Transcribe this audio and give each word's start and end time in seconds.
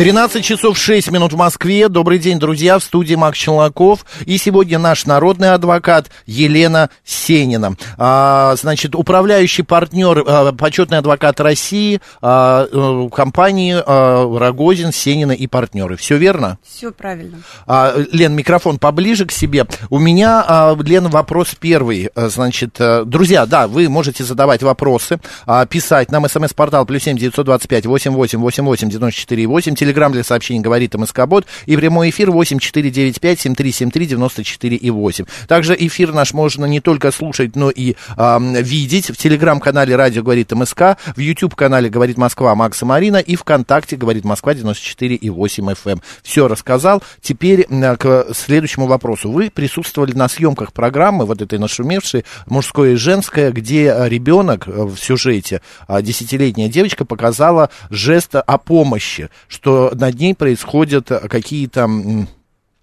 13 0.00 0.42
часов 0.42 0.78
6 0.78 1.10
минут 1.10 1.34
в 1.34 1.36
Москве. 1.36 1.86
Добрый 1.90 2.18
день, 2.18 2.38
друзья, 2.38 2.78
в 2.78 2.82
студии 2.82 3.16
Макс 3.16 3.36
Челноков. 3.36 4.06
И 4.24 4.38
сегодня 4.38 4.78
наш 4.78 5.04
народный 5.04 5.52
адвокат 5.52 6.10
Елена 6.24 6.88
Сенина. 7.04 7.76
А, 7.98 8.56
значит, 8.56 8.94
управляющий 8.94 9.62
партнер, 9.62 10.24
а, 10.26 10.52
почетный 10.52 10.96
адвокат 10.96 11.38
России, 11.40 12.00
а, 12.22 12.66
э, 12.72 13.08
компании 13.14 13.76
а, 13.76 14.38
Рогозин, 14.38 14.90
Сенина 14.90 15.32
и 15.32 15.46
партнеры. 15.46 15.98
Все 15.98 16.16
верно? 16.16 16.56
Все 16.66 16.92
правильно. 16.92 17.42
А, 17.66 17.94
Лен, 18.10 18.34
микрофон 18.34 18.78
поближе 18.78 19.26
к 19.26 19.32
себе. 19.32 19.66
У 19.90 19.98
меня, 19.98 20.42
а, 20.48 20.74
Лен, 20.80 21.08
вопрос 21.08 21.54
первый. 21.60 22.08
А, 22.14 22.30
значит, 22.30 22.76
а, 22.78 23.04
друзья, 23.04 23.44
да, 23.44 23.68
вы 23.68 23.90
можете 23.90 24.24
задавать 24.24 24.62
вопросы, 24.62 25.20
а, 25.44 25.66
писать 25.66 26.10
нам 26.10 26.26
смс-портал 26.26 26.86
плюс 26.86 27.02
7 27.02 27.18
925 27.18 27.84
88 27.84 28.40
88 28.40 28.88
94 28.88 29.46
8 29.46 29.74
Телеграмм 29.90 30.12
для 30.12 30.22
сообщений 30.22 30.60
говорит 30.60 30.94
МСК 30.94 31.26
Бот. 31.26 31.46
И 31.66 31.76
прямой 31.76 32.10
эфир 32.10 32.30
восемь 32.30 32.60
четыре 32.60 32.90
девять 32.90 33.20
пять 33.20 33.40
семь 33.40 33.56
три 33.56 33.72
семь 33.72 33.90
три 33.90 34.06
девяносто 34.06 34.44
четыре 34.44 34.76
и 34.76 34.88
восемь. 34.88 35.24
Также 35.48 35.74
эфир 35.76 36.12
наш 36.12 36.32
можно 36.32 36.64
не 36.64 36.78
только 36.78 37.10
слушать, 37.10 37.56
но 37.56 37.70
и 37.70 37.96
а, 38.16 38.38
видеть 38.38 39.10
в 39.10 39.16
телеграм-канале 39.16 39.96
Радио 39.96 40.22
говорит 40.22 40.52
МСК, 40.52 40.96
в 41.16 41.18
YouTube-канале 41.18 41.90
говорит 41.90 42.18
Москва 42.18 42.54
Макса 42.54 42.86
Марина 42.86 43.16
и 43.16 43.34
ВКонтакте 43.34 43.96
говорит 43.96 44.24
Москва 44.24 44.54
94 44.54 45.16
и 45.16 45.28
8 45.28 45.70
FM. 45.70 46.00
Все 46.22 46.46
рассказал. 46.46 47.02
Теперь 47.20 47.66
м, 47.68 47.96
к 47.96 48.26
следующему 48.32 48.86
вопросу. 48.86 49.28
Вы 49.28 49.50
присутствовали 49.50 50.12
на 50.12 50.28
съемках 50.28 50.72
программы, 50.72 51.26
вот 51.26 51.42
этой 51.42 51.58
нашумевшей, 51.58 52.24
мужское 52.46 52.92
и 52.92 52.94
женское, 52.94 53.50
где 53.50 53.90
а, 53.90 54.08
ребенок 54.08 54.68
э, 54.68 54.70
в 54.70 54.96
сюжете, 54.98 55.62
а, 55.88 56.00
десятилетняя 56.00 56.68
девочка, 56.68 57.04
показала 57.04 57.70
жест 57.90 58.36
о 58.36 58.58
помощи, 58.58 59.30
что 59.48 59.79
над 59.94 60.18
ней 60.18 60.34
происходят 60.34 61.08
какие-то... 61.08 61.88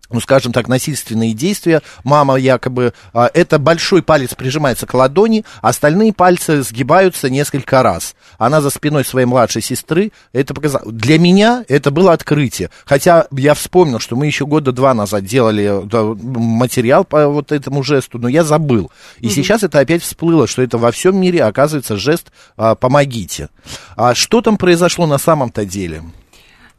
ну, 0.10 0.22
скажем 0.22 0.54
так, 0.54 0.68
насильственные 0.68 1.34
действия. 1.34 1.82
Мама 2.04 2.38
якобы, 2.38 2.94
а, 3.14 3.30
это 3.34 3.60
большой 3.60 4.02
палец 4.02 4.36
прижимается 4.36 4.86
к 4.86 4.94
ладони, 4.94 5.44
остальные 5.62 6.14
пальцы 6.14 6.62
сгибаются 6.64 7.30
несколько 7.30 7.84
раз. 7.84 8.16
Она 8.38 8.62
за 8.62 8.70
спиной 8.70 9.04
своей 9.04 9.26
младшей 9.26 9.62
сестры 9.62 10.12
это 10.32 10.54
показала. 10.54 10.90
Для 10.90 11.20
меня 11.20 11.66
это 11.68 11.92
было 11.92 12.14
открытие. 12.14 12.70
Хотя 12.86 13.28
я 13.32 13.54
вспомнил, 13.54 14.00
что 14.00 14.16
мы 14.16 14.28
еще 14.28 14.46
года 14.46 14.72
два 14.72 14.94
назад 14.94 15.26
делали 15.26 15.82
материал 16.14 17.04
по 17.04 17.28
вот 17.28 17.52
этому 17.52 17.84
жесту, 17.84 18.18
но 18.18 18.30
я 18.30 18.44
забыл. 18.44 18.92
И 19.20 19.30
сейчас 19.30 19.64
это 19.64 19.80
опять 19.80 20.04
всплыло, 20.04 20.48
что 20.48 20.62
это 20.62 20.78
во 20.78 20.92
всем 20.92 21.20
мире 21.20 21.44
оказывается 21.44 21.98
жест 21.98 22.32
а, 22.56 22.76
«помогите». 22.76 23.50
А 23.96 24.16
что 24.16 24.42
там 24.42 24.58
произошло 24.58 25.06
на 25.06 25.18
самом-то 25.18 25.66
деле? 25.66 26.04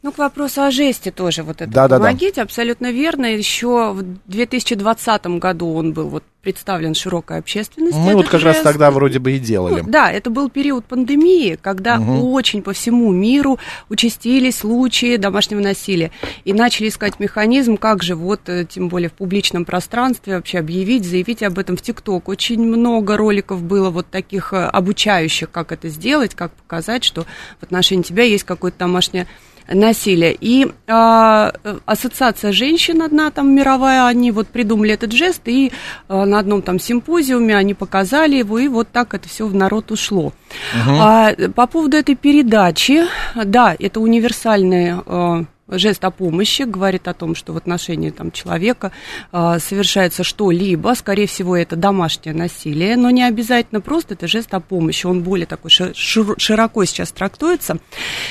Ну, 0.00 0.12
к 0.12 0.18
вопросу 0.18 0.62
о 0.62 0.70
жесте 0.70 1.10
тоже 1.10 1.42
вот 1.42 1.60
это 1.60 1.70
Да-да-да. 1.70 2.04
помогите, 2.04 2.42
абсолютно 2.42 2.92
верно. 2.92 3.26
Еще 3.26 3.92
в 3.92 4.04
2020 4.26 5.26
году 5.38 5.74
он 5.74 5.92
был 5.92 6.08
вот 6.08 6.22
представлен 6.40 6.94
широкой 6.94 7.38
общественности. 7.38 7.98
Мы 7.98 8.14
вот 8.14 8.28
как 8.28 8.42
раз 8.42 8.54
жест. 8.54 8.62
тогда 8.62 8.92
вроде 8.92 9.18
бы 9.18 9.32
и 9.32 9.40
делали. 9.40 9.80
Ну, 9.80 9.90
да, 9.90 10.12
это 10.12 10.30
был 10.30 10.48
период 10.50 10.84
пандемии, 10.84 11.58
когда 11.60 11.98
очень 11.98 12.62
по 12.62 12.72
всему 12.72 13.10
миру 13.10 13.58
участились 13.88 14.58
случаи 14.58 15.16
домашнего 15.16 15.60
насилия. 15.60 16.12
И 16.44 16.52
начали 16.52 16.88
искать 16.88 17.18
механизм, 17.18 17.76
как 17.76 18.04
же 18.04 18.14
вот, 18.14 18.48
э, 18.48 18.66
тем 18.66 18.88
более 18.88 19.08
в 19.08 19.14
публичном 19.14 19.64
пространстве, 19.64 20.36
вообще 20.36 20.58
объявить, 20.58 21.04
заявить 21.04 21.42
об 21.42 21.58
этом 21.58 21.76
в 21.76 21.82
ТикТок. 21.82 22.28
Очень 22.28 22.62
много 22.62 23.16
роликов 23.16 23.60
было 23.62 23.90
вот 23.90 24.06
таких 24.08 24.52
э, 24.52 24.64
обучающих, 24.64 25.50
как 25.50 25.72
это 25.72 25.88
сделать, 25.88 26.36
как 26.36 26.52
показать, 26.52 27.02
что 27.02 27.26
в 27.58 27.64
отношении 27.64 28.04
тебя 28.04 28.22
есть 28.22 28.44
какое-то 28.44 28.78
домашнее 28.78 29.26
насилие. 29.68 30.36
И 30.40 30.66
э, 30.66 31.50
ассоциация 31.86 32.52
женщин 32.52 33.02
одна 33.02 33.30
там 33.30 33.54
мировая, 33.54 34.06
они 34.06 34.30
вот 34.30 34.48
придумали 34.48 34.94
этот 34.94 35.12
жест, 35.12 35.42
и 35.46 35.72
а, 36.08 36.24
на 36.26 36.38
одном 36.38 36.62
там 36.62 36.78
симпозиуме 36.78 37.56
они 37.56 37.74
показали 37.74 38.36
его, 38.36 38.58
и 38.58 38.68
вот 38.68 38.88
так 38.90 39.14
это 39.14 39.28
все 39.28 39.46
в 39.46 39.54
народ 39.54 39.90
ушло. 39.90 40.32
А, 40.74 41.32
по 41.54 41.66
поводу 41.66 41.96
этой 41.96 42.14
передачи, 42.14 43.04
да, 43.34 43.76
это 43.78 44.00
универсальный 44.00 44.94
а, 45.06 45.44
жест 45.68 46.04
о 46.04 46.10
помощи, 46.10 46.62
говорит 46.62 47.08
о 47.08 47.14
том, 47.14 47.34
что 47.34 47.52
в 47.52 47.56
отношении 47.56 48.10
там, 48.10 48.32
человека 48.32 48.92
а, 49.32 49.58
совершается 49.58 50.24
что-либо, 50.24 50.94
скорее 50.94 51.26
всего, 51.26 51.56
это 51.56 51.76
домашнее 51.76 52.34
насилие, 52.34 52.96
но 52.96 53.10
не 53.10 53.22
обязательно 53.22 53.80
просто 53.80 54.14
это 54.14 54.26
жест 54.26 54.52
о 54.54 54.60
помощи, 54.60 55.06
он 55.06 55.22
более 55.22 55.46
такой 55.46 55.70
ши- 55.70 55.92
широ- 55.92 56.38
широко 56.38 56.84
сейчас 56.84 57.12
трактуется. 57.12 57.78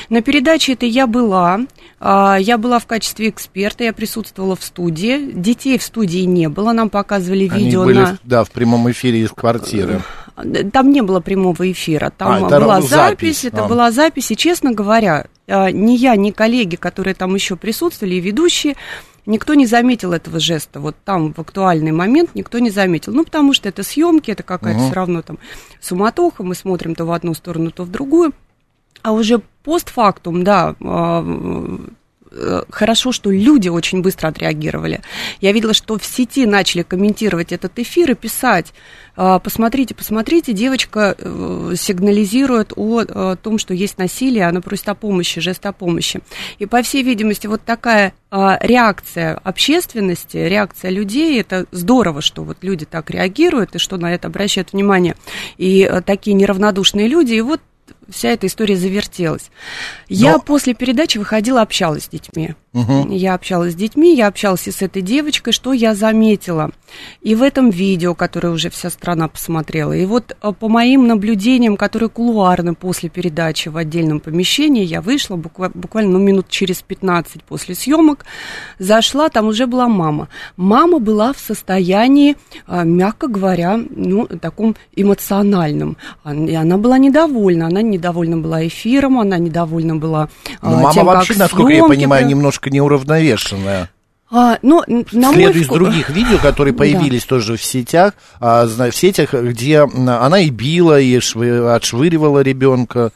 На 0.09 0.21
передаче 0.21 0.73
этой 0.73 0.89
я 0.89 1.07
была, 1.07 1.61
а, 1.99 2.37
я 2.39 2.57
была 2.57 2.79
в 2.79 2.85
качестве 2.87 3.29
эксперта, 3.29 3.83
я 3.83 3.93
присутствовала 3.93 4.55
в 4.55 4.63
студии, 4.63 5.31
детей 5.31 5.77
в 5.77 5.83
студии 5.83 6.19
не 6.19 6.49
было, 6.49 6.71
нам 6.73 6.89
показывали 6.89 7.47
Они 7.49 7.65
видео 7.65 7.83
были, 7.85 7.99
на... 7.99 8.17
да, 8.23 8.43
в 8.43 8.51
прямом 8.51 8.89
эфире 8.91 9.21
из 9.21 9.29
квартиры. 9.29 10.01
Там 10.71 10.91
не 10.91 11.01
было 11.01 11.19
прямого 11.19 11.71
эфира, 11.71 12.11
там 12.15 12.45
А, 12.45 12.47
это 12.47 12.59
была 12.59 12.81
запись, 12.81 12.89
запись, 12.89 13.45
это 13.45 13.65
а. 13.65 13.67
была 13.67 13.91
запись, 13.91 14.29
и, 14.29 14.37
честно 14.37 14.71
говоря, 14.71 15.25
а, 15.47 15.71
ни 15.71 15.93
я, 15.93 16.15
ни 16.15 16.29
коллеги, 16.29 16.75
которые 16.75 17.15
там 17.15 17.33
еще 17.33 17.55
присутствовали, 17.55 18.15
и 18.15 18.19
ведущие, 18.19 18.75
никто 19.25 19.55
не 19.55 19.65
заметил 19.65 20.13
этого 20.13 20.39
жеста. 20.39 20.79
Вот 20.79 20.95
там 21.03 21.33
в 21.33 21.39
актуальный 21.39 21.91
момент 21.91 22.35
никто 22.35 22.59
не 22.59 22.69
заметил. 22.69 23.13
Ну, 23.13 23.25
потому 23.25 23.53
что 23.53 23.67
это 23.67 23.81
съемки, 23.81 24.29
это 24.29 24.43
какая-то 24.43 24.79
все 24.85 24.93
равно 24.93 25.23
там 25.23 25.39
суматоха, 25.81 26.43
мы 26.43 26.53
смотрим 26.53 26.93
то 26.93 27.05
в 27.05 27.11
одну 27.11 27.33
сторону, 27.33 27.71
то 27.71 27.83
в 27.83 27.89
другую. 27.89 28.31
А 29.01 29.13
уже 29.13 29.41
постфактум, 29.63 30.43
да, 30.43 30.75
э, 30.79 31.77
хорошо, 32.69 33.11
что 33.11 33.31
люди 33.31 33.69
очень 33.69 34.01
быстро 34.01 34.27
отреагировали. 34.27 35.01
Я 35.41 35.51
видела, 35.51 35.73
что 35.73 35.97
в 35.97 36.05
сети 36.05 36.45
начали 36.45 36.83
комментировать 36.83 37.51
этот 37.51 37.77
эфир 37.79 38.11
и 38.11 38.15
писать, 38.15 38.73
а, 39.19 39.39
посмотрите, 39.39 39.95
посмотрите, 39.95 40.53
девочка 40.53 41.15
э, 41.17 41.73
сигнализирует 41.75 42.71
о, 42.75 43.01
э, 43.01 43.35
том, 43.41 43.57
что 43.57 43.73
есть 43.73 43.97
насилие, 43.97 44.47
она 44.47 44.61
просит 44.61 44.89
о 44.89 44.95
помощи, 44.95 45.41
жест 45.41 45.65
о 45.65 45.73
помощи. 45.73 46.21
И, 46.59 46.67
по 46.67 46.83
всей 46.83 47.01
видимости, 47.01 47.47
вот 47.47 47.63
такая 47.63 48.13
реакция 48.29 49.35
общественности, 49.35 50.35
реакция 50.35 50.91
людей, 50.91 51.39
это 51.39 51.65
здорово, 51.71 52.21
что 52.21 52.43
вот 52.43 52.57
люди 52.61 52.85
так 52.85 53.09
реагируют 53.09 53.75
и 53.75 53.79
что 53.79 53.95
на 53.95 54.13
это 54.13 54.27
обращают 54.27 54.73
внимание. 54.73 55.15
И 55.57 55.81
э, 55.81 56.01
такие 56.01 56.35
неравнодушные 56.35 57.07
люди, 57.07 57.33
и 57.33 57.41
вот 57.41 57.61
вся 58.09 58.29
эта 58.29 58.47
история 58.47 58.75
завертелась. 58.75 59.49
Я 60.07 60.33
Но- 60.33 60.39
после 60.39 60.73
передачи 60.73 61.17
выходила, 61.17 61.61
общалась 61.61 62.05
с 62.05 62.09
детьми. 62.09 62.53
Я 63.09 63.33
общалась 63.33 63.73
с 63.73 63.75
детьми, 63.75 64.15
я 64.15 64.27
общалась 64.27 64.67
и 64.67 64.71
с 64.71 64.83
этой 64.83 65.01
девочкой, 65.01 65.51
что 65.51 65.73
я 65.73 65.95
заметила. 65.95 66.69
И 67.21 67.33
в 67.33 67.41
этом 67.41 67.71
видео, 67.71 68.13
которое 68.13 68.49
уже 68.49 68.69
вся 68.69 68.91
страна 68.91 69.27
посмотрела, 69.27 69.93
и 69.93 70.05
вот 70.05 70.35
э, 70.39 70.51
по 70.53 70.69
моим 70.69 71.07
наблюдениям, 71.07 71.75
которые 71.75 72.09
кулуарны 72.09 72.75
после 72.75 73.09
передачи 73.09 73.69
в 73.69 73.77
отдельном 73.77 74.19
помещении, 74.19 74.83
я 74.83 75.01
вышла 75.01 75.37
буква- 75.37 75.71
буквально 75.73 76.11
ну, 76.11 76.19
минут 76.19 76.49
через 76.49 76.83
15 76.83 77.43
после 77.43 77.73
съемок, 77.73 78.25
зашла, 78.77 79.29
там 79.29 79.47
уже 79.47 79.65
была 79.65 79.87
мама. 79.87 80.27
Мама 80.55 80.99
была 80.99 81.33
в 81.33 81.39
состоянии, 81.39 82.35
а, 82.67 82.83
мягко 82.83 83.27
говоря, 83.27 83.79
ну, 83.89 84.27
таком 84.27 84.75
эмоциональном. 84.95 85.97
И 86.25 86.53
она 86.53 86.77
была 86.77 86.97
недовольна. 86.99 87.67
Она 87.67 87.81
недовольна 87.97 88.37
была 88.37 88.65
эфиром, 88.65 89.19
она 89.19 89.37
недовольна 89.37 89.95
была 89.95 90.29
а, 90.61 90.69
Но 90.69 90.69
Ну, 90.69 90.77
мама 90.77 90.93
тем, 90.93 91.05
вообще, 91.05 91.33
как 91.33 91.39
насколько 91.39 91.73
я 91.73 91.83
понимаю, 91.83 92.23
про- 92.23 92.29
немножко 92.29 92.69
неуравновешенная. 92.69 93.89
А, 94.29 94.57
ну, 94.61 94.83
на 94.87 95.31
мой 95.31 95.35
Следуя 95.35 95.61
из 95.63 95.67
других 95.67 96.09
видео, 96.09 96.37
которые 96.37 96.73
Да. 96.73 96.79
появились 96.79 97.23
тоже 97.23 97.55
в 97.55 97.63
сетях, 97.63 98.13
а, 98.41 98.65
в 98.65 98.91
сетях, 98.91 99.33
где 99.33 99.79
она 99.81 100.39
и 100.39 100.49
била, 100.49 100.99
и 100.99 101.17
швы- 101.19 101.73
отшвыривала 101.73 102.41
ребенка. 102.41 103.11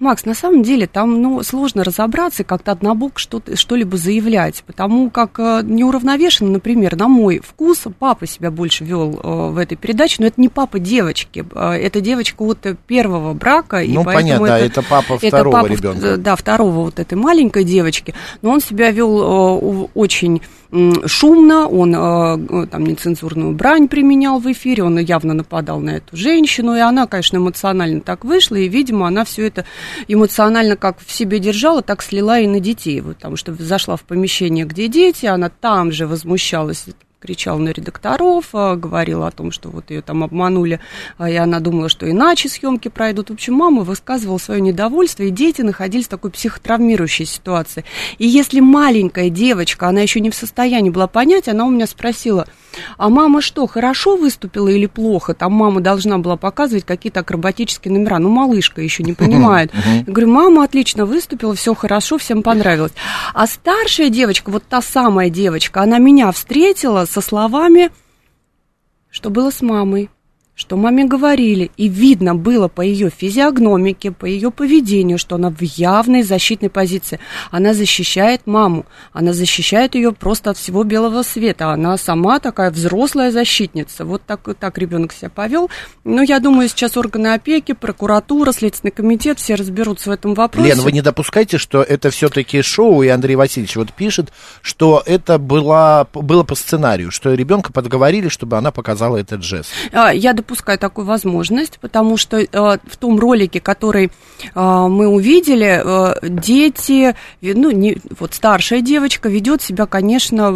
Макс, 0.00 0.24
на 0.24 0.34
самом 0.34 0.62
деле 0.62 0.86
там 0.86 1.20
ну, 1.20 1.42
сложно 1.42 1.82
разобраться 1.82 2.42
и 2.42 2.46
как-то 2.46 2.72
однобок 2.72 3.18
что-то, 3.18 3.56
что-либо 3.56 3.96
заявлять, 3.96 4.62
потому 4.64 5.10
как 5.10 5.38
э, 5.40 5.62
неуравновешенно, 5.64 6.50
например, 6.50 6.96
на 6.96 7.08
мой 7.08 7.40
вкус, 7.40 7.82
папа 7.98 8.26
себя 8.26 8.52
больше 8.52 8.84
вел 8.84 9.18
э, 9.22 9.50
в 9.50 9.58
этой 9.58 9.76
передаче, 9.76 10.16
но 10.20 10.26
это 10.26 10.40
не 10.40 10.48
папа 10.48 10.78
девочки, 10.78 11.44
э, 11.52 11.70
это 11.72 12.00
девочка 12.00 12.44
вот 12.44 12.58
первого 12.86 13.34
брака. 13.34 13.82
Ну, 13.84 14.02
и 14.02 14.04
понятно, 14.04 14.46
это, 14.46 14.64
это 14.64 14.82
папа 14.82 15.18
второго 15.18 15.56
это 15.56 15.68
папа, 15.68 15.72
ребенка. 15.72 16.16
Да, 16.16 16.36
второго 16.36 16.84
вот 16.84 17.00
этой 17.00 17.14
маленькой 17.14 17.64
девочки, 17.64 18.14
но 18.40 18.52
он 18.52 18.60
себя 18.60 18.92
вел 18.92 19.18
э, 19.20 19.88
очень 19.94 20.42
шумно, 20.70 21.66
он 21.66 21.94
э, 21.94 22.66
там 22.66 22.84
нецензурную 22.84 23.52
брань 23.52 23.88
применял 23.88 24.38
в 24.38 24.50
эфире, 24.52 24.84
он 24.84 24.98
явно 24.98 25.32
нападал 25.32 25.80
на 25.80 25.90
эту 25.96 26.16
женщину, 26.16 26.76
и 26.76 26.80
она, 26.80 27.06
конечно, 27.06 27.38
эмоционально 27.38 28.00
так 28.00 28.24
вышла, 28.24 28.56
и, 28.56 28.68
видимо, 28.68 29.06
она 29.06 29.24
все 29.24 29.46
это 29.46 29.64
эмоционально 30.08 30.76
как 30.76 30.98
в 31.00 31.10
себе 31.10 31.38
держала, 31.38 31.80
так 31.80 32.02
слила 32.02 32.38
и 32.38 32.46
на 32.46 32.60
детей, 32.60 33.00
потому 33.02 33.36
что 33.36 33.54
зашла 33.54 33.96
в 33.96 34.02
помещение, 34.02 34.66
где 34.66 34.88
дети, 34.88 35.26
она 35.26 35.48
там 35.48 35.90
же 35.90 36.06
возмущалась 36.06 36.86
кричала 37.20 37.58
на 37.58 37.70
редакторов, 37.70 38.50
а, 38.52 38.76
говорила 38.76 39.26
о 39.26 39.30
том, 39.30 39.50
что 39.50 39.68
вот 39.68 39.90
ее 39.90 40.02
там 40.02 40.22
обманули, 40.22 40.80
а, 41.16 41.28
и 41.28 41.34
она 41.34 41.60
думала, 41.60 41.88
что 41.88 42.08
иначе 42.10 42.48
съемки 42.48 42.88
пройдут. 42.88 43.30
В 43.30 43.32
общем, 43.32 43.54
мама 43.54 43.82
высказывала 43.82 44.38
свое 44.38 44.60
недовольство, 44.60 45.24
и 45.24 45.30
дети 45.30 45.62
находились 45.62 46.06
в 46.06 46.10
такой 46.10 46.30
психотравмирующей 46.30 47.26
ситуации. 47.26 47.84
И 48.18 48.26
если 48.26 48.60
маленькая 48.60 49.30
девочка, 49.30 49.88
она 49.88 50.00
еще 50.00 50.20
не 50.20 50.30
в 50.30 50.34
состоянии 50.34 50.90
была 50.90 51.06
понять, 51.06 51.48
она 51.48 51.64
у 51.64 51.70
меня 51.70 51.86
спросила, 51.86 52.46
а 52.96 53.08
мама 53.08 53.40
что, 53.40 53.66
хорошо 53.66 54.16
выступила 54.16 54.68
или 54.68 54.86
плохо? 54.86 55.34
Там 55.34 55.52
мама 55.52 55.80
должна 55.80 56.18
была 56.18 56.36
показывать 56.36 56.84
какие-то 56.84 57.20
акробатические 57.20 57.92
номера. 57.92 58.18
Ну, 58.18 58.28
малышка 58.28 58.80
еще 58.80 59.02
не 59.02 59.12
понимает. 59.12 59.72
Я 59.86 60.02
говорю, 60.12 60.28
мама 60.28 60.64
отлично 60.64 61.06
выступила, 61.06 61.54
все 61.54 61.74
хорошо, 61.74 62.18
всем 62.18 62.42
понравилось. 62.42 62.92
А 63.34 63.46
старшая 63.46 64.10
девочка, 64.10 64.50
вот 64.50 64.64
та 64.68 64.82
самая 64.82 65.30
девочка, 65.30 65.82
она 65.82 65.98
меня 65.98 66.30
встретила 66.32 67.04
со 67.04 67.20
словами, 67.20 67.90
что 69.10 69.30
было 69.30 69.50
с 69.50 69.62
мамой 69.62 70.10
что 70.58 70.76
маме 70.76 71.04
говорили, 71.04 71.70
и 71.76 71.86
видно 71.86 72.34
было 72.34 72.66
по 72.66 72.80
ее 72.80 73.10
физиогномике, 73.10 74.10
по 74.10 74.26
ее 74.26 74.50
поведению, 74.50 75.16
что 75.16 75.36
она 75.36 75.50
в 75.50 75.62
явной 75.62 76.24
защитной 76.24 76.68
позиции. 76.68 77.20
Она 77.52 77.74
защищает 77.74 78.44
маму, 78.46 78.84
она 79.12 79.32
защищает 79.32 79.94
ее 79.94 80.10
просто 80.10 80.50
от 80.50 80.58
всего 80.58 80.82
белого 80.82 81.22
света. 81.22 81.70
Она 81.70 81.96
сама 81.96 82.40
такая 82.40 82.72
взрослая 82.72 83.30
защитница. 83.30 84.04
Вот 84.04 84.22
так, 84.26 84.40
так 84.58 84.78
ребенок 84.78 85.12
себя 85.12 85.30
повел. 85.30 85.70
Но 86.02 86.22
я 86.22 86.40
думаю, 86.40 86.68
сейчас 86.68 86.96
органы 86.96 87.34
опеки, 87.34 87.72
прокуратура, 87.72 88.50
Следственный 88.50 88.90
комитет, 88.90 89.38
все 89.38 89.54
разберутся 89.54 90.10
в 90.10 90.12
этом 90.12 90.34
вопросе. 90.34 90.70
Лен, 90.70 90.80
вы 90.80 90.90
не 90.90 91.02
допускайте, 91.02 91.58
что 91.58 91.82
это 91.84 92.10
все-таки 92.10 92.62
шоу, 92.62 93.04
и 93.04 93.08
Андрей 93.08 93.36
Васильевич 93.36 93.76
вот 93.76 93.92
пишет, 93.92 94.32
что 94.62 95.04
это 95.06 95.38
было, 95.38 96.08
было 96.12 96.42
по 96.42 96.56
сценарию, 96.56 97.12
что 97.12 97.32
ребенка 97.32 97.72
подговорили, 97.72 98.28
чтобы 98.28 98.58
она 98.58 98.72
показала 98.72 99.18
этот 99.18 99.44
жест. 99.44 99.70
А, 99.92 100.12
я 100.12 100.32
допускаю 100.32 100.47
такую 100.56 101.06
возможность, 101.06 101.78
потому 101.78 102.16
что 102.16 102.38
э, 102.38 102.46
в 102.52 102.96
том 102.96 103.18
ролике, 103.18 103.60
который 103.60 104.06
э, 104.06 104.08
мы 104.54 105.08
увидели, 105.08 105.82
э, 105.84 106.14
дети, 106.28 107.14
ну, 107.42 107.70
не, 107.70 107.98
вот 108.18 108.34
старшая 108.34 108.80
девочка 108.80 109.28
ведет 109.28 109.62
себя, 109.62 109.86
конечно, 109.86 110.48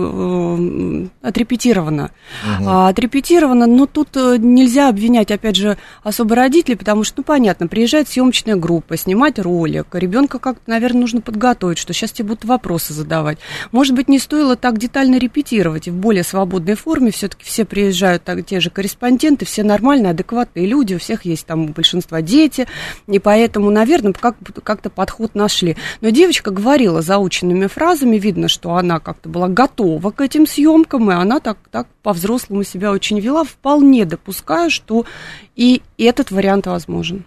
отрепетированно. 1.22 2.10
Угу. 2.60 2.70
Отрепетированно, 2.70 3.66
но 3.66 3.86
тут 3.86 4.16
нельзя 4.16 4.88
обвинять, 4.88 5.30
опять 5.30 5.56
же, 5.56 5.76
особо 6.02 6.34
родителей, 6.36 6.76
потому 6.76 7.04
что, 7.04 7.18
ну, 7.18 7.24
понятно, 7.24 7.68
приезжает 7.68 8.08
съемочная 8.08 8.56
группа, 8.56 8.96
снимать 8.96 9.38
ролик, 9.38 9.86
ребенка 9.92 10.38
как-то, 10.38 10.70
наверное, 10.70 11.02
нужно 11.02 11.20
подготовить, 11.20 11.78
что 11.78 11.92
сейчас 11.92 12.12
тебе 12.12 12.28
будут 12.28 12.44
вопросы 12.44 12.94
задавать. 12.94 13.38
Может 13.70 13.94
быть, 13.94 14.08
не 14.08 14.18
стоило 14.18 14.56
так 14.56 14.78
детально 14.78 15.18
репетировать, 15.18 15.88
и 15.88 15.90
в 15.90 15.96
более 15.96 16.24
свободной 16.24 16.74
форме 16.74 17.10
все-таки 17.10 17.44
все 17.44 17.64
приезжают, 17.64 18.24
так, 18.24 18.44
те 18.46 18.60
же 18.60 18.70
корреспонденты, 18.70 19.44
все 19.44 19.62
нормально 19.62 19.81
нормальные, 19.82 20.12
адекватные 20.12 20.66
люди, 20.66 20.94
у 20.94 20.98
всех 20.98 21.24
есть 21.24 21.44
там 21.44 21.64
у 21.64 21.68
большинства 21.68 22.22
дети, 22.22 22.68
и 23.08 23.18
поэтому, 23.18 23.70
наверное, 23.70 24.12
как, 24.12 24.36
как-то 24.62 24.90
подход 24.90 25.34
нашли. 25.34 25.76
Но 26.00 26.10
девочка 26.10 26.52
говорила 26.52 27.02
заученными 27.02 27.66
фразами, 27.66 28.16
видно, 28.16 28.46
что 28.46 28.76
она 28.76 29.00
как-то 29.00 29.28
была 29.28 29.48
готова 29.48 30.10
к 30.12 30.20
этим 30.20 30.46
съемкам, 30.46 31.10
и 31.10 31.14
она 31.14 31.40
так, 31.40 31.58
так 31.70 31.88
по-взрослому 32.02 32.62
себя 32.62 32.92
очень 32.92 33.18
вела, 33.18 33.42
вполне 33.42 34.04
допускаю, 34.04 34.70
что 34.70 35.04
и 35.56 35.82
этот 35.98 36.30
вариант 36.30 36.66
возможен. 36.66 37.24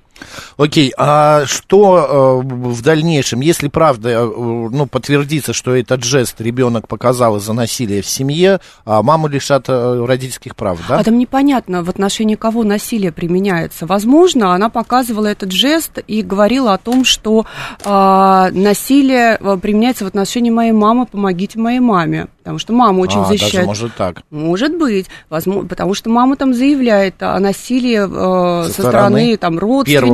Окей, 0.57 0.93
а 0.97 1.45
что 1.45 2.41
э, 2.43 2.47
в 2.47 2.81
дальнейшем, 2.81 3.41
если 3.41 3.67
правда, 3.67 4.09
э, 4.09 4.25
ну, 4.25 4.87
подтвердится, 4.87 5.53
что 5.53 5.75
этот 5.75 6.03
жест 6.03 6.39
ребенок 6.39 6.87
показал 6.87 7.37
из-за 7.37 7.53
насилия 7.53 8.01
в 8.01 8.07
семье, 8.07 8.59
а 8.85 9.03
маму 9.03 9.27
лишат 9.27 9.65
э, 9.67 10.05
родительских 10.05 10.55
прав, 10.55 10.79
да? 10.87 10.99
А 10.99 11.03
там 11.03 11.17
непонятно, 11.17 11.83
в 11.83 11.89
отношении 11.89 12.35
кого 12.35 12.63
насилие 12.63 13.11
применяется. 13.11 13.85
Возможно, 13.85 14.53
она 14.53 14.69
показывала 14.69 15.27
этот 15.27 15.51
жест 15.51 15.99
и 16.07 16.21
говорила 16.21 16.73
о 16.73 16.77
том, 16.77 17.03
что 17.03 17.45
э, 17.83 18.49
насилие 18.51 19.37
применяется 19.61 20.05
в 20.05 20.07
отношении 20.07 20.51
моей 20.51 20.71
мамы, 20.71 21.05
помогите 21.05 21.59
моей 21.59 21.79
маме. 21.79 22.27
Потому 22.45 22.59
что 22.59 22.73
мама 22.73 22.99
очень 22.99 23.21
а, 23.21 23.25
защищает. 23.25 23.53
Даже 23.53 23.65
может 23.65 23.95
так. 23.95 24.21
Может 24.29 24.77
быть, 24.77 25.07
возможно, 25.31 25.67
потому 25.67 25.95
что 25.95 26.11
мама 26.11 26.35
там 26.35 26.53
заявляет 26.53 27.15
о 27.23 27.39
насилии 27.39 27.97
э, 27.97 28.67
со, 28.67 28.71
со 28.71 28.81
стороны, 28.83 28.91
стороны 28.91 29.37
там 29.37 29.57
родственников. 29.57 30.04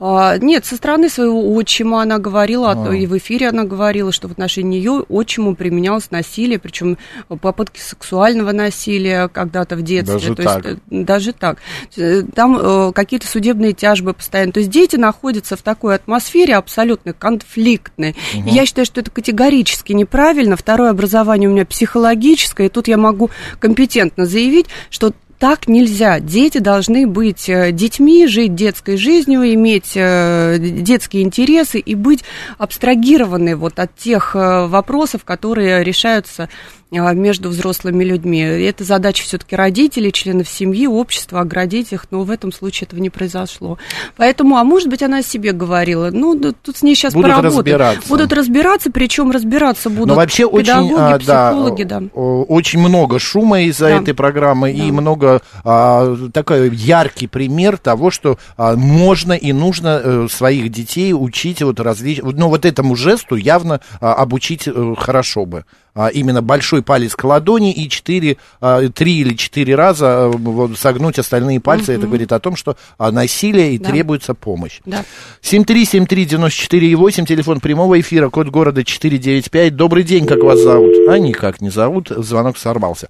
А, 0.00 0.38
нет, 0.38 0.64
со 0.64 0.76
стороны 0.76 1.08
своего 1.08 1.54
отчима 1.54 2.02
она 2.02 2.18
говорила, 2.18 2.72
а. 2.72 2.92
и 2.92 3.06
в 3.06 3.16
эфире 3.18 3.48
она 3.48 3.64
говорила, 3.64 4.10
что 4.12 4.28
в 4.28 4.32
отношении 4.32 4.72
нее 4.72 5.04
отчиму 5.08 5.54
применялось 5.54 6.10
насилие, 6.10 6.58
причем 6.58 6.98
попытки 7.40 7.80
сексуального 7.80 8.52
насилия 8.52 9.28
когда-то 9.28 9.76
в 9.76 9.82
детстве. 9.82 10.14
Даже 10.14 10.34
То 10.34 10.42
так. 10.42 10.64
Есть, 10.64 10.78
э, 10.90 11.04
даже 11.04 11.32
так. 11.32 11.58
Э, 11.96 12.22
там 12.34 12.58
э, 12.58 12.92
какие-то 12.92 13.26
судебные 13.26 13.72
тяжбы 13.72 14.14
постоянно. 14.14 14.52
То 14.52 14.60
есть 14.60 14.70
дети 14.70 14.96
находятся 14.96 15.56
в 15.56 15.62
такой 15.62 15.94
атмосфере 15.94 16.56
абсолютно 16.56 17.12
конфликтной. 17.12 18.16
Угу. 18.34 18.48
И 18.48 18.50
я 18.50 18.66
считаю, 18.66 18.86
что 18.86 19.00
это 19.00 19.10
категорически 19.10 19.92
неправильно. 19.92 20.56
Второе 20.56 20.90
образование 20.90 21.48
у 21.48 21.52
меня 21.52 21.66
психологическое, 21.66 22.66
и 22.66 22.70
тут 22.70 22.88
я 22.88 22.96
могу 22.96 23.30
компетентно 23.58 24.26
заявить, 24.26 24.66
что 24.90 25.12
так 25.42 25.66
нельзя. 25.66 26.20
Дети 26.20 26.58
должны 26.58 27.04
быть 27.04 27.48
э, 27.48 27.72
детьми, 27.72 28.28
жить 28.28 28.54
детской 28.54 28.96
жизнью, 28.96 29.42
иметь 29.54 29.94
э, 29.96 30.56
детские 30.60 31.24
интересы 31.24 31.80
и 31.80 31.96
быть 31.96 32.22
абстрагированы 32.58 33.56
вот 33.56 33.80
от 33.80 33.92
тех 33.96 34.36
э, 34.36 34.66
вопросов, 34.68 35.24
которые 35.24 35.82
решаются 35.82 36.48
между 36.92 37.48
взрослыми 37.48 38.04
людьми. 38.04 38.40
Это 38.40 38.84
задача 38.84 39.22
все-таки 39.22 39.56
родителей, 39.56 40.12
членов 40.12 40.48
семьи, 40.48 40.86
общества, 40.86 41.40
оградить 41.40 41.92
их, 41.92 42.06
но 42.10 42.22
в 42.22 42.30
этом 42.30 42.52
случае 42.52 42.86
этого 42.86 43.00
не 43.00 43.10
произошло. 43.10 43.78
Поэтому, 44.16 44.56
а 44.56 44.64
может 44.64 44.88
быть, 44.88 45.02
она 45.02 45.18
о 45.18 45.22
себе 45.22 45.52
говорила, 45.52 46.10
ну, 46.10 46.38
тут 46.38 46.76
с 46.76 46.82
ней 46.82 46.94
сейчас 46.94 47.14
будут 47.14 47.30
поработают. 47.30 47.56
Разбираться. 47.56 48.08
Будут 48.08 48.32
разбираться, 48.32 48.90
причем 48.90 49.30
разбираться 49.30 49.90
будут 49.90 50.08
но 50.08 50.14
вообще 50.14 50.48
педагоги, 50.48 50.92
очень, 50.92 51.18
психологи, 51.20 51.82
да, 51.84 52.00
да. 52.00 52.08
Очень 52.14 52.80
много 52.80 53.18
шума 53.18 53.62
из-за 53.62 53.86
да. 53.86 53.96
этой 53.96 54.14
программы 54.14 54.72
да. 54.72 54.84
и 54.84 54.90
много 54.90 55.42
а, 55.64 56.16
такой 56.32 56.74
яркий 56.74 57.26
пример 57.26 57.78
того, 57.78 58.10
что 58.10 58.38
а, 58.56 58.76
можно 58.76 59.32
и 59.32 59.52
нужно 59.52 60.00
а, 60.02 60.26
своих 60.30 60.70
детей 60.70 61.12
учить 61.12 61.62
вот 61.62 61.80
различным, 61.80 62.34
ну, 62.36 62.48
вот 62.48 62.64
этому 62.64 62.96
жесту 62.96 63.36
явно 63.36 63.80
а, 64.00 64.14
обучить 64.14 64.68
а, 64.68 64.94
хорошо 64.96 65.46
бы 65.46 65.64
а, 65.94 66.08
именно 66.08 66.42
большой 66.42 66.82
палец 66.82 67.14
к 67.14 67.24
ладони 67.24 67.72
и 67.72 67.88
4, 67.88 68.36
а, 68.60 68.88
3 68.88 69.18
или 69.18 69.34
4 69.34 69.74
раза 69.74 70.26
а, 70.26 70.70
согнуть 70.76 71.18
остальные 71.18 71.60
пальцы. 71.60 71.92
Угу. 71.92 71.98
Это 71.98 72.06
говорит 72.06 72.32
о 72.32 72.40
том, 72.40 72.56
что 72.56 72.76
а, 72.98 73.10
насилие 73.10 73.74
и 73.74 73.78
да. 73.78 73.90
требуется 73.90 74.34
помощь. 74.34 74.80
Да. 74.84 75.04
7373948, 75.42 77.26
телефон 77.26 77.60
прямого 77.60 78.00
эфира, 78.00 78.30
код 78.30 78.48
города 78.48 78.84
495. 78.84 79.76
Добрый 79.76 80.04
день, 80.04 80.26
как 80.26 80.42
вас 80.42 80.60
зовут? 80.60 81.08
А 81.08 81.18
никак 81.18 81.60
не 81.60 81.70
зовут, 81.70 82.08
звонок 82.08 82.58
сорвался. 82.58 83.08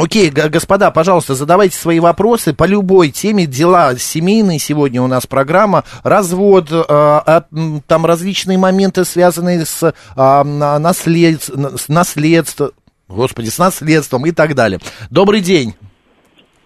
Окей, 0.00 0.30
господа, 0.30 0.92
пожалуйста, 0.92 1.34
задавайте 1.34 1.76
свои 1.76 1.98
вопросы 1.98 2.54
по 2.54 2.64
любой 2.68 3.10
теме. 3.10 3.46
Дела 3.46 3.96
семейные 3.96 4.60
сегодня 4.60 5.02
у 5.02 5.08
нас 5.08 5.26
программа. 5.26 5.82
Развод, 6.04 6.68
э, 6.70 7.40
там 7.88 8.06
различные 8.06 8.58
моменты, 8.58 9.04
связанные 9.04 9.64
с, 9.64 9.82
э, 9.82 10.42
наслед, 10.44 11.42
с 11.42 11.88
наследством, 11.88 12.70
господи, 13.08 13.48
с 13.48 13.58
наследством 13.58 14.24
и 14.26 14.30
так 14.30 14.54
далее. 14.54 14.78
Добрый 15.10 15.40
день. 15.40 15.74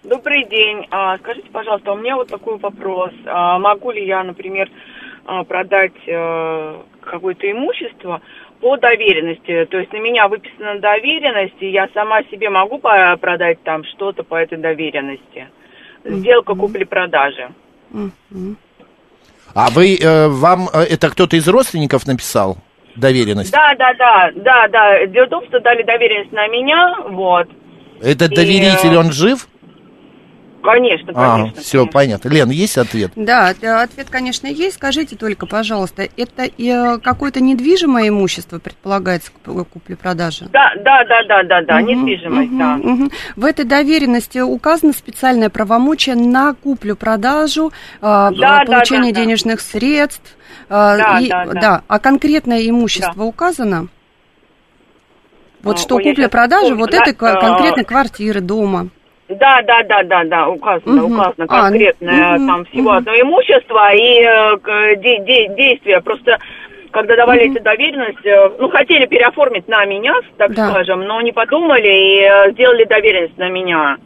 Добрый 0.02 0.44
день. 0.44 0.86
А, 0.90 1.16
скажите, 1.16 1.48
пожалуйста, 1.50 1.92
у 1.92 1.96
меня 1.96 2.16
вот 2.16 2.28
такой 2.28 2.58
вопрос. 2.58 3.12
А, 3.24 3.58
могу 3.58 3.92
ли 3.92 4.06
я, 4.06 4.22
например, 4.24 4.68
а, 5.24 5.44
продать 5.44 5.92
а, 6.06 6.82
какое-то 7.00 7.50
имущество, 7.50 8.20
по 8.62 8.76
доверенности. 8.76 9.66
То 9.70 9.78
есть 9.78 9.92
на 9.92 9.98
меня 9.98 10.28
выписана 10.28 10.78
доверенность, 10.78 11.60
и 11.60 11.70
я 11.70 11.88
сама 11.92 12.22
себе 12.30 12.48
могу 12.48 12.78
продать 12.78 13.62
там 13.64 13.84
что-то 13.84 14.22
по 14.22 14.36
этой 14.36 14.56
доверенности. 14.56 15.48
Сделка 16.04 16.54
купли-продажи. 16.54 17.50
А 19.54 19.68
вы, 19.70 19.96
э, 19.96 20.28
вам 20.28 20.68
э, 20.72 20.80
это 20.84 21.10
кто-то 21.10 21.36
из 21.36 21.46
родственников 21.46 22.06
написал 22.06 22.56
доверенность? 22.96 23.52
Да, 23.52 23.74
да, 23.78 23.92
да, 23.98 24.30
да, 24.34 24.68
да. 24.68 25.06
Дело 25.06 25.26
в 25.26 25.28
том, 25.28 25.44
что 25.46 25.60
дали 25.60 25.82
доверенность 25.82 26.32
на 26.32 26.48
меня, 26.48 26.96
вот. 27.10 27.48
Этот 28.00 28.32
И, 28.32 28.34
доверитель, 28.34 28.94
э, 28.94 28.98
он 28.98 29.12
жив? 29.12 29.46
Конечно, 30.62 31.12
А, 31.14 31.36
конечно. 31.36 31.60
все, 31.62 31.78
конечно. 31.78 31.92
понятно. 31.92 32.28
Лен, 32.28 32.50
есть 32.50 32.78
ответ? 32.78 33.10
Да, 33.16 33.52
э, 33.60 33.66
ответ, 33.66 34.08
конечно, 34.10 34.46
есть. 34.46 34.76
Скажите 34.76 35.16
только, 35.16 35.46
пожалуйста, 35.46 36.08
это 36.16 36.44
э, 36.44 36.98
какое-то 36.98 37.40
недвижимое 37.40 38.08
имущество 38.08 38.58
предполагается 38.60 39.32
к 39.32 39.34
п- 39.40 39.64
купле-продаже? 39.64 40.46
Да, 40.52 40.72
да, 40.84 41.04
да, 41.04 41.22
да, 41.28 41.42
да, 41.42 41.62
да, 41.62 41.80
Мгм, 41.80 41.86
недвижимость, 42.06 42.50
мгм, 42.50 42.58
да. 42.58 42.76
мгм. 42.76 43.10
В 43.36 43.44
этой 43.44 43.64
доверенности 43.64 44.38
указано 44.38 44.92
специальное 44.92 45.50
правомочие 45.50 46.14
на 46.14 46.54
куплю-продажу, 46.54 47.72
э, 48.00 48.00
да, 48.00 48.62
получение 48.64 49.12
да, 49.12 49.18
да. 49.18 49.24
денежных 49.24 49.60
средств. 49.60 50.36
э, 50.68 50.68
Да, 50.68 51.18
и- 51.20 51.28
да, 51.28 51.44
да. 51.46 51.82
А 51.88 51.98
конкретное 51.98 52.68
имущество 52.68 53.24
указано? 53.24 53.88
Вот 55.62 55.76
А, 55.76 55.78
что 55.78 55.98
купля-продажа 55.98 56.74
вот 56.74 56.94
этой 56.94 57.12
Да, 57.12 57.18
ко- 57.18 57.38
а, 57.38 57.40
конкретной 57.40 57.84
квартиры, 57.84 58.40
дома. 58.40 58.88
Да, 59.38 59.62
да, 59.62 59.82
да, 59.82 60.02
да, 60.02 60.24
да, 60.24 60.48
указано, 60.48 61.02
Мгм. 61.02 61.12
указано 61.14 61.46
А, 61.48 61.56
ну, 61.56 61.70
конкретное 61.70 62.38
там 62.46 62.64
всего 62.66 62.90
мгм. 62.90 62.98
одно 62.98 63.12
имущество 63.20 63.94
и 63.94 64.22
э, 64.22 64.96
де- 64.96 65.18
де- 65.24 65.54
действия. 65.54 66.00
Просто 66.00 66.38
когда 66.90 67.16
давали 67.16 67.50
эти 67.50 67.58
доверенность, 67.58 68.24
э, 68.26 68.50
ну, 68.58 68.68
хотели 68.68 69.06
переоформить 69.06 69.66
на 69.68 69.84
меня, 69.86 70.14
так 70.36 70.54
Да. 70.54 70.70
скажем, 70.70 71.00
но 71.04 71.20
не 71.22 71.32
подумали 71.32 71.88
и 71.88 72.20
э, 72.22 72.52
сделали 72.52 72.84
доверенность 72.84 73.38
на 73.38 73.48
меня. 73.48 73.96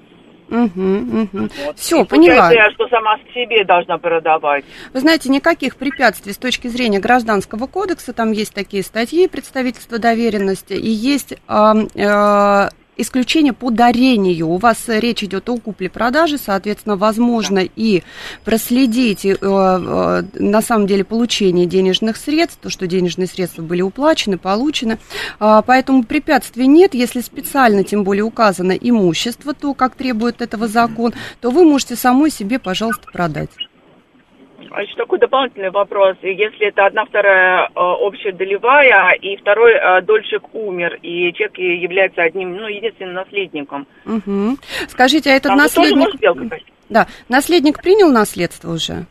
Все, 0.49 2.03
И 2.03 2.05
поняла. 2.07 2.37
получается, 2.37 2.55
я 2.55 2.71
что 2.71 2.87
сама 2.89 3.17
к 3.17 3.33
себе 3.35 3.65
должна 3.65 3.99
продавать. 3.99 4.65
Вы 4.95 5.01
знаете, 5.01 5.29
никаких 5.29 5.77
препятствий 5.77 6.33
с 6.33 6.39
точки 6.39 6.69
зрения 6.69 7.01
гражданского 7.01 7.67
кодекса, 7.67 8.13
там 8.13 8.31
есть 8.31 8.55
такие 8.55 8.85
статьи 8.85 9.27
представительства 9.27 9.99
доверенности, 9.99 10.75
и 10.75 10.89
есть 10.89 11.37
а, 11.49 11.75
а, 11.99 12.69
исключение 12.97 13.53
по 13.53 13.71
дарению. 13.71 14.49
У 14.49 14.57
вас 14.57 14.89
э, 14.89 15.01
речь 15.01 15.23
идет 15.23 15.49
о 15.49 15.57
купле-продаже, 15.59 16.39
соответственно, 16.39 16.97
возможно 16.97 17.61
и 17.77 18.03
проследить 18.45 19.25
э, 19.25 19.37
э, 19.41 20.23
на 20.35 20.63
самом 20.63 20.87
деле 20.87 21.05
получение 21.05 21.67
денежных 21.67 22.17
средств, 22.17 22.59
то, 22.63 22.71
что 22.71 22.87
денежные 22.87 23.27
средства 23.27 23.63
были 23.63 23.83
уплачены, 23.83 24.39
получены. 24.39 24.99
А, 25.39 25.63
Поэтому 25.63 26.05
препятствий 26.05 26.67
нет. 26.67 26.95
Если 26.95 27.21
специально, 27.21 27.85
тем 27.85 28.05
более, 28.05 28.25
указано 28.25 28.73
имущество, 28.73 29.55
то, 29.55 29.75
как 29.75 29.95
требует 29.95 30.41
этого 30.41 30.69
закон, 30.69 31.13
то 31.41 31.51
вы 31.51 31.65
можете 31.65 31.97
самой 31.97 32.31
себе, 32.31 32.59
пожалуйста, 32.59 33.09
продать. 33.13 33.51
А 34.77 34.83
еще 34.83 34.95
такой 34.95 35.19
дополнительный 35.19 35.71
вопрос. 35.71 36.19
Если 36.21 36.69
это 36.69 36.85
одна 36.85 37.07
вторая 37.07 37.67
э, 37.67 37.71
общая 37.75 38.33
долевая, 38.33 39.13
и 39.15 39.35
второй 39.39 39.73
э, 39.73 40.03
дольщик 40.03 40.55
умер, 40.55 40.99
и 41.01 41.33
человек 41.33 41.57
является 41.57 42.21
одним, 42.21 42.55
ну, 42.55 42.69
единственным 42.69 43.15
наследником. 43.15 43.87
Мгм. 44.05 44.59
Скажите, 44.89 45.31
а 45.31 45.33
этот 45.33 45.53
тоже 45.53 45.63
наследник... 45.63 46.63
Да, 46.91 47.07
наследник 47.31 47.83
принял 47.83 48.13
наследство 48.13 48.71
уже? 48.71 49.07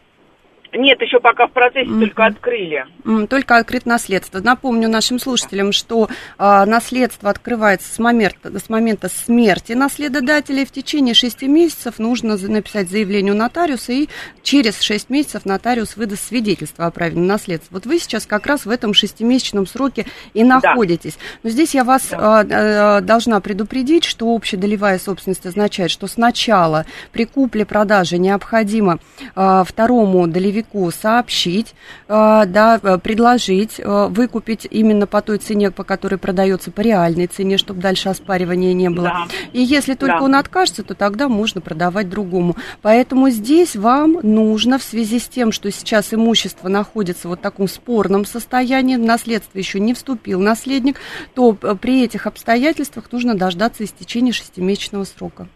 Нет, 0.77 1.01
еще 1.01 1.19
пока 1.19 1.47
в 1.47 1.51
процессе 1.51 1.89
только 1.89 2.25
открыли. 2.25 2.85
М, 3.05 3.27
Только 3.27 3.57
открыт 3.57 3.85
наследство. 3.85 4.39
Напомню 4.39 4.89
нашим 4.89 5.19
слушателям, 5.19 5.71
что 5.71 6.09
а, 6.37 6.65
наследство 6.65 7.29
открывается 7.29 7.93
с 7.93 7.99
момента, 7.99 8.57
с 8.59 8.69
момента 8.69 9.09
смерти 9.09 9.73
наследодателя, 9.73 10.65
в 10.65 10.71
течение 10.71 11.13
шести 11.13 11.47
месяцев 11.47 11.99
нужно 11.99 12.35
написать 12.37 12.89
заявление 12.89 13.33
у 13.33 13.37
нотариуса, 13.37 13.93
и 13.93 14.09
через 14.43 14.81
шесть 14.81 15.09
месяцев 15.09 15.45
нотариус 15.45 15.95
выдаст 15.95 16.27
свидетельство 16.27 16.85
о 16.85 16.91
праве 16.91 17.15
на 17.15 17.25
наследство. 17.25 17.75
Вот 17.75 17.85
вы 17.85 17.99
сейчас 17.99 18.25
как 18.25 18.45
раз 18.45 18.65
в 18.65 18.69
этом 18.69 18.93
шестимесячном 18.93 19.67
сроке 19.67 20.05
и 20.33 20.43
находитесь. 20.43 21.17
Но 21.43 21.49
здесь 21.49 21.73
я 21.73 21.83
вас 21.83 22.09
а, 22.11 22.45
а, 22.49 23.01
должна 23.01 23.39
предупредить, 23.39 24.03
что 24.03 24.33
общедолевая 24.35 24.99
собственность 24.99 25.45
означает, 25.45 25.91
что 25.91 26.07
сначала 26.07 26.85
при 27.11 27.25
купле-продаже 27.25 28.17
необходимо 28.17 28.99
а, 29.35 29.63
второму 29.63 30.27
долевику 30.27 30.64
сообщить, 30.91 31.73
а, 32.07 32.45
да, 32.45 32.79
э, 32.81 32.97
предложить 32.97 33.79
а, 33.83 34.07
выкупить 34.07 34.67
именно 34.69 35.07
по 35.07 35.21
той 35.21 35.37
цене, 35.37 35.71
по 35.71 35.83
которой 35.83 36.17
продается 36.17 36.71
по 36.71 36.81
реальной 36.81 37.27
цене, 37.27 37.57
чтобы 37.57 37.81
дальше 37.81 38.09
оспаривания 38.09 38.73
не 38.73 38.89
было. 38.89 39.07
Да. 39.07 39.27
И 39.53 39.61
если 39.61 39.93
только 39.93 40.19
Да. 40.19 40.23
он 40.23 40.35
откажется, 40.35 40.83
то 40.83 40.93
тогда 40.95 41.29
можно 41.29 41.61
продавать 41.61 42.09
другому. 42.09 42.55
Поэтому 42.81 43.29
здесь 43.29 43.75
вам 43.75 44.19
нужно 44.23 44.77
в 44.79 44.83
связи 44.83 45.19
с 45.19 45.27
тем, 45.27 45.51
что 45.51 45.71
сейчас 45.71 46.13
имущество 46.13 46.67
находится 46.67 47.27
вот 47.27 47.39
в 47.39 47.41
таком 47.41 47.67
спорном 47.67 48.25
состоянии, 48.25 48.95
в 48.95 48.99
наследство 48.99 49.57
еще 49.57 49.79
не 49.79 49.93
вступил 49.93 50.39
наследник, 50.39 50.97
то 51.33 51.57
э, 51.61 51.75
при 51.79 52.03
этих 52.03 52.27
обстоятельствах 52.27 53.11
нужно 53.11 53.35
дождаться 53.35 53.83
истечения 53.83 54.31
шестимесячного 54.31 55.03
срока. 55.03 55.47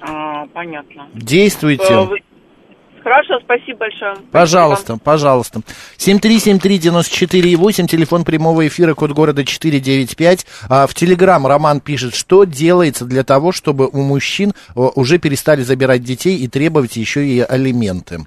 А, 0.00 0.46
понятно. 0.48 1.08
Действуйте. 1.14 1.84
Э, 1.92 2.04
вы- 2.04 2.20
Хорошо, 3.06 3.38
спасибо 3.38 3.78
большое. 3.78 4.16
Пожалуйста, 4.32 4.98
пожалуйста. 4.98 5.60
7373948, 5.96 7.86
телефон 7.86 8.24
прямого 8.24 8.66
эфира, 8.66 8.94
код 8.94 9.12
города 9.12 9.44
495. 9.44 10.44
А, 10.68 10.88
в 10.88 10.94
Телеграм 10.94 11.46
Роман 11.46 11.78
пишет, 11.78 12.16
что 12.16 12.42
делается 12.42 13.04
для 13.04 13.22
того, 13.22 13.52
чтобы 13.52 13.86
у 13.86 14.02
мужчин 14.02 14.54
о, 14.74 14.90
уже 14.96 15.18
перестали 15.18 15.62
забирать 15.62 16.02
детей 16.02 16.36
и 16.36 16.48
требовать 16.48 16.96
еще 16.96 17.24
и 17.24 17.38
алименты. 17.38 18.26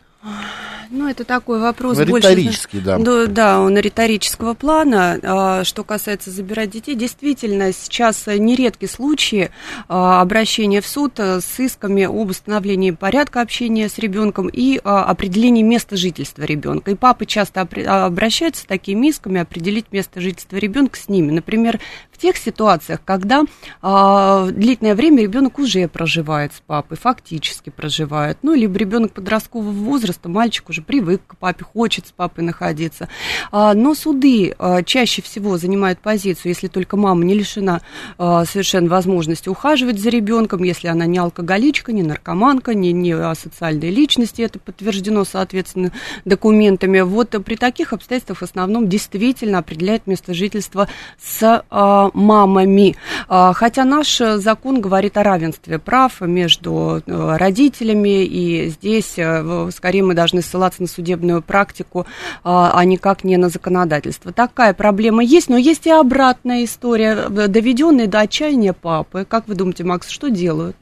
Ну, 0.92 1.08
это 1.08 1.24
такой 1.24 1.60
вопрос 1.60 1.98
Ну, 1.98 2.06
больше... 2.06 2.30
риторический, 2.30 2.80
да. 2.80 2.98
Да, 2.98 3.28
да, 3.28 3.60
он 3.60 3.78
риторического 3.78 4.56
плана. 4.56 5.20
А, 5.22 5.64
Что 5.64 5.84
касается 5.84 6.32
забирать 6.32 6.72
детей, 6.72 6.96
действительно, 6.96 7.72
сейчас 7.74 8.26
нередки 8.26 8.86
случаи 8.88 9.52
а, 9.88 10.22
обращения 10.22 10.82
в 10.82 10.88
суд 10.88 11.20
а, 11.20 11.42
с 11.42 11.60
исками 11.60 12.04
об 12.06 12.30
установлении 12.30 12.92
порядка 12.92 13.42
общения 13.42 13.88
с 13.88 14.00
ребенком 14.00 14.48
и 14.48 14.80
а, 14.84 15.04
определении 15.04 15.62
места 15.62 15.96
жительства 15.96 16.44
ребенка. 16.44 16.92
И 16.92 16.96
папы 16.96 17.28
часто 17.28 17.62
обращаются 17.62 18.64
с 18.64 18.66
такими 18.66 19.08
исками 19.08 19.42
определить 19.42 19.92
место 19.92 20.22
жительства 20.22 20.58
ребенка 20.58 20.98
с 20.98 21.08
ними. 21.08 21.32
Например, 21.32 21.80
тех 22.20 22.38
ситуациях, 22.38 23.00
когда 23.04 23.44
а, 23.82 24.48
длительное 24.52 24.96
время 24.96 25.24
ребенок 25.24 25.58
уже 25.58 25.88
проживает 25.88 26.54
с 26.54 26.60
папой, 26.60 26.98
фактически 26.98 27.70
проживает, 27.70 28.38
ну, 28.42 28.54
либо 28.54 28.78
ребенок 28.78 29.14
подросткового 29.14 29.72
возраста, 29.72 30.30
мальчик 30.30 30.70
уже 30.70 30.82
привык 30.82 31.22
к 31.26 31.38
папе, 31.38 31.64
хочет 31.64 32.08
с 32.08 32.12
папой 32.12 32.44
находиться. 32.44 33.08
А, 33.52 33.74
но 33.74 33.96
суды 33.96 34.54
а, 34.60 34.84
чаще 34.84 35.22
всего 35.22 35.58
занимают 35.58 36.00
позицию, 36.00 36.50
если 36.50 36.68
только 36.68 36.98
мама 36.98 37.24
не 37.24 37.34
лишена 37.34 37.82
а, 38.18 38.46
совершенно 38.46 38.90
возможности 38.90 39.50
ухаживать 39.50 40.00
за 40.00 40.10
ребенком, 40.10 40.64
если 40.64 40.88
она 40.88 41.06
не 41.06 41.18
алкоголичка, 41.18 41.94
не 41.94 42.04
наркоманка, 42.04 42.74
не, 42.74 42.92
не 42.92 43.14
асоциальная 43.14 43.90
личность, 43.90 44.40
и 44.40 44.44
это 44.44 44.60
подтверждено, 44.60 45.24
соответственно, 45.24 45.92
документами. 46.26 47.00
Вот 47.00 47.36
при 47.46 47.56
таких 47.56 47.94
обстоятельствах 47.94 48.40
в 48.40 48.44
основном 48.44 48.90
действительно 48.90 49.60
определяет 49.60 50.06
место 50.06 50.34
жительства 50.34 50.90
с 51.18 51.64
а, 51.70 52.09
мамами. 52.14 52.96
А, 53.28 53.54
хотя 53.54 53.86
наш 53.86 54.22
э, 54.22 54.38
закон 54.38 54.82
говорит 54.82 55.18
о 55.18 55.24
равенстве 55.24 55.80
прав 55.80 56.22
между 56.22 57.02
э, 57.06 57.38
родителями, 57.38 58.26
и 58.26 58.70
здесь 58.70 59.14
э, 59.18 59.70
скорее 59.76 60.04
мы 60.04 60.14
должны 60.14 60.42
ссылаться 60.42 60.82
на 60.82 60.88
судебную 60.88 61.42
практику, 61.42 62.06
а 62.44 62.72
а 62.74 62.86
никак 62.86 63.24
не 63.24 63.38
на 63.38 63.50
законодательство. 63.50 64.32
Такая 64.32 64.74
проблема 64.74 65.24
есть, 65.24 65.50
но 65.50 65.58
есть 65.58 65.86
и 65.88 65.92
обратная 65.92 66.64
история, 66.64 67.30
доведенные 67.30 68.08
до 68.08 68.22
отчаяния 68.22 68.74
папы. 68.74 69.26
Как 69.28 69.48
вы 69.48 69.56
думаете, 69.56 69.84
Макс, 69.84 70.10
что 70.10 70.30
делают? 70.30 70.76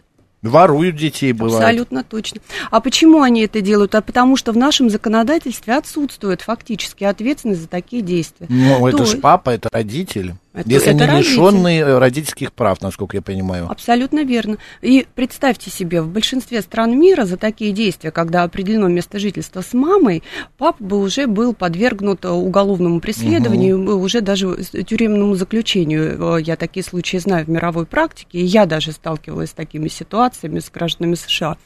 Воруют 0.43 0.95
детей, 0.95 1.33
бывает. 1.33 1.63
Абсолютно 1.63 2.03
точно. 2.03 2.41
А 2.69 2.79
почему 2.79 3.21
они 3.21 3.41
это 3.41 3.59
делают? 3.59 3.95
А 3.95 4.01
потому 4.01 4.37
что 4.37 4.51
в 4.51 4.57
нашем 4.57 4.89
законодательстве 4.89 5.75
отсутствует 5.75 6.41
фактически 6.41 7.03
ответственность 7.03 7.61
за 7.61 7.67
такие 7.67 8.03
действия. 8.03 8.45
Ну, 8.49 8.87
это 8.87 8.97
То 8.97 9.05
ж 9.05 9.09
есть- 9.09 9.21
папа, 9.21 9.49
это 9.49 9.69
родители. 9.71 10.35
Это- 10.57 10.69
Если 10.69 10.93
это 10.95 11.03
они 11.05 11.19
лишенные 11.19 11.81
э, 11.81 11.97
родительских 11.99 12.51
прав, 12.51 12.81
насколько 12.81 13.15
я 13.17 13.21
понимаю. 13.21 13.67
Абсолютно 13.69 14.23
верно. 14.23 14.57
И 14.81 15.05
представьте 15.15 15.69
себе, 15.69 16.01
в 16.01 16.07
большинстве 16.09 16.61
стран 16.61 16.99
мира 16.99 17.25
за 17.25 17.37
такие 17.37 17.71
действия, 17.71 18.11
когда 18.11 18.43
определено 18.43 18.87
место 18.87 19.19
жительства 19.19 19.61
с 19.61 19.73
мамой, 19.73 20.23
папа 20.57 20.83
бы 20.83 20.99
уже 20.99 21.27
был 21.27 21.53
подвергнут 21.53 22.25
э, 22.25 22.29
уголовному 22.29 22.99
преследованию, 22.99 23.77
бы 23.83 23.95
уже 23.95 24.21
даже 24.21 24.57
тюремному 24.63 25.35
заключению. 25.35 26.37
Я 26.39 26.55
такие 26.55 26.83
случаи 26.83 27.17
знаю 27.17 27.45
в 27.45 27.49
мировой 27.49 27.85
практике, 27.85 28.39
и 28.39 28.43
я 28.45 28.65
даже 28.65 28.91
сталкивалась 28.91 29.49
с 29.51 29.53
такими 29.53 29.87
ситуациями 29.87 30.59
с 30.59 30.69
гражданами 30.71 31.15
США. 31.15 31.57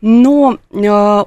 Но 0.00 0.58
э, 0.70 0.76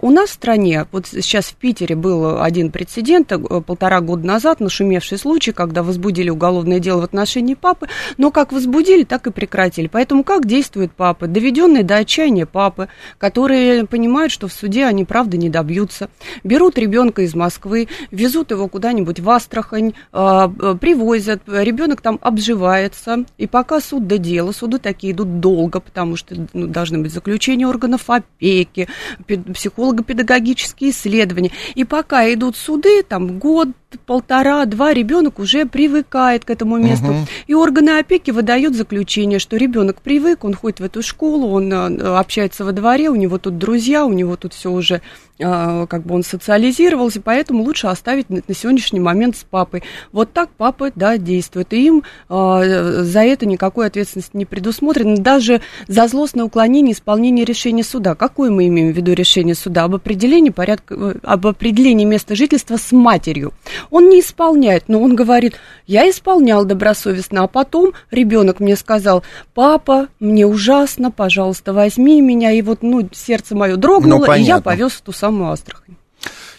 у 0.01 0.09
нас 0.11 0.29
в 0.29 0.33
стране, 0.33 0.85
вот 0.91 1.07
сейчас 1.07 1.45
в 1.45 1.55
Питере 1.55 1.95
был 1.95 2.41
один 2.41 2.71
прецедент, 2.71 3.31
полтора 3.65 4.01
года 4.01 4.25
назад 4.25 4.59
нашумевший 4.59 5.17
случай, 5.17 5.51
когда 5.51 5.81
возбудили 5.83 6.29
уголовное 6.29 6.79
дело 6.79 7.01
в 7.01 7.03
отношении 7.07 7.55
папы, 7.55 7.87
но 8.17 8.31
как 8.31 8.51
возбудили, 8.51 9.03
так 9.03 9.27
и 9.27 9.31
прекратили. 9.31 9.87
Поэтому 9.87 10.23
как 10.23 10.45
действует 10.45 10.91
папа? 10.91 11.27
Доведенные 11.27 11.83
до 11.83 11.95
отчаяния 11.97 12.45
папы, 12.45 12.89
которые 13.17 13.85
понимают, 13.85 14.31
что 14.31 14.47
в 14.47 14.53
суде 14.53 14.85
они 14.85 15.05
правда 15.05 15.37
не 15.37 15.49
добьются. 15.49 16.09
Берут 16.43 16.77
ребенка 16.77 17.23
из 17.23 17.33
Москвы, 17.33 17.87
везут 18.11 18.51
его 18.51 18.67
куда-нибудь 18.67 19.19
в 19.19 19.29
Астрахань, 19.29 19.93
а, 20.11 20.47
привозят, 20.47 21.41
ребенок 21.47 22.01
там 22.01 22.19
обживается, 22.21 23.25
и 23.37 23.47
пока 23.47 23.79
суд 23.79 24.07
до 24.07 24.17
дела, 24.17 24.51
суды 24.51 24.77
такие 24.77 25.13
идут 25.13 25.39
долго, 25.39 25.79
потому 25.79 26.15
что 26.15 26.35
ну, 26.53 26.67
должны 26.67 26.99
быть 26.99 27.13
заключения 27.13 27.67
органов 27.67 28.09
опеки, 28.09 28.87
психолого-педагогические 29.25 30.91
исследования. 30.91 31.51
И 31.75 31.83
пока 31.83 32.31
идут 32.33 32.57
суды, 32.57 33.03
там 33.03 33.39
год, 33.39 33.69
полтора, 34.05 34.65
два 34.65 34.93
ребенок 34.93 35.39
уже 35.39 35.65
привыкает 35.65 36.43
к 36.45 36.49
этому 36.49 36.77
месту. 36.77 37.07
Угу. 37.07 37.17
И 37.47 37.53
органы 37.53 37.99
опеки 37.99 38.31
выдают 38.31 38.75
заключение, 38.75 39.39
что 39.39 39.57
ребенок 39.57 40.01
привык, 40.01 40.43
он 40.43 40.53
ходит 40.53 40.79
в 40.79 40.83
эту 40.83 41.01
школу, 41.01 41.49
он 41.49 41.71
э, 41.71 42.17
общается 42.17 42.65
во 42.65 42.73
дворе, 42.73 43.09
у 43.09 43.15
него 43.15 43.37
тут 43.37 43.57
друзья, 43.57 44.05
у 44.05 44.11
него 44.11 44.35
тут 44.35 44.53
все 44.53 44.71
уже 44.71 45.01
как 45.37 46.03
бы 46.03 46.15
он 46.15 46.23
социализировался, 46.23 47.21
поэтому 47.21 47.63
лучше 47.63 47.87
оставить 47.87 48.29
на, 48.29 48.41
на 48.47 48.53
сегодняшний 48.55 48.99
момент 48.99 49.37
с 49.37 49.43
папой. 49.43 49.83
Вот 50.11 50.33
так 50.33 50.49
папа, 50.57 50.91
да, 50.95 51.17
действует. 51.17 51.73
И 51.73 51.85
им 51.85 52.03
э, 52.29 53.01
за 53.03 53.19
это 53.21 53.45
никакой 53.45 53.87
ответственности 53.87 54.35
не 54.35 54.45
предусмотрено, 54.45 55.17
даже 55.17 55.61
за 55.87 56.07
злостное 56.07 56.45
уклонение 56.45 56.93
исполнения 56.93 57.45
решения 57.45 57.83
суда. 57.83 58.15
Какое 58.15 58.49
мы 58.49 58.67
имеем 58.67 58.91
в 58.91 58.97
виду 58.97 59.13
решение 59.13 59.53
суда? 59.53 59.83
Об 59.83 59.95
определении 59.95 60.49
порядка, 60.49 60.95
э, 60.95 61.15
об 61.21 61.45
определении 61.45 62.05
места 62.05 62.35
жительства 62.35 62.77
с 62.77 62.91
матерью. 62.91 63.53
Он 63.91 64.09
не 64.09 64.21
исполняет, 64.21 64.85
но 64.87 65.01
он 65.01 65.15
говорит, 65.15 65.55
я 65.85 66.09
исполнял 66.09 66.65
добросовестно, 66.65 67.43
а 67.43 67.47
потом 67.47 67.93
ребенок 68.09 68.59
мне 68.59 68.75
сказал, 68.75 69.23
папа, 69.53 70.07
мне 70.19 70.47
ужасно, 70.47 71.11
пожалуйста, 71.11 71.73
возьми 71.73 72.21
меня. 72.21 72.51
И 72.51 72.61
вот, 72.61 72.81
ну, 72.81 73.07
сердце 73.11 73.55
мое 73.55 73.75
дрогнуло, 73.75 74.25
ну, 74.25 74.33
и 74.33 74.41
я 74.41 74.61
повез 74.61 74.93
в 74.93 75.01
ту 75.01 75.11
самую 75.11 75.26
самую 75.27 75.51
Астрахань. 75.51 75.95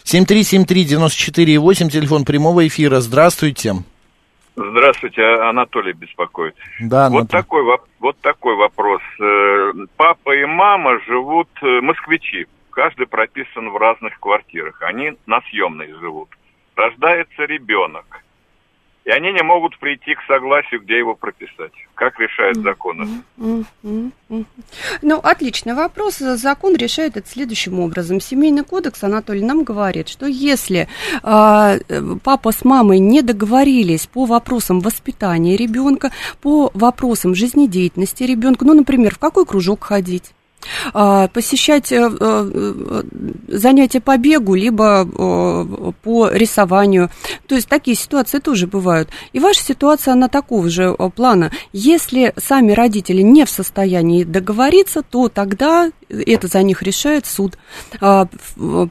7373948, 0.03 1.89
телефон 1.89 2.25
прямого 2.25 2.67
эфира. 2.67 2.99
Здравствуйте. 2.99 3.73
Здравствуйте, 4.55 5.23
Анатолий 5.23 5.93
беспокоит. 5.93 6.55
Да, 6.81 7.05
Анатолий. 7.05 7.21
вот 7.21 7.31
такой 7.31 7.63
вот 7.99 8.17
такой 8.21 8.55
вопрос. 8.55 9.01
Э, 9.19 9.71
папа 9.97 10.35
и 10.35 10.45
мама 10.45 10.99
живут 11.07 11.49
э, 11.61 11.81
москвичи. 11.81 12.47
Каждый 12.71 13.07
прописан 13.07 13.69
в 13.71 13.77
разных 13.77 14.19
квартирах. 14.19 14.81
Они 14.81 15.13
на 15.25 15.41
съемной 15.49 15.93
живут. 15.99 16.29
Рождается 16.75 17.45
ребенок. 17.45 18.05
И 19.09 19.11
они 19.11 19.31
не 19.31 19.41
могут 19.41 19.75
прийти 19.79 20.13
к 20.13 20.21
согласию, 20.27 20.81
где 20.81 20.99
его 20.99 21.15
прописать. 21.15 21.71
Как 21.95 22.19
решает 22.19 22.57
закон? 22.57 23.23
Ну, 25.01 25.17
отличный 25.23 25.73
вопрос. 25.73 26.19
Закон 26.19 26.75
решает 26.75 27.17
это 27.17 27.27
следующим 27.27 27.79
образом. 27.79 28.21
Семейный 28.21 28.63
кодекс, 28.63 29.03
Анатолий, 29.03 29.43
нам 29.43 29.63
говорит, 29.63 30.09
что 30.09 30.27
если 30.27 30.87
э, 31.23 31.79
папа 32.23 32.51
с 32.51 32.63
мамой 32.63 32.99
не 32.99 33.23
договорились 33.23 34.05
по 34.05 34.25
вопросам 34.25 34.79
воспитания 34.79 35.57
ребенка, 35.57 36.11
по 36.39 36.69
вопросам 36.75 37.33
жизнедеятельности 37.33 38.21
ребенка, 38.21 38.63
ну, 38.63 38.75
например, 38.75 39.15
в 39.15 39.17
какой 39.17 39.47
кружок 39.47 39.85
ходить, 39.85 40.35
посещать 40.91 41.91
э, 41.91 42.09
э, 42.19 43.03
занятия 43.47 44.01
по 44.01 44.17
бегу, 44.17 44.55
либо 44.55 45.03
э, 45.03 45.91
по 46.03 46.29
рисованию. 46.29 47.09
То 47.47 47.55
есть 47.55 47.67
такие 47.67 47.95
ситуации 47.95 48.39
тоже 48.39 48.67
бывают. 48.67 49.09
И 49.33 49.39
ваша 49.39 49.61
ситуация, 49.61 50.13
она 50.13 50.27
такого 50.27 50.69
же 50.69 50.95
плана. 51.15 51.51
Если 51.73 52.33
сами 52.37 52.71
родители 52.71 53.21
не 53.21 53.45
в 53.45 53.49
состоянии 53.49 54.23
договориться, 54.23 55.01
то 55.01 55.29
тогда 55.29 55.91
это 56.09 56.47
за 56.47 56.63
них 56.63 56.81
решает 56.81 57.25
суд. 57.25 57.57
А, 58.01 58.25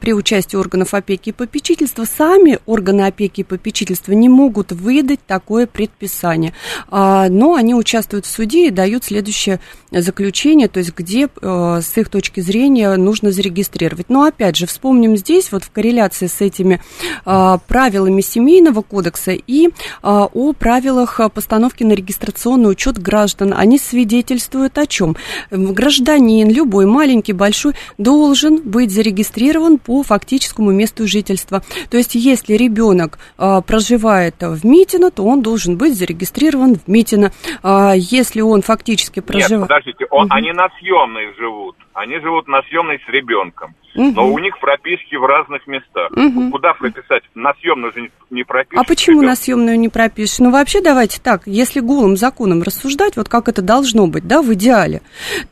при 0.00 0.12
участии 0.12 0.56
органов 0.56 0.94
опеки 0.94 1.30
и 1.30 1.32
попечительства 1.32 2.04
сами 2.04 2.60
органы 2.66 3.02
опеки 3.02 3.40
и 3.40 3.44
попечительства 3.44 4.12
не 4.12 4.28
могут 4.28 4.72
выдать 4.72 5.20
такое 5.26 5.66
предписание. 5.66 6.54
А, 6.88 7.28
но 7.28 7.54
они 7.54 7.75
участвуют 7.75 8.26
в 8.26 8.30
суде 8.30 8.68
и 8.68 8.70
дают 8.70 9.04
следующее 9.04 9.60
заключение, 9.90 10.68
то 10.68 10.78
есть 10.78 10.94
где 10.94 11.28
Э, 11.40 11.57
с 11.80 11.96
их 11.96 12.08
точки 12.08 12.40
зрения 12.40 12.94
нужно 12.96 13.30
зарегистрировать. 13.30 14.08
Но 14.08 14.24
опять 14.24 14.56
же, 14.56 14.66
вспомним 14.66 15.16
здесь, 15.16 15.52
вот 15.52 15.64
в 15.64 15.70
корреляции 15.70 16.26
с 16.26 16.40
этими 16.40 16.80
э, 17.26 17.58
правилами 17.66 18.20
семейного 18.20 18.82
кодекса 18.82 19.32
и 19.32 19.68
э, 19.68 19.70
о 20.02 20.52
правилах 20.52 21.20
постановки 21.34 21.84
на 21.84 21.92
регистрационный 21.92 22.70
учет 22.70 22.98
граждан. 22.98 23.54
Они 23.56 23.78
свидетельствуют 23.78 24.78
о 24.78 24.86
чем? 24.86 25.16
Гражданин, 25.50 26.50
любой, 26.50 26.86
маленький, 26.86 27.32
большой, 27.32 27.74
должен 27.96 28.62
быть 28.62 28.90
зарегистрирован 28.90 29.78
по 29.78 30.02
фактическому 30.02 30.70
месту 30.70 31.06
жительства. 31.06 31.62
То 31.90 31.97
есть, 31.97 32.14
если 32.14 32.54
ребенок 32.54 33.18
проживает 33.36 34.36
в 34.40 34.64
Митино, 34.64 35.10
то 35.10 35.25
он 35.25 35.42
должен 35.42 35.76
быть 35.76 35.97
зарегистрирован 35.97 36.76
в 36.76 36.88
Митино. 36.88 37.32
Если 37.64 38.40
он 38.40 38.62
фактически 38.62 39.21
проживает... 39.21 39.50
Нет, 39.50 39.68
подождите, 39.68 40.06
он, 40.10 40.26
угу. 40.26 40.34
они 40.34 40.52
на 40.52 40.68
съемной 40.78 41.34
живут 41.36 41.48
живут. 41.49 41.76
Они 41.99 42.21
живут 42.21 42.47
на 42.47 42.63
съемной 42.63 43.00
с 43.04 43.08
ребенком. 43.08 43.75
Угу. 43.97 44.13
Но 44.13 44.28
у 44.32 44.39
них 44.39 44.61
прописки 44.61 45.17
в 45.17 45.25
разных 45.25 45.67
местах. 45.67 46.13
Угу. 46.13 46.50
Куда 46.52 46.73
прописать? 46.75 47.25
На 47.34 47.52
съемную 47.54 47.93
же 47.93 48.11
не 48.30 48.45
пропишешь. 48.45 48.80
А 48.80 48.84
почему 48.87 49.23
ребенка? 49.23 49.30
на 49.30 49.37
съемную 49.37 49.80
не 49.80 49.89
пропишешь? 49.89 50.39
Ну, 50.39 50.50
вообще, 50.52 50.80
давайте 50.80 51.21
так, 51.21 51.43
если 51.47 51.80
голым 51.80 52.17
законом 52.17 52.63
рассуждать, 52.63 53.17
вот 53.17 53.28
как 53.28 53.49
это 53.49 53.63
должно 53.63 54.06
быть, 54.06 54.28
да, 54.28 54.43
в 54.43 54.54
идеале. 54.54 55.02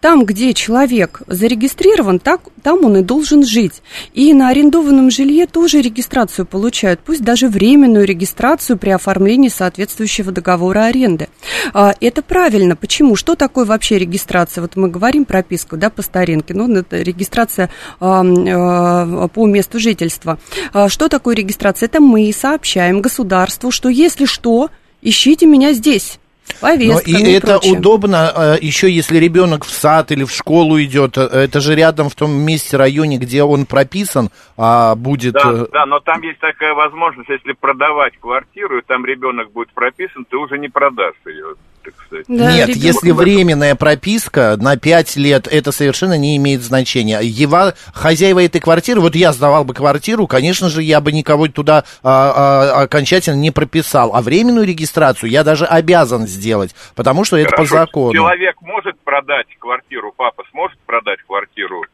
Там, 0.01 0.25
где 0.25 0.55
человек 0.55 1.23
зарегистрирован, 1.27 2.21
так, 2.21 2.43
там 2.63 2.85
он 2.85 2.99
и 2.99 3.03
должен 3.03 3.43
жить. 3.43 3.83
И 4.13 4.33
на 4.33 4.51
арендованном 4.51 5.11
жилье 5.11 5.47
тоже 5.47 5.81
регистрацию 5.81 6.47
получают, 6.47 7.01
пусть 7.01 7.25
даже 7.25 7.49
временную 7.49 8.07
регистрацию 8.07 8.79
при 8.79 8.91
оформлении 8.91 9.49
соответствующего 9.49 10.31
договора 10.31 10.85
аренды. 10.85 11.29
А, 11.75 11.95
это 12.01 12.23
правильно. 12.23 12.77
Почему? 12.77 13.17
Что 13.17 13.35
такое 13.35 13.65
вообще 13.65 13.99
регистрация? 13.99 14.63
Вот 14.63 14.77
мы 14.77 14.89
говорим 14.89 15.25
прописку, 15.25 15.77
да, 15.77 15.91
по 15.91 16.03
старинке. 16.03 16.36
Ну, 16.49 16.75
это 16.75 17.03
регистрация 17.03 17.71
а, 18.01 18.23
Э, 18.57 19.29
по 19.29 19.47
месту 19.47 19.79
жительства. 19.79 20.39
Э, 20.73 20.89
что 20.89 21.09
такое 21.09 21.35
регистрация? 21.37 21.87
Это 21.89 22.01
мы 22.01 22.33
сообщаем 22.33 23.01
государству, 23.01 23.71
что 23.71 23.89
если 23.89 24.25
что, 24.25 24.71
ищите 25.03 25.47
меня 25.47 25.73
здесь. 25.73 26.19
Повестка, 26.61 27.11
Но 27.11 27.19
и 27.19 27.33
это 27.33 27.59
прочее. 27.59 27.73
удобно 27.73 28.33
э, 28.35 28.57
еще 28.61 28.89
если 28.89 29.19
ребенок 29.19 29.65
в 29.65 29.71
сад 29.71 30.13
или 30.13 30.23
в 30.23 30.31
школу 30.31 30.81
идет. 30.81 31.19
Это 31.19 31.61
же 31.61 31.75
рядом 31.75 32.09
в 32.09 32.15
том 32.15 32.31
месте, 32.31 32.77
районе, 32.77 33.19
где 33.19 33.43
он 33.43 33.67
прописан, 33.67 34.31
а 34.57 34.95
будет. 34.95 35.35
Да, 35.35 35.67
да, 35.73 35.87
но 35.87 35.99
там 35.99 36.23
есть 36.23 36.39
такая 36.39 36.75
возможность, 36.75 37.29
если 37.29 37.53
продавать 37.53 38.17
квартиру, 38.19 38.79
и 38.79 38.83
там 38.83 39.05
ребенок 39.05 39.51
будет 39.51 39.73
прописан, 39.73 40.25
ты 40.25 40.37
уже 40.37 40.57
не 40.57 40.69
продашь 40.69 41.17
ее 41.27 41.57
так 41.87 42.07
сказать. 42.07 42.27
Да, 42.29 42.53
Нет, 42.53 42.69
ребенок... 42.69 42.85
если 42.85 43.11
временная 43.13 43.75
прописка 43.75 44.57
на 44.59 44.77
5 44.77 45.17
лет, 45.17 45.47
это 45.47 45.73
совершенно 45.73 46.19
не 46.19 46.37
имеет 46.37 46.63
значения. 46.63 47.21
Ева, 47.21 47.75
хозяева 47.95 48.45
этой 48.45 48.61
квартиры, 48.61 49.01
вот 49.01 49.15
я 49.15 49.33
сдавал 49.33 49.65
бы 49.65 49.75
квартиру, 49.75 50.27
конечно 50.27 50.69
же, 50.69 50.83
я 50.83 51.01
бы 51.01 51.13
никого 51.13 51.49
туда 51.49 51.85
а, 52.03 52.73
а, 52.75 52.83
окончательно 52.83 53.37
не 53.37 53.51
прописал. 53.51 54.15
А 54.15 54.23
временную 54.23 54.67
регистрацию 54.67 55.31
я 55.31 55.45
даже 55.45 55.65
обязан 55.65 56.27
сделать, 56.27 56.75
потому 56.95 57.25
что 57.25 57.37
Хорошо. 57.37 57.49
это 57.49 57.57
по 57.57 57.67
закону. 57.67 58.13
Человек 58.13 58.61
может 58.63 58.99
продать 59.01 59.47
квартиру, 59.59 60.13
папа 60.17 60.45
сможет 60.51 60.79
продать 60.87 61.21
квартиру 61.27 61.85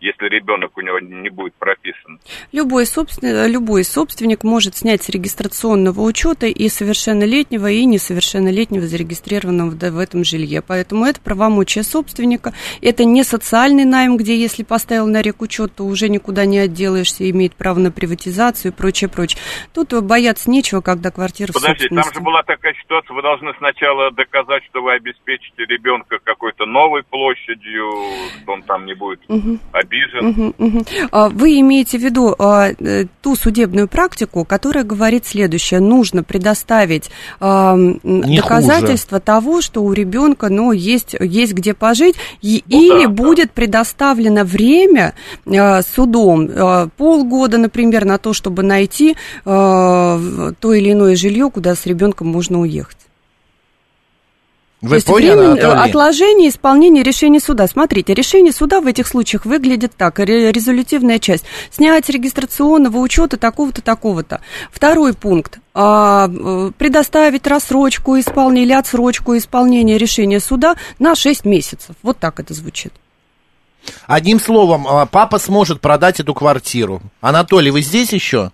если 0.00 0.26
ребенок 0.28 0.76
у 0.76 0.80
него 0.80 0.98
не 0.98 1.28
будет 1.28 1.54
прописан. 1.54 2.20
Любой, 2.52 2.86
собствен... 2.86 3.50
Любой 3.50 3.84
собственник 3.84 4.44
может 4.44 4.76
снять 4.76 5.02
с 5.02 5.08
регистрационного 5.08 6.00
учета 6.00 6.46
и 6.46 6.68
совершеннолетнего, 6.68 7.70
и 7.70 7.84
несовершеннолетнего 7.84 8.86
зарегистрированного 8.86 9.70
в 9.70 9.98
этом 9.98 10.24
жилье. 10.24 10.62
Поэтому 10.66 11.04
это 11.04 11.20
правомочие 11.20 11.84
собственника. 11.84 12.52
Это 12.80 13.04
не 13.04 13.24
социальный 13.24 13.84
найм, 13.84 14.16
где 14.16 14.36
если 14.36 14.62
поставил 14.62 15.06
на 15.06 15.22
рек 15.22 15.42
учет, 15.42 15.74
то 15.74 15.84
уже 15.84 16.08
никуда 16.08 16.44
не 16.46 16.58
отделаешься, 16.58 17.28
имеет 17.30 17.54
право 17.54 17.78
на 17.78 17.90
приватизацию 17.90 18.72
и 18.72 18.74
прочее, 18.74 19.10
прочее. 19.10 19.40
Тут 19.74 19.92
бояться 20.02 20.50
нечего, 20.50 20.80
когда 20.80 21.10
квартира 21.10 21.52
Подождите, 21.52 21.94
там 21.94 22.14
же 22.14 22.20
была 22.20 22.42
такая 22.42 22.74
ситуация, 22.74 23.14
вы 23.14 23.22
должны 23.22 23.52
сначала 23.58 24.10
доказать, 24.12 24.64
что 24.70 24.82
вы 24.82 24.92
обеспечите 24.92 25.64
ребенка 25.64 26.18
какой-то 26.22 26.64
новой 26.66 27.02
площадью, 27.02 27.90
что 28.42 28.52
он 28.52 28.62
там 28.62 28.86
не 28.86 28.94
будет 28.94 29.20
угу 29.28 29.58
обижен. 29.90 30.26
Угу, 30.26 30.54
угу. 30.58 30.84
Вы 31.32 31.60
имеете 31.60 31.98
в 31.98 32.02
виду 32.02 32.34
а, 32.38 32.70
э, 32.78 33.06
ту 33.22 33.36
судебную 33.36 33.88
практику, 33.88 34.44
которая 34.44 34.84
говорит 34.84 35.26
следующее. 35.26 35.80
Нужно 35.80 36.22
предоставить 36.22 37.10
а, 37.40 37.76
доказательства 38.02 39.18
хуже. 39.18 39.24
того, 39.24 39.60
что 39.60 39.82
у 39.82 39.92
ребенка 39.92 40.48
ну, 40.48 40.72
есть, 40.72 41.14
есть 41.18 41.52
где 41.52 41.74
пожить, 41.74 42.16
и, 42.40 42.62
ну, 42.66 42.80
или 42.80 43.06
да, 43.06 43.10
будет 43.10 43.48
да. 43.48 43.52
предоставлено 43.54 44.44
время 44.44 45.14
а, 45.46 45.82
судом, 45.82 46.90
полгода, 46.96 47.58
например, 47.58 48.04
на 48.04 48.18
то, 48.18 48.32
чтобы 48.32 48.62
найти 48.62 49.16
то 49.44 50.18
или 50.62 50.92
иное 50.92 51.16
жилье, 51.16 51.50
куда 51.50 51.74
с 51.74 51.86
ребенком 51.86 52.28
можно 52.28 52.60
уехать. 52.60 52.96
Вы 54.80 54.88
То 54.88 54.94
есть 54.94 55.06
поняли, 55.06 55.34
время 55.34 55.52
Анатолий? 55.52 55.90
отложения 55.90 56.48
исполнения 56.48 57.02
решения 57.02 57.38
суда. 57.40 57.66
Смотрите, 57.66 58.14
решение 58.14 58.50
суда 58.52 58.80
в 58.80 58.86
этих 58.86 59.06
случаях 59.06 59.44
выглядит 59.44 59.92
так. 59.94 60.18
ре- 60.18 60.50
Резолютивная 60.52 61.18
часть. 61.18 61.44
Снять 61.70 62.08
регистрационного 62.08 62.96
учета 62.96 63.36
такого-то, 63.36 63.82
такого-то. 63.82 64.40
Второй 64.72 65.12
пункт. 65.14 65.58
а, 65.72 66.28
э, 66.28 66.72
предоставить 66.76 67.46
рассрочку 67.46 68.18
исполнения 68.18 68.64
или 68.66 68.72
отсрочку 68.72 69.36
исполнения 69.36 69.98
решения 69.98 70.40
суда 70.40 70.74
на 70.98 71.14
6 71.14 71.44
месяцев. 71.44 71.94
Вот 72.02 72.18
так 72.18 72.40
это 72.40 72.54
звучит. 72.54 72.92
Одним 74.06 74.40
словом, 74.40 74.86
а, 74.88 75.06
папа 75.06 75.38
сможет 75.38 75.80
продать 75.80 76.18
эту 76.20 76.34
квартиру. 76.34 77.00
Анатолий, 77.20 77.70
вы 77.70 77.82
здесь 77.82 78.12
еще? 78.12 78.50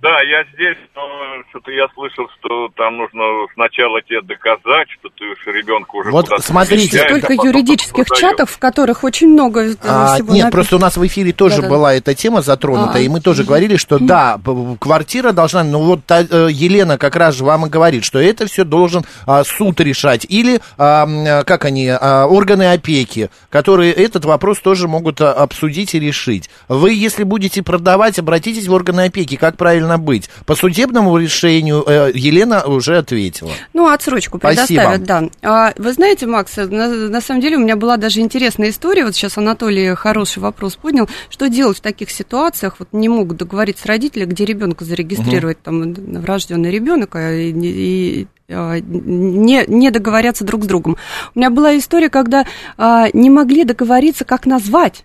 Да, 0.00 0.20
я 0.22 0.44
здесь, 0.54 0.76
но 0.94 1.02
что-то 1.50 1.72
я 1.72 1.88
слышал, 1.92 2.24
что 2.38 2.68
там 2.76 2.98
нужно 2.98 3.20
сначала 3.54 4.00
тебе 4.02 4.20
доказать, 4.22 4.86
что 4.90 5.08
ты 5.08 5.24
уж 5.24 5.44
ребенка 5.52 5.90
уже 5.96 6.12
Вот 6.12 6.28
смотрите, 6.38 7.00
а 7.00 7.08
Столько 7.08 7.26
потом 7.26 7.46
юридических 7.46 8.06
чатов, 8.10 8.48
в 8.50 8.58
которых 8.60 9.02
очень 9.02 9.26
много 9.28 9.62
э, 9.72 9.74
А, 9.82 10.14
всего 10.14 10.34
нет, 10.34 10.44
написано. 10.44 10.50
просто 10.52 10.76
у 10.76 10.78
нас 10.78 10.96
в 10.96 11.04
эфире 11.04 11.32
тоже 11.32 11.56
Да-да. 11.56 11.68
была 11.68 11.94
эта 11.94 12.14
тема 12.14 12.42
затронута, 12.42 12.92
А. 12.94 12.98
и 13.00 13.08
мы 13.08 13.20
тоже 13.20 13.42
говорили, 13.42 13.76
что 13.76 13.98
да, 13.98 14.38
квартира 14.80 15.32
должна, 15.32 15.64
ну 15.64 15.80
вот 15.80 16.04
та- 16.06 16.20
э, 16.30 16.46
Елена 16.48 16.96
как 16.96 17.16
раз 17.16 17.34
же 17.34 17.42
вам 17.44 17.66
и 17.66 17.68
говорит, 17.68 18.04
что 18.04 18.20
это 18.20 18.46
все 18.46 18.62
должен 18.62 19.02
а, 19.26 19.42
суд 19.42 19.80
решать, 19.80 20.24
или, 20.28 20.60
а, 20.78 21.08
а, 21.08 21.42
как 21.42 21.64
они, 21.64 21.88
а, 21.88 22.26
органы 22.26 22.72
опеки, 22.72 23.30
которые 23.50 23.92
этот 23.94 24.24
вопрос 24.24 24.60
тоже 24.60 24.86
могут 24.86 25.20
а, 25.20 25.32
обсудить 25.32 25.96
и 25.96 25.98
решить. 25.98 26.48
Вы, 26.68 26.92
если 26.92 27.24
будете 27.24 27.64
продавать, 27.64 28.20
обратитесь 28.20 28.68
в 28.68 28.72
органы 28.72 29.06
опеки, 29.06 29.34
как 29.34 29.56
правильно 29.56 29.87
быть. 29.96 30.28
По 30.44 30.54
судебному 30.54 31.16
решению 31.16 31.82
э, 31.86 32.10
Елена 32.14 32.64
уже 32.64 32.98
ответила. 32.98 33.50
Ну, 33.72 33.88
отсрочку 33.88 34.38
Спасибо. 34.38 34.66
предоставят, 34.66 35.04
да. 35.04 35.28
А, 35.42 35.72
вы 35.78 35.92
знаете, 35.92 36.26
Макс, 36.26 36.56
на, 36.56 36.88
на 36.88 37.20
самом 37.20 37.40
деле 37.40 37.56
у 37.56 37.60
меня 37.60 37.76
была 37.76 37.96
даже 37.96 38.20
интересная 38.20 38.70
история. 38.70 39.04
Вот 39.04 39.14
сейчас 39.14 39.38
Анатолий 39.38 39.94
хороший 39.94 40.40
вопрос 40.40 40.76
поднял. 40.76 41.08
Что 41.30 41.48
делать 41.48 41.78
в 41.78 41.80
таких 41.80 42.10
ситуациях? 42.10 42.76
Вот 42.78 42.88
не 42.92 43.08
могут 43.08 43.38
договориться 43.38 43.88
родители, 43.88 44.24
где 44.24 44.44
ребенка 44.44 44.84
зарегистрировать, 44.84 45.62
там, 45.62 45.94
врожденный 45.94 46.70
ребенок, 46.70 47.14
а, 47.16 47.32
и, 47.32 47.52
и, 47.52 48.26
а, 48.50 48.78
не, 48.80 49.64
не 49.66 49.90
договорятся 49.90 50.44
друг 50.44 50.64
с 50.64 50.66
другом. 50.66 50.96
У 51.34 51.38
меня 51.38 51.50
была 51.50 51.76
история, 51.76 52.08
когда 52.08 52.46
а, 52.76 53.08
не 53.12 53.30
могли 53.30 53.64
договориться, 53.64 54.24
как 54.24 54.46
назвать. 54.46 55.04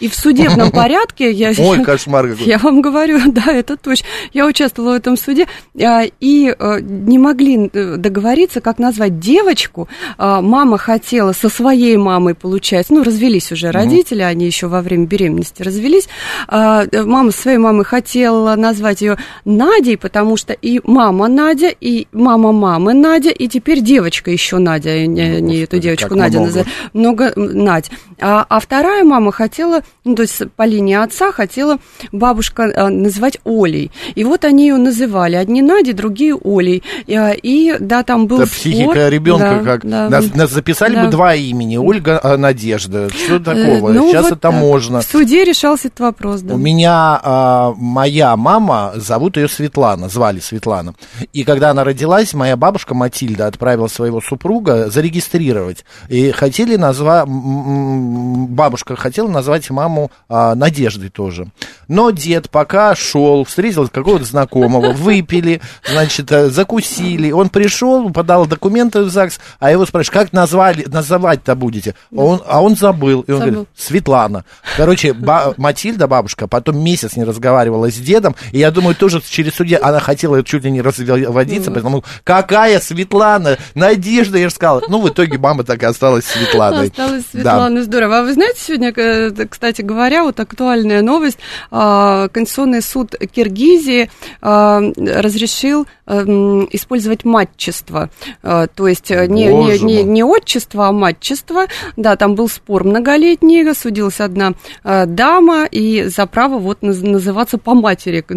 И 0.00 0.08
в 0.08 0.14
судебном 0.14 0.70
порядке 0.72 1.30
я... 1.30 1.52
Ой, 1.56 1.82
кошмар 1.82 2.28
какой. 2.28 2.46
Я 2.46 2.58
вам 2.58 2.80
говорю, 2.80 3.20
да, 3.26 3.52
это 3.52 3.76
точно. 3.76 4.06
Я 4.32 4.46
участвовала 4.46 4.92
в 4.92 4.96
этом 4.96 5.16
суде, 5.16 5.46
а, 5.80 6.02
и 6.20 6.54
э, 6.56 6.80
не 6.80 7.18
могли 7.18 7.70
э, 7.72 7.96
договориться, 7.96 8.60
как 8.60 8.78
назвать 8.78 9.18
девочку. 9.18 9.88
А, 10.18 10.40
Мама 10.40 10.78
хотела 10.78 11.32
со 11.32 11.48
своей 11.48 11.96
мамой 11.96 12.34
получать, 12.34 12.90
ну, 12.90 13.02
развелись 13.02 13.52
уже 13.52 13.70
родители, 13.70 14.22
они 14.22 14.46
еще 14.46 14.66
во 14.66 14.82
время 14.82 15.06
беременности 15.06 15.62
развелись. 15.62 16.08
А, 16.48 16.84
Мама 16.92 17.30
со 17.30 17.42
своей 17.42 17.58
мамой 17.58 17.84
хотела 17.84 18.56
назвать 18.56 19.00
ее 19.00 19.16
Надей, 19.44 19.96
потому 19.96 20.36
что 20.36 20.52
и 20.52 20.80
мама 20.84 21.28
Надя, 21.28 21.68
и 21.68 22.08
мама 22.12 22.52
мамы 22.52 22.94
Надя, 22.94 23.30
и 23.30 23.46
теперь 23.46 23.80
девочка 23.80 24.30
еще 24.30 24.58
Надя, 24.58 25.06
не, 25.06 25.40
не 25.40 25.58
эту 25.58 25.78
девочку 25.78 26.08
как 26.08 26.18
Надя 26.18 26.40
называют 26.40 26.68
много 26.92 27.32
Надь. 27.36 27.90
А, 28.20 28.44
а 28.48 28.60
вторая 28.60 29.04
мама 29.04 29.30
хотела, 29.32 29.83
ну, 30.04 30.14
то 30.14 30.22
есть 30.22 30.42
по 30.56 30.64
линии 30.66 30.94
отца 30.96 31.32
хотела 31.32 31.78
бабушка 32.12 32.70
а, 32.76 32.88
называть 32.90 33.38
Олей. 33.44 33.90
И 34.14 34.24
вот 34.24 34.44
они 34.44 34.66
ее 34.68 34.76
называли. 34.76 35.36
Одни 35.36 35.62
Нади, 35.62 35.92
другие 35.92 36.36
Олей. 36.42 36.82
И, 37.06 37.14
а, 37.14 37.30
и, 37.32 37.76
да, 37.80 38.02
там 38.02 38.26
был 38.26 38.38
Это 38.40 38.46
спор. 38.46 38.58
психика 38.58 39.08
ребенка, 39.08 39.60
Да, 39.62 39.64
как 39.64 39.86
да. 39.88 40.08
нас, 40.08 40.34
нас 40.34 40.50
записали 40.50 40.94
Да. 40.94 41.04
бы 41.06 41.10
два 41.10 41.34
имени, 41.34 41.76
Ольга, 41.76 42.20
а, 42.22 42.36
Надежда. 42.36 43.08
Что 43.10 43.36
Э, 43.36 43.40
такого? 43.40 43.92
ну, 43.92 44.10
Сейчас 44.10 44.24
вот 44.30 44.38
это 44.38 44.50
можно. 44.50 45.00
В 45.00 45.04
суде 45.04 45.44
решался 45.44 45.88
этот 45.88 46.00
вопрос, 46.00 46.42
да. 46.42 46.54
У 46.54 46.58
меня 46.58 47.20
а, 47.22 47.72
моя 47.76 48.36
мама, 48.36 48.92
зовут 48.96 49.36
ее 49.36 49.48
Светлана, 49.48 50.08
звали 50.08 50.40
Светлана. 50.40 50.94
И 51.32 51.44
когда 51.44 51.70
она 51.70 51.84
родилась, 51.84 52.34
моя 52.34 52.56
бабушка 52.56 52.94
Матильда 52.94 53.46
отправила 53.46 53.88
своего 53.88 54.20
супруга 54.20 54.90
зарегистрировать. 54.90 55.84
И 56.08 56.30
хотели 56.30 56.76
назвать, 56.76 57.26
бабушка 57.26 58.96
хотела 58.96 59.28
назвать 59.28 59.68
маму 59.74 60.10
а, 60.28 60.54
Надеждой 60.54 61.10
тоже. 61.10 61.48
Но 61.88 62.10
дед 62.10 62.48
пока 62.48 62.94
шел, 62.94 63.44
встретил 63.44 63.88
какого-то 63.88 64.24
знакомого, 64.24 64.92
выпили, 64.92 65.60
значит, 65.86 66.32
э, 66.32 66.48
закусили. 66.48 67.30
Он 67.30 67.50
пришел, 67.50 68.10
подал 68.10 68.46
документы 68.46 69.02
в 69.02 69.10
ЗАГС, 69.10 69.38
а 69.58 69.70
его 69.70 69.84
спрашивают, 69.84 70.14
как 70.24 70.32
назвали, 70.32 70.84
называть-то 70.88 71.54
будете? 71.54 71.94
А 72.16 72.20
он, 72.22 72.42
а 72.46 72.62
он 72.62 72.76
забыл. 72.76 73.20
И 73.22 73.32
он 73.32 73.38
Забыл. 73.38 73.52
говорит, 73.52 73.68
Светлана. 73.76 74.44
Короче, 74.76 75.12
ба- 75.12 75.52
Матильда, 75.58 76.06
бабушка, 76.08 76.46
потом 76.48 76.82
месяц 76.82 77.16
не 77.16 77.24
разговаривала 77.24 77.90
с 77.90 77.96
дедом, 77.96 78.34
и 78.52 78.58
я 78.60 78.70
думаю, 78.70 78.94
тоже 78.94 79.20
через 79.28 79.54
суде 79.54 79.76
она 79.76 80.00
хотела 80.00 80.42
чуть 80.42 80.64
ли 80.64 80.70
не 80.70 80.80
разводиться, 80.80 81.70
потому 81.70 82.02
какая 82.24 82.80
Светлана, 82.80 83.58
Надежда, 83.74 84.38
я 84.38 84.48
же 84.48 84.54
сказала. 84.54 84.82
Ну, 84.88 85.00
в 85.00 85.08
итоге 85.08 85.36
мама 85.38 85.64
так 85.64 85.82
и 85.82 85.86
осталась 85.86 86.24
Светланой. 86.24 86.88
Осталось 86.88 87.24
Да. 87.32 87.40
Светлана, 87.40 87.82
здорово. 87.82 88.18
А 88.20 88.22
вы 88.22 88.32
знаете, 88.32 88.60
сегодня, 88.60 88.92
э, 88.96 89.30
кстати 89.64 89.80
говоря, 89.80 90.24
вот 90.24 90.38
актуальная 90.40 91.00
новость. 91.00 91.38
а, 91.70 92.28
Конституционный 92.28 92.82
суд 92.82 93.14
Киргизии 93.34 94.10
а, 94.42 94.82
разрешил 94.98 95.86
эм, 96.06 96.68
использовать 96.70 97.24
матчество. 97.24 98.10
А, 98.42 98.66
То 98.66 98.86
есть 98.88 99.10
э, 99.10 99.26
не, 99.26 99.46
не, 99.46 99.78
не, 99.78 100.02
не 100.02 100.22
отчество, 100.22 100.88
а 100.88 100.92
матчество. 100.92 101.64
Да, 101.96 102.16
там 102.16 102.34
был 102.34 102.50
спор 102.50 102.84
многолетний, 102.84 103.72
судилась 103.74 104.20
одна 104.20 104.52
э, 104.84 105.06
дама, 105.06 105.64
и 105.64 106.04
за 106.14 106.26
право 106.26 106.58
вот 106.58 106.82
наз- 106.82 107.02
называться 107.08 107.56
по 107.56 107.72
матери. 107.74 108.22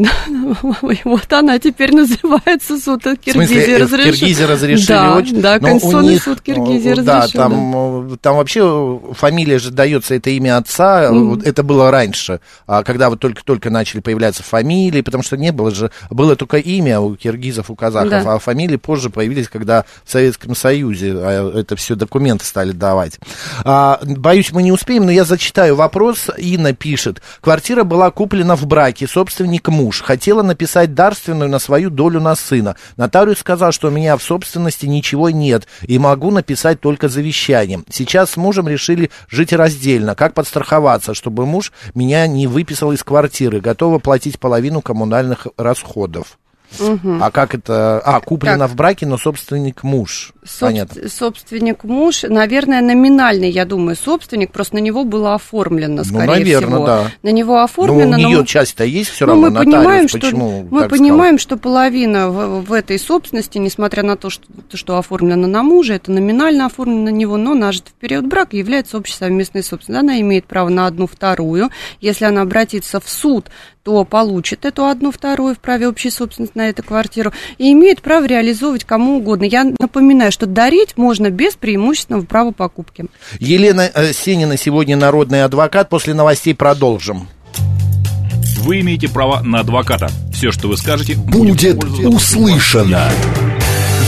Вот 1.04 1.34
она 1.34 1.60
теперь 1.60 1.94
называется 1.94 2.78
суд 2.80 3.04
Киргизии. 3.04 3.74
э, 3.76 3.78
разрешил. 3.80 4.14
Киргизии 4.14 4.44
разрешили 4.44 4.88
Да, 4.88 5.16
очень? 5.18 5.42
да, 5.42 5.60
Конституционный 5.60 6.14
них, 6.14 6.24
суд 6.24 6.40
Киргизии 6.40 6.94
Да, 7.02 7.16
разрешил. 7.20 7.40
да. 7.42 7.50
там, 7.50 8.12
э, 8.14 8.18
там 8.22 8.36
вообще 8.38 9.00
фамилия 9.12 9.60
же 9.60 9.72
дается, 9.72 10.16
это 10.16 10.30
имя 10.30 10.58
отца, 10.58 11.10
вот 11.26 11.44
это 11.46 11.64
было 11.64 11.92
раньше, 11.92 12.40
а 12.66 12.84
когда 12.84 13.10
вот 13.10 13.20
только-только 13.20 13.70
начали 13.70 14.00
появляться 14.02 14.44
фамилии, 14.44 15.02
потому 15.02 15.24
что 15.24 15.38
не 15.38 15.52
было 15.52 15.72
же, 15.72 15.92
было 16.10 16.36
только 16.36 16.58
имя 16.58 17.00
у 17.00 17.16
киргизов, 17.16 17.70
у 17.70 17.76
казахов, 17.76 18.10
Да. 18.10 18.34
а 18.36 18.40
фамилии 18.40 18.78
позже 18.78 19.10
появились, 19.10 19.48
когда 19.50 19.86
в 20.04 20.12
Советском 20.12 20.56
Союзе 20.56 21.14
а, 21.16 21.60
это 21.60 21.76
все 21.76 21.96
документы 21.96 22.46
стали 22.46 22.72
давать. 22.72 23.20
А, 23.64 24.00
боюсь, 24.04 24.52
мы 24.52 24.64
не 24.64 24.72
успеем, 24.72 25.06
но 25.06 25.12
я 25.12 25.24
зачитаю 25.26 25.76
вопрос. 25.76 26.30
Инна 26.38 26.74
пишет. 26.74 27.22
Квартира 27.42 27.84
была 27.84 28.12
куплена 28.12 28.56
в 28.56 28.66
браке, 28.66 29.08
собственник 29.08 29.68
муж. 29.68 30.02
Хотела 30.02 30.42
написать 30.42 30.94
дарственную 30.94 31.50
на 31.50 31.60
свою 31.60 31.90
долю 31.90 32.20
на 32.20 32.36
сына. 32.36 32.76
Нотариус 32.98 33.40
сказал, 33.40 33.72
что 33.72 33.88
у 33.88 33.92
меня 33.92 34.18
в 34.18 34.24
собственности 34.24 34.86
ничего 34.86 35.30
нет, 35.30 35.68
и 35.82 35.98
могу 36.00 36.32
написать 36.32 36.80
только 36.80 37.08
завещание. 37.10 37.84
Сейчас 37.90 38.32
с 38.32 38.38
мужем 38.38 38.68
решили 38.68 39.10
жить 39.30 39.54
раздельно. 39.54 40.16
Как 40.16 40.34
подстраховаться, 40.34 41.07
чтобы 41.14 41.46
муж 41.46 41.72
меня 41.94 42.28
не 42.28 42.48
выписал 42.48 42.92
из 42.92 43.04
квартиры? 43.04 43.62
Готова 43.62 44.00
платить 44.00 44.40
половину 44.40 44.82
коммунальных 44.82 45.48
расходов. 45.58 46.40
А 47.22 47.32
как 47.32 47.56
это? 47.56 48.00
А, 48.04 48.20
куплено 48.20 48.60
Так. 48.60 48.72
в 48.72 48.76
браке, 48.76 49.06
но 49.06 49.18
собственник 49.18 49.84
муж. 49.84 50.34
Собс- 50.44 50.60
Понятно. 50.60 51.10
Собственник 51.10 51.84
муж, 51.84 52.24
наверное, 52.24 52.82
номинальный, 52.82 53.50
я 53.50 53.66
думаю, 53.66 53.96
собственник, 53.96 54.52
просто 54.52 54.76
на 54.76 54.80
него 54.80 55.04
было 55.04 55.34
оформлено, 55.36 55.98
Ну, 55.98 56.04
скорее 56.04 56.28
наверно, 56.28 56.68
всего. 56.76 56.86
да. 56.86 57.12
На 57.24 57.30
него 57.30 57.56
Но 57.56 57.64
оформлено. 57.64 58.08
у 58.08 58.12
но 58.12 58.18
нее 58.18 58.38
мы- 58.40 58.46
часть-то 58.46 58.84
есть 58.84 59.10
все 59.10 59.26
но 59.26 59.34
равно, 59.34 59.48
мы 59.48 59.50
нотариус. 59.52 59.76
понимаем, 59.76 60.08
что 60.08 60.20
Почему 60.20 60.68
мы 60.70 60.88
понимаем, 60.88 61.38
что 61.40 61.58
половина 61.58 62.30
в, 62.30 62.62
в 62.66 62.74
этой 62.74 63.00
собственности, 63.00 63.58
несмотря 63.58 64.04
на 64.04 64.16
то, 64.18 64.30
что, 64.30 64.44
то, 64.70 64.78
что 64.78 64.98
оформлено 64.98 65.48
на 65.48 65.64
мужа, 65.64 65.94
это 65.96 66.12
номинально 66.12 66.66
оформлено 66.68 67.04
на 67.04 67.10
него, 67.10 67.38
но 67.38 67.54
нажито 67.54 67.90
в 67.92 67.94
период 67.94 68.26
брака 68.28 68.56
является 68.58 68.98
общей 68.98 69.14
совместной 69.16 69.64
собственностью. 69.64 70.00
Она 70.00 70.20
имеет 70.22 70.46
право 70.46 70.70
на 70.70 70.88
одну 70.88 71.08
вторую. 71.08 71.70
Если 72.02 72.26
она 72.26 72.42
обратится 72.42 73.00
в 73.00 73.10
суд, 73.10 73.46
то 73.88 74.04
получит 74.04 74.66
эту 74.66 74.86
одну 74.86 75.14
вторую 75.14 75.56
в 75.56 75.60
праве 75.60 75.88
общей 75.88 76.10
собственности 76.10 76.58
на 76.58 76.68
эту 76.68 76.84
квартиру 76.84 77.32
и 77.58 77.72
имеет 77.72 78.02
право 78.02 78.26
реализовывать 78.26 78.84
кому 78.84 79.20
угодно. 79.20 79.46
Я 79.46 79.64
напоминаю, 79.80 80.34
что 80.34 80.46
дарить 80.46 80.98
можно 80.98 81.30
без 81.30 81.56
преимущественного 81.56 82.26
права 82.26 82.52
покупки. 82.52 83.06
Елена 83.40 83.90
Сенина 84.12 84.58
сегодня 84.58 84.98
народный 84.98 85.46
адвокат. 85.46 85.88
После 85.88 86.14
новостей 86.14 86.54
продолжим. 86.54 87.30
Вы 88.60 88.82
имеете 88.82 89.08
право 89.08 89.42
на 89.42 89.62
адвоката. 89.62 90.10
Все, 90.34 90.52
что 90.52 90.68
вы 90.68 90.76
скажете, 90.76 91.16
Будет 91.16 91.80
пользоваться 91.80 92.10
услышано. 92.10 93.10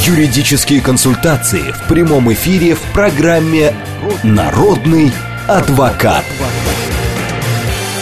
Юридические 0.06 0.82
консультации 0.82 1.72
в 1.72 1.88
прямом 1.88 2.34
эфире 2.34 2.76
в 2.76 2.82
программе 2.94 3.74
«Народный 4.24 5.14
адвокат». 5.48 6.26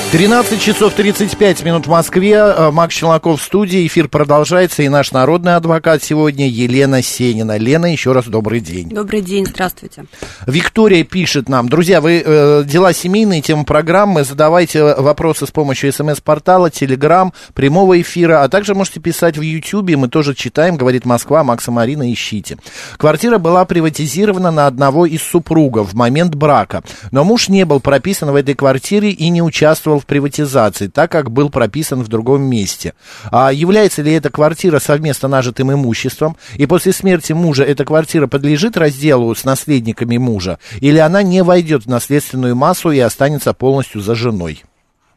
13 0.10 0.62
часов 0.62 0.94
35 0.94 1.66
минут 1.66 1.86
в 1.86 1.90
Москве. 1.90 2.36
Э, 2.36 2.72
Макс 2.72 2.96
Челноков 2.96 3.42
в 3.42 3.44
студии. 3.44 3.86
Эфир 3.86 4.08
продолжается. 4.08 4.82
И 4.84 4.88
наш 4.88 5.12
народный 5.12 5.58
адвокат 5.58 6.02
сегодня 6.02 6.48
Елена 6.48 7.02
Сенина. 7.02 7.58
Лена, 7.58 7.92
еще 7.92 8.14
раз 8.14 8.26
добрый 8.26 8.62
день. 8.62 8.88
Добрый 8.88 9.20
день, 9.20 9.46
здравствуйте. 9.46 10.06
Виктория 10.46 11.04
пишет 11.04 11.50
нам. 11.50 11.68
Друзья, 11.68 12.00
вы 12.00 12.24
э, 12.26 12.64
дела 12.66 12.94
семейные, 12.94 13.42
тема 13.42 13.66
программы. 13.66 14.24
Задавайте 14.24 14.82
вопросы 14.82 15.46
с 15.46 15.52
помощью 15.52 15.92
смс-портала, 15.92 16.72
телеграм, 16.72 17.34
прямого 17.54 18.00
эфира. 18.00 18.44
А 18.44 18.48
также 18.48 18.76
можете 18.76 19.02
писать 19.02 19.38
в 19.38 19.42
Ютьюбе. 19.42 19.98
Мы 19.98 20.08
тоже 20.08 20.36
читаем. 20.36 20.78
Говорит 20.78 21.04
Москва. 21.04 21.44
Макса 21.44 21.72
Марина, 21.72 22.10
ищите. 22.10 22.58
Квартира 22.96 23.40
была 23.40 23.66
приватизирована 23.66 24.52
на 24.52 24.68
одного 24.68 25.06
из 25.06 25.22
супругов 25.22 25.92
в 25.92 25.96
момент 25.96 26.34
брака. 26.34 26.82
Но 27.12 27.26
муж 27.26 27.50
не 27.50 27.66
был 27.66 27.82
прописан 27.82 28.32
в 28.32 28.36
этой 28.36 28.56
квартире 28.56 29.10
и 29.10 29.28
не 29.28 29.42
участвовал 29.42 29.97
в 30.00 30.06
приватизации, 30.06 30.88
так 30.88 31.12
как 31.12 31.32
был 31.32 31.50
прописан 31.50 32.04
в 32.04 32.08
другом 32.08 32.44
месте. 32.44 32.94
А 33.32 33.52
является 33.52 34.02
ли 34.02 34.14
эта 34.14 34.30
квартира 34.30 34.80
совместно 34.80 35.28
нажитым 35.28 35.74
имуществом? 35.74 36.38
И 36.56 36.66
после 36.66 36.94
смерти 36.94 37.34
мужа 37.34 37.64
эта 37.64 37.86
квартира 37.86 38.28
подлежит 38.28 38.78
разделу 38.78 39.34
с 39.34 39.44
наследниками 39.44 40.18
мужа? 40.18 40.60
Или 40.80 40.98
она 40.98 41.24
не 41.24 41.44
войдет 41.44 41.86
в 41.86 41.90
наследственную 41.90 42.56
массу 42.56 42.92
и 42.92 43.00
останется 43.00 43.54
полностью 43.54 44.02
за 44.02 44.16
женой? 44.16 44.64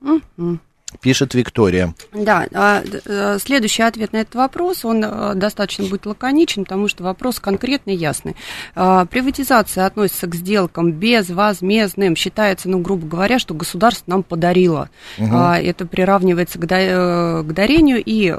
Мгм. 0.00 0.60
Пишет 1.00 1.35
Виктория. 1.35 1.94
Да, 2.12 2.46
а, 2.53 2.83
э, 2.83 3.38
следующий 3.40 3.83
ответ 3.83 4.12
на 4.12 4.18
этот 4.18 4.35
вопрос, 4.35 4.85
он 4.85 5.05
э, 5.05 5.35
достаточно 5.35 5.87
будет 5.87 6.05
лаконичен, 6.05 6.64
потому 6.64 6.88
что 6.88 7.05
вопрос 7.05 7.38
конкретный 7.38 7.94
и 7.94 7.96
ясный. 7.96 8.37
А, 8.74 9.07
Приватизация 9.07 9.87
относится 9.87 10.26
к 10.26 10.35
сделкам 10.35 10.92
безвозмездным. 10.92 12.16
Считается, 12.16 12.68
ну, 12.68 12.81
грубо 12.81 13.07
говоря, 13.07 13.38
что 13.38 13.55
государство 13.55 14.11
нам 14.11 14.22
подарило. 14.22 14.90
А, 15.18 15.59
Это 15.61 15.87
приравнивается 15.87 16.59
к 16.59 16.66
э, 16.70 17.42
дарению. 17.44 18.03
И 18.05 18.31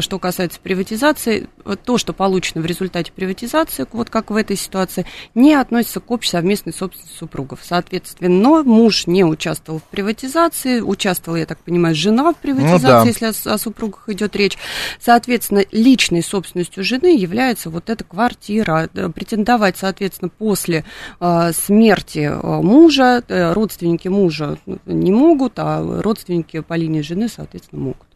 что 0.00 0.18
касается 0.18 0.60
приватизации, 0.60 1.48
то, 1.84 1.98
что 1.98 2.12
получено 2.12 2.60
в 2.62 2.66
результате 2.66 3.12
приватизации, 3.12 3.86
вот 3.92 4.10
как 4.10 4.30
в 4.30 4.36
этой 4.36 4.56
ситуации, 4.56 5.06
не 5.34 5.54
относится 5.54 6.00
к 6.00 6.10
общей 6.10 6.30
совместной 6.30 6.72
собственности 6.72 7.16
супругов. 7.18 7.60
Соответственно, 7.62 8.28
но 8.28 8.62
муж 8.62 9.06
не 9.06 9.24
участвовал 9.24 9.80
в 9.80 9.84
приватизации, 9.84 10.80
участвовала, 10.80 11.38
я 11.38 11.46
так 11.46 11.58
понимаю, 11.58 11.93
жена 11.94 12.32
в 12.32 12.36
приватизации, 12.36 12.86
да. 12.86 13.04
если 13.04 13.26
о, 13.26 13.54
о 13.54 13.58
супругах 13.58 14.08
идет 14.08 14.36
речь. 14.36 14.58
Соответственно, 15.00 15.64
личной 15.72 16.22
собственностью 16.22 16.84
жены 16.84 17.16
является 17.16 17.70
вот 17.70 17.90
эта 17.90 18.04
квартира. 18.04 18.88
Э, 18.94 19.08
Претендовать, 19.08 19.76
соответственно, 19.78 20.30
после 20.30 20.84
э, 21.20 21.52
смерти 21.52 22.30
э, 22.30 22.62
мужа, 22.62 23.22
э, 23.28 23.52
родственники 23.52 24.08
мужа 24.08 24.58
ну, 24.66 24.78
не 24.86 25.12
могут, 25.12 25.54
а 25.56 26.02
родственники 26.02 26.60
по 26.60 26.74
линии 26.74 27.00
жены, 27.00 27.28
соответственно, 27.28 27.82
могут. 27.82 28.06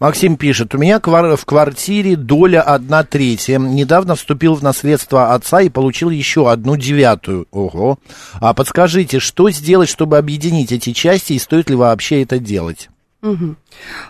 Максим 0.00 0.38
пишет, 0.38 0.74
у 0.74 0.78
меня 0.78 0.98
в 0.98 1.44
квартире 1.44 2.16
доля 2.16 2.62
одна 2.62 3.04
третья. 3.04 3.58
Недавно 3.58 4.14
вступил 4.14 4.54
в 4.54 4.62
наследство 4.62 5.34
отца 5.34 5.60
и 5.60 5.68
получил 5.68 6.08
еще 6.08 6.50
одну 6.50 6.78
девятую. 6.78 7.46
Ого. 7.50 7.98
А 8.40 8.54
подскажите, 8.54 9.18
что 9.18 9.50
сделать, 9.50 9.90
чтобы 9.90 10.16
объединить 10.16 10.72
эти 10.72 10.94
части 10.94 11.34
и 11.34 11.38
стоит 11.38 11.68
ли 11.68 11.76
вообще 11.76 12.22
это 12.22 12.38
делать? 12.38 12.88
Мгм. 13.22 13.58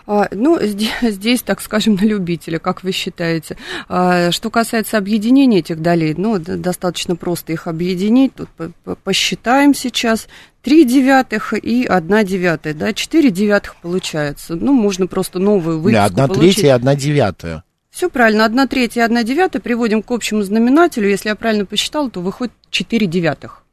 А, 0.07 0.29
ну, 0.31 0.57
здесь, 0.61 0.91
здесь, 1.01 1.41
так 1.41 1.59
скажем, 1.61 1.95
на 2.01 2.05
любителя, 2.05 2.59
как 2.59 2.83
вы 2.83 2.91
считаете. 2.93 3.57
А, 3.89 4.31
что 4.31 4.49
касается 4.49 4.97
объединения 4.97 5.59
этих 5.59 5.81
долей, 5.81 6.13
ну, 6.17 6.39
достаточно 6.39 7.15
просто 7.15 7.51
их 7.53 7.67
объединить. 7.67 8.33
Тут 8.35 8.49
по- 8.49 8.71
по- 8.83 8.95
посчитаем 8.95 9.73
сейчас. 9.73 10.27
Три 10.61 10.85
девятых 10.85 11.53
и 11.53 11.85
одна 11.85 12.23
девятая, 12.23 12.73
да, 12.75 12.93
четыре 12.93 13.31
девятых 13.31 13.75
получается. 13.77 14.55
Ну, 14.55 14.71
можно 14.73 15.07
просто 15.07 15.39
новую 15.39 15.79
выписку 15.79 16.03
одна 16.05 16.27
получить. 16.27 16.55
третья 16.55 16.67
и 16.67 16.71
одна 16.71 16.95
девятая. 16.95 17.63
Все 17.89 18.09
правильно, 18.09 18.45
одна 18.45 18.67
третья 18.67 19.01
и 19.01 19.03
одна 19.03 19.23
девятая 19.23 19.59
приводим 19.61 20.01
к 20.03 20.11
общему 20.11 20.43
знаменателю. 20.43 21.09
Если 21.09 21.27
я 21.29 21.35
правильно 21.35 21.65
посчитала, 21.65 22.09
то 22.09 22.21
выходит 22.21 22.53
четыре 22.69 23.07
девятых 23.07 23.63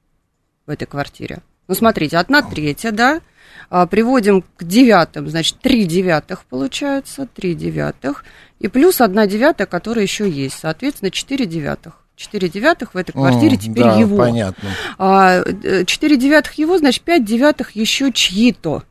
в 0.67 0.71
этой 0.71 0.87
квартире. 0.87 1.41
Ну, 1.69 1.75
смотрите, 1.75 2.17
одна 2.17 2.43
третья, 2.43 2.91
да, 2.91 3.21
приводим 3.87 4.43
к 4.57 4.65
девятым, 4.65 5.29
значит, 5.29 5.59
три 5.61 5.85
девятых 5.85 6.45
получается, 6.45 7.29
три 7.35 7.55
девятых, 7.55 8.25
и 8.61 8.69
плюс 8.69 9.01
одна 9.01 9.27
девятая, 9.27 9.67
которая 9.67 10.05
еще 10.05 10.29
есть, 10.29 10.59
соответственно, 10.59 11.11
четыре 11.11 11.47
девятых. 11.47 11.95
Четыре 12.17 12.49
девятых 12.49 12.95
в 12.95 12.97
этой 12.97 13.13
квартире 13.13 13.55
М, 13.55 13.59
теперь 13.59 13.85
да, 13.85 13.95
его. 13.97 14.17
понятно. 14.17 14.71
А, 14.99 15.41
э, 15.41 15.85
девятых 15.85 16.55
его, 16.55 16.77
значит, 16.79 17.05
пять 17.05 17.25
девятых 17.25 17.77
еще 17.77 18.11
чьи-то. 18.11 18.83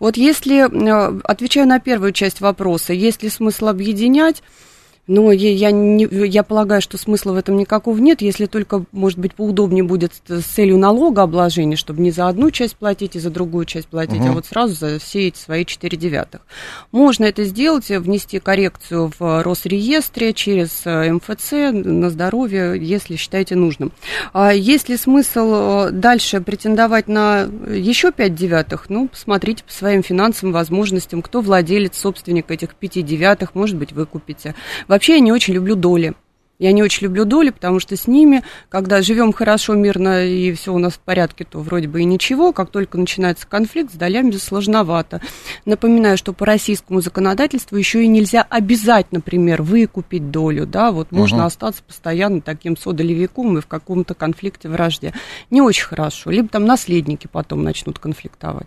Вот 0.00 0.16
если, 0.16 0.66
э, 0.66 1.20
отвечаю 1.22 1.68
на 1.68 1.78
первую 1.78 2.10
часть 2.12 2.40
вопроса, 2.40 2.92
есть 2.92 3.22
ли 3.22 3.28
смысл 3.28 3.68
объединять, 3.68 4.42
ну, 5.08 5.30
я, 5.30 5.70
не, 5.70 6.06
я 6.26 6.42
полагаю, 6.42 6.82
что 6.82 6.98
смысла 6.98 7.32
в 7.32 7.36
этом 7.36 7.56
никакого 7.56 7.98
нет, 7.98 8.20
если 8.20 8.44
только, 8.44 8.84
может 8.92 9.18
быть, 9.18 9.34
поудобнее 9.34 9.82
будет 9.82 10.12
с 10.28 10.42
целью 10.42 10.76
налогообложения, 10.76 11.76
чтобы 11.76 12.02
не 12.02 12.10
за 12.10 12.28
одну 12.28 12.50
часть 12.50 12.76
платить 12.76 13.16
и 13.16 13.18
за 13.18 13.30
другую 13.30 13.64
часть 13.64 13.88
платить, 13.88 14.20
а 14.20 14.32
вот 14.32 14.44
сразу 14.44 14.74
за 14.74 14.98
все 14.98 15.28
эти 15.28 15.38
свои 15.38 15.64
4 15.64 15.96
девятых. 15.96 16.42
Можно 16.92 17.24
это 17.24 17.44
сделать, 17.44 17.88
внести 17.88 18.38
коррекцию 18.38 19.10
в 19.18 19.42
Росреестре 19.42 20.34
через 20.34 20.82
э, 20.84 21.10
МФЦ 21.10 21.52
на 21.72 22.10
здоровье, 22.10 22.74
если 22.78 23.16
считаете 23.16 23.54
нужным. 23.54 23.92
А 24.34 24.52
есть 24.52 24.90
ли 24.90 24.98
смысл 24.98 25.86
э, 25.86 25.90
дальше 25.90 26.42
претендовать 26.42 27.08
на 27.08 27.48
еще 27.70 28.12
5 28.12 28.34
девятых? 28.34 28.90
Ну, 28.90 29.08
посмотрите 29.08 29.64
по 29.64 29.72
своим 29.72 30.02
финансовым 30.02 30.52
возможностям, 30.52 31.22
кто 31.22 31.40
владелец, 31.40 31.96
собственник 31.96 32.50
этих 32.50 32.74
5 32.74 33.06
девятых, 33.06 33.54
может 33.54 33.76
быть, 33.76 33.92
вы 33.92 34.04
купите. 34.04 34.54
Вообще, 34.98 35.14
я 35.14 35.20
не 35.20 35.30
очень 35.30 35.54
люблю 35.54 35.76
доли. 35.76 36.14
Я 36.58 36.72
не 36.72 36.82
очень 36.82 37.04
люблю 37.04 37.24
доли, 37.24 37.50
потому 37.50 37.78
что 37.78 37.96
с 37.96 38.08
ними, 38.08 38.42
когда 38.68 39.00
живем 39.00 39.32
хорошо, 39.32 39.74
мирно 39.74 40.26
и 40.26 40.52
все 40.54 40.74
у 40.74 40.78
нас 40.78 40.94
в 40.94 40.98
порядке, 40.98 41.44
то 41.48 41.60
вроде 41.60 41.86
бы 41.86 42.00
и 42.00 42.04
ничего. 42.04 42.52
Как 42.52 42.70
только 42.70 42.98
начинается 42.98 43.46
конфликт, 43.46 43.92
с 43.92 43.96
долями 43.96 44.32
сложновато. 44.32 45.20
Напоминаю, 45.66 46.18
что 46.18 46.32
по 46.32 46.44
российскому 46.44 47.00
законодательству 47.00 47.76
еще 47.76 48.02
и 48.02 48.08
нельзя 48.08 48.42
обязать, 48.42 49.12
например, 49.12 49.62
выкупить 49.62 50.32
долю. 50.32 50.66
Да, 50.66 50.90
вот 50.90 51.12
можно 51.12 51.46
остаться 51.46 51.80
постоянно 51.84 52.40
таким 52.40 52.76
содолевиком 52.76 53.56
и 53.56 53.60
в 53.60 53.68
каком-то 53.68 54.14
конфликте, 54.14 54.68
вражде. 54.68 55.14
Не 55.50 55.62
очень 55.62 55.84
хорошо. 55.84 56.32
Либо 56.32 56.48
там 56.48 56.64
наследники 56.64 57.28
потом 57.30 57.62
начнут 57.62 58.00
конфликтовать. 58.00 58.66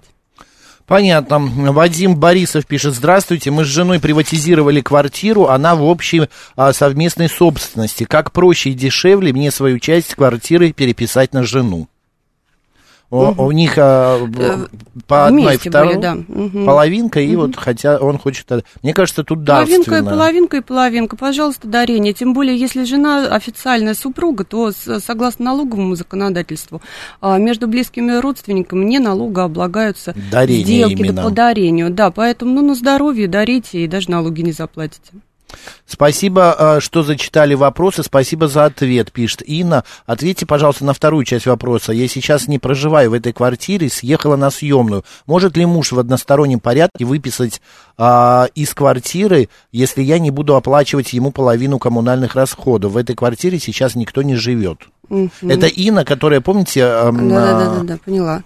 Понятно. 0.92 1.40
Вадим 1.72 2.18
Борисов 2.18 2.66
пишет, 2.66 2.96
здравствуйте, 2.96 3.50
мы 3.50 3.64
с 3.64 3.68
женой 3.68 4.02
приватизировали 4.02 4.82
квартиру, 4.82 5.48
она 5.48 5.74
в 5.76 5.84
общей 5.84 6.24
а, 6.58 6.74
совместной 6.74 7.30
собственности. 7.30 8.04
Как 8.04 8.34
проще 8.34 8.72
и 8.72 8.74
дешевле 8.74 9.32
мне 9.32 9.52
свою 9.52 9.80
часть 9.80 10.16
квартиры 10.16 10.74
переписать 10.74 11.32
на 11.32 11.44
жену? 11.44 11.88
О- 13.12 13.36
У 13.38 13.52
них 13.52 13.74
а, 13.78 14.18
в- 14.18 14.70
по 15.06 15.28
одной 15.28 15.44
Вместе 15.48 15.70
второй 15.70 15.94
были, 15.96 16.02
да. 16.02 16.16
Мгм. 16.16 16.66
половинка, 16.66 17.20
и 17.20 17.36
вот 17.36 17.56
хотя 17.58 17.98
он 17.98 18.18
хочет... 18.18 18.50
а, 18.52 18.62
Мне 18.82 18.94
кажется, 18.94 19.24
тут 19.24 19.46
Половинка 19.46 19.74
и 19.92 19.94
дарственно. 19.94 20.10
половинка 20.10 20.58
и 20.58 20.62
половинка, 20.62 21.18
пожалуйста, 21.18 21.68
дарение. 21.68 22.14
Тем 22.14 22.34
более, 22.34 22.56
если 22.58 22.84
жена 22.86 23.28
официальная 23.28 23.94
супруга, 23.94 24.46
то 24.46 24.72
согласно 24.72 25.46
налоговому 25.46 25.96
законодательству 25.96 26.82
а, 27.20 27.38
между 27.38 27.68
близкими 27.68 28.20
родственниками 28.20 28.86
не 28.86 29.00
налогооблагаются 29.00 30.16
Дарение 30.32 30.64
сделки 30.64 30.94
именно. 30.94 31.24
по 31.24 31.30
дарению. 31.32 31.90
Да, 31.90 32.12
поэтому 32.12 32.54
ну, 32.56 32.62
на 32.70 32.76
здоровье 32.76 33.28
дарите 33.28 33.84
и 33.84 33.88
даже 33.88 34.10
налоги 34.10 34.42
не 34.42 34.54
заплатите. 34.54 35.12
Спасибо, 35.86 36.54
а, 36.54 36.80
что 36.80 37.04
зачитали 37.04 37.54
вопросы. 37.54 38.04
Спасибо 38.04 38.48
за 38.48 38.66
ответ, 38.66 39.12
пишет 39.12 39.42
Инна. 39.46 39.84
Ответьте, 40.06 40.46
пожалуйста, 40.46 40.86
на 40.86 40.94
вторую 40.94 41.26
часть 41.26 41.46
вопроса. 41.46 41.92
Я 41.92 42.08
сейчас 42.08 42.48
не 42.48 42.60
проживаю 42.60 43.12
в 43.12 43.14
этой 43.14 43.34
квартире, 43.34 43.90
съехала 43.90 44.36
на 44.36 44.52
съемную. 44.52 45.04
Может 45.26 45.58
ли 45.58 45.66
муж 45.66 45.92
в 45.92 46.00
одностороннем 46.00 46.60
порядке 46.60 47.06
выписать 47.06 47.62
а, 47.98 48.48
из 48.56 48.74
квартиры, 48.74 49.50
если 49.72 50.02
я 50.02 50.20
не 50.20 50.32
буду 50.32 50.56
оплачивать 50.56 51.14
ему 51.14 51.32
половину 51.32 51.80
коммунальных 51.80 52.36
расходов? 52.36 52.94
В 52.94 52.98
этой 52.98 53.16
квартире 53.16 53.60
сейчас 53.60 53.96
никто 53.96 54.22
не 54.22 54.36
живет. 54.36 54.80
Это 55.42 55.68
Инна, 55.68 56.06
которая, 56.06 56.40
помните, 56.40 56.82
Да, 56.82 57.12
да, 57.12 57.60
да, 57.60 57.76
да, 57.76 57.84
да, 57.84 57.98
поняла. 58.04 58.44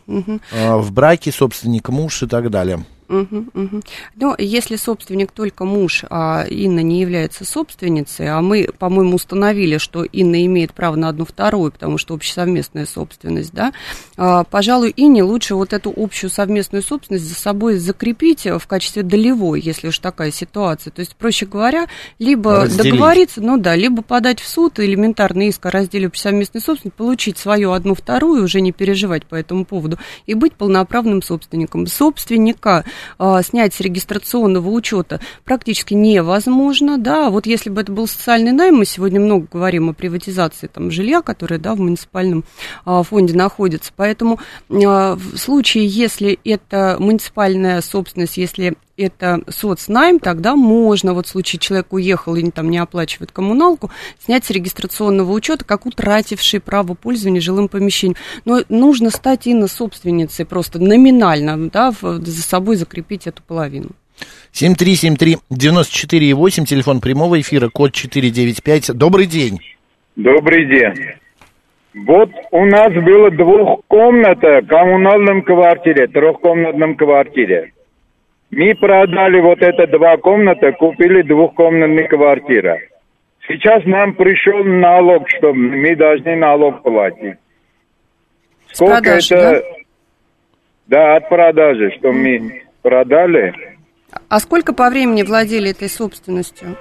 А, 0.51 0.77
в 0.77 0.91
браке 0.91 1.31
собственник, 1.31 1.89
муж 1.89 2.23
и 2.23 2.27
так 2.27 2.49
далее. 2.49 2.85
Угу, 3.07 3.45
угу. 3.53 3.81
Но 4.15 4.35
если 4.37 4.77
собственник 4.77 5.31
только 5.31 5.63
муж, 5.65 6.03
а 6.09 6.45
Инна 6.49 6.79
не 6.79 7.01
является 7.01 7.45
собственницей, 7.45 8.29
а 8.29 8.41
мы, 8.41 8.69
по-моему, 8.77 9.15
установили, 9.15 9.77
что 9.77 10.03
Инна 10.03 10.45
имеет 10.45 10.73
право 10.73 10.95
на 10.95 11.09
одну 11.09 11.25
вторую, 11.25 11.71
потому 11.71 11.97
что 11.97 12.15
общесовместная 12.15 12.85
собственность, 12.85 13.53
да, 13.53 13.73
а, 14.17 14.43
пожалуй, 14.43 14.93
Инне 14.95 15.23
лучше 15.23 15.55
вот 15.55 15.73
эту 15.73 15.93
общую 15.95 16.29
совместную 16.29 16.81
собственность 16.81 17.25
за 17.25 17.35
собой 17.35 17.77
закрепить 17.77 18.45
в 18.45 18.65
качестве 18.67 19.03
долевой, 19.03 19.61
если 19.61 19.89
уж 19.89 19.99
такая 19.99 20.31
ситуация. 20.31 20.91
То 20.91 21.01
есть, 21.01 21.15
проще 21.15 21.45
говоря, 21.45 21.87
либо 22.17 22.61
Разделить. 22.61 22.91
договориться, 22.91 23.41
ну 23.41 23.57
да, 23.57 23.75
либо 23.75 24.01
подать 24.01 24.39
в 24.39 24.47
суд 24.47 24.79
элементарный 24.79 25.49
иск 25.49 25.65
о 25.65 25.71
разделе 25.71 26.07
общесовместной 26.07 26.61
собственности, 26.61 26.97
получить 26.97 27.37
свою 27.37 27.71
одну 27.71 27.93
вторую, 27.93 28.43
уже 28.43 28.61
не 28.61 28.71
переживать 28.71 29.25
по 29.25 29.35
этому 29.35 29.65
поводу, 29.65 29.99
и 30.25 30.33
быть 30.33 30.53
полноправным 30.53 31.21
собственником. 31.21 31.85
Собственника 31.87 32.83
а, 33.17 33.41
снять 33.41 33.73
с 33.73 33.79
регистрационного 33.79 34.69
учета 34.69 35.19
практически 35.43 35.93
невозможно, 35.93 36.97
да, 36.97 37.29
вот 37.29 37.45
если 37.45 37.69
бы 37.69 37.81
это 37.81 37.91
был 37.91 38.07
социальный 38.07 38.51
найм, 38.51 38.75
мы 38.75 38.85
сегодня 38.85 39.19
много 39.19 39.47
говорим 39.51 39.89
о 39.89 39.93
приватизации 39.93 40.67
там 40.67 40.91
жилья, 40.91 41.21
которое, 41.21 41.57
да, 41.57 41.75
в 41.75 41.79
муниципальном 41.79 42.43
а, 42.85 43.03
фонде 43.03 43.35
находится, 43.35 43.91
поэтому 43.95 44.39
а, 44.69 45.15
в 45.15 45.37
случае, 45.37 45.87
если 45.87 46.39
это 46.43 46.97
муниципальная 46.99 47.81
собственность, 47.81 48.37
если 48.37 48.75
это 48.97 49.41
соцнайм, 49.49 50.19
тогда 50.19 50.55
можно, 50.55 51.13
вот 51.13 51.25
в 51.25 51.29
случае 51.29 51.59
человек 51.59 51.91
уехал 51.93 52.35
и 52.35 52.51
там 52.51 52.69
не 52.69 52.77
оплачивает 52.77 53.31
коммуналку, 53.31 53.89
снять 54.19 54.45
с 54.45 54.51
регистрационного 54.51 55.31
учета, 55.31 55.65
как 55.65 55.85
утративший 55.85 56.59
право 56.59 56.93
пользования 56.93 57.41
жилым 57.41 57.67
помещением. 57.67 58.17
Но 58.45 58.61
нужно 58.69 59.09
стать 59.09 59.47
именно 59.47 59.67
собственницей, 59.67 60.45
просто 60.45 60.79
номинально, 60.79 61.69
да, 61.69 61.91
за 61.91 62.41
собой 62.41 62.77
закрепить 62.77 63.27
эту 63.27 63.43
половину. 63.43 63.89
7373948, 64.53 66.65
телефон 66.65 67.01
прямого 67.01 67.41
эфира, 67.41 67.67
код 67.69 67.91
495. 67.91 68.93
Добрый 68.93 69.25
день. 69.25 69.59
Добрый 70.15 70.65
день. 70.65 70.93
Вот 71.93 72.29
у 72.51 72.65
нас 72.65 72.93
было 72.93 73.29
двухкомната 73.31 74.61
в 74.61 74.67
коммунальном 74.67 75.41
квартире, 75.43 76.07
трехкомнатном 76.07 76.95
квартире. 76.95 77.73
Мы 78.55 78.73
продали 78.73 79.41
вот 79.41 79.61
это 79.61 79.85
два 79.85 80.15
комнаты, 80.15 80.71
купили 80.71 81.23
двухкомнатные 81.23 82.07
квартиры. 82.07 82.89
Сейчас 83.49 83.83
нам 83.83 84.13
пришел 84.13 84.63
налог, 84.63 85.27
что 85.27 85.53
мы 85.53 85.93
должны 85.97 86.37
налог 86.37 86.81
платить. 86.81 87.35
Сколько 88.71 89.01
продаж, 89.01 89.31
это? 89.33 89.51
Да? 89.51 89.61
да, 90.87 91.15
от 91.17 91.27
продажи, 91.27 91.91
что 91.97 92.13
мы 92.13 92.63
продали. 92.81 93.53
А 94.29 94.39
сколько 94.39 94.73
по 94.73 94.89
времени 94.89 95.23
владели 95.23 95.71
этой 95.71 95.89
собственностью? 95.89 96.77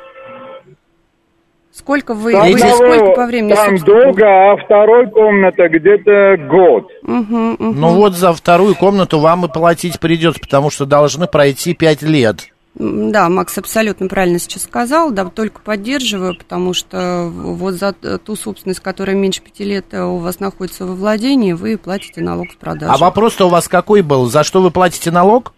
Сколько 1.77 2.15
вы, 2.15 2.33
там 2.33 2.53
вы 2.53 2.59
того, 2.59 2.77
сколько 2.77 3.11
по 3.17 3.27
времени? 3.27 3.53
Там 3.53 3.77
долго, 3.79 4.25
а 4.25 4.57
второй 4.65 5.11
комната 5.11 5.69
где-то 5.69 6.37
год. 6.49 6.89
Угу, 7.03 7.55
угу. 7.55 7.75
Ну 7.75 7.89
вот 7.95 8.15
за 8.15 8.33
вторую 8.33 8.77
комнату 8.77 9.19
вам 9.19 9.47
и 9.47 9.49
платить 9.49 9.99
придется, 9.99 10.41
потому 10.41 10.71
что 10.71 10.87
должны 10.87 11.27
пройти 11.27 11.75
пять 11.75 12.03
лет. 12.03 12.47
Да, 12.77 13.29
Макс 13.29 13.59
абсолютно 13.59 14.07
правильно 14.09 14.39
сейчас 14.39 14.65
сказал, 14.65 15.11
да, 15.11 15.25
только 15.27 15.61
поддерживаю, 15.61 16.37
потому 16.37 16.75
что 16.75 17.29
вот 17.33 17.75
за 17.75 17.93
ту 17.93 18.37
собственность, 18.37 18.81
которая 18.81 19.17
меньше 19.17 19.43
пяти 19.43 19.65
лет 19.65 19.93
у 19.95 20.19
вас 20.19 20.39
находится 20.39 20.87
во 20.87 20.95
владении, 20.95 21.53
вы 21.53 21.77
платите 21.77 22.21
налог 22.21 22.53
с 22.53 22.57
продажи. 22.57 22.93
А 22.93 22.99
вопрос-то 22.99 23.47
у 23.47 23.49
вас 23.49 23.69
какой 23.69 24.03
был? 24.03 24.27
За 24.27 24.45
что 24.45 24.61
вы 24.61 24.71
платите 24.71 25.11
налог? 25.11 25.53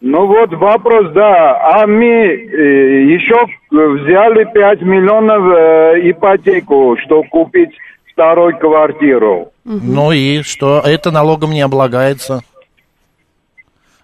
Ну 0.00 0.26
вот 0.26 0.52
вопрос, 0.54 1.12
да. 1.12 1.58
А 1.74 1.86
мы 1.86 2.06
э, 2.06 3.02
еще 3.04 3.36
взяли 3.70 4.44
5 4.52 4.82
миллионов 4.82 5.42
э, 5.54 6.10
ипотеку, 6.10 6.96
чтобы 7.04 7.28
купить 7.28 7.70
вторую 8.12 8.56
квартиру. 8.58 9.52
Ну 9.64 10.12
и 10.12 10.42
что? 10.42 10.80
Это 10.84 11.10
налогом 11.10 11.50
не 11.50 11.60
облагается. 11.60 12.40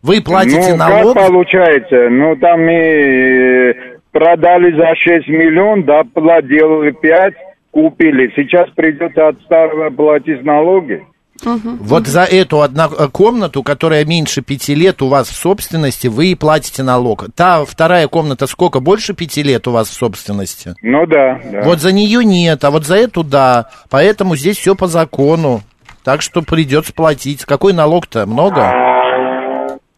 Вы 0.03 0.21
платите 0.21 0.73
ну, 0.73 0.77
налог? 0.77 1.15
как 1.15 1.29
получается? 1.29 2.09
Ну, 2.11 2.37
там 2.37 2.61
мы 2.61 2.73
э, 2.73 3.75
продали 4.13 4.77
за 4.77 4.95
6 4.95 5.29
миллионов, 5.29 5.87
да, 5.87 6.43
делали 6.43 6.91
5, 6.93 7.35
купили. 7.71 8.33
Сейчас 8.37 8.69
придется 8.71 9.29
от 9.29 9.41
старого 9.41 9.91
платить 9.91 10.45
налоги. 10.45 11.03
Угу, 11.45 11.77
вот 11.81 12.03
угу. 12.03 12.11
за 12.11 12.25
эту 12.25 12.63
одну 12.63 12.85
э, 12.85 13.09
комнату, 13.09 13.63
которая 13.63 14.05
меньше 14.05 14.43
пяти 14.43 14.75
лет 14.75 15.03
у 15.03 15.09
вас 15.09 15.29
в 15.29 15.37
собственности, 15.37 16.07
вы 16.07 16.37
платите 16.39 16.83
налог. 16.83 17.27
Та 17.35 17.65
вторая 17.65 18.09
комната 18.09 18.47
сколько? 18.47 18.81
Больше 18.81 19.15
пяти 19.15 19.43
лет 19.43 19.69
у 19.69 19.73
вас 19.73 19.89
в 19.89 19.93
собственности? 19.93 20.75
Ну 20.83 21.07
да, 21.07 21.41
да. 21.51 21.63
Вот 21.63 21.81
за 21.81 21.93
нее 21.93 22.25
нет, 22.25 22.65
а 22.65 22.71
вот 22.71 22.87
за 22.87 22.97
эту 22.97 23.23
да. 23.23 23.71
Поэтому 23.91 24.37
здесь 24.37 24.57
все 24.57 24.75
по 24.75 24.87
закону. 24.87 25.63
Так 26.05 26.23
что 26.23 26.43
придется 26.43 26.93
платить. 26.93 27.45
Какой 27.45 27.73
налог-то? 27.73 28.27
Много? 28.27 28.73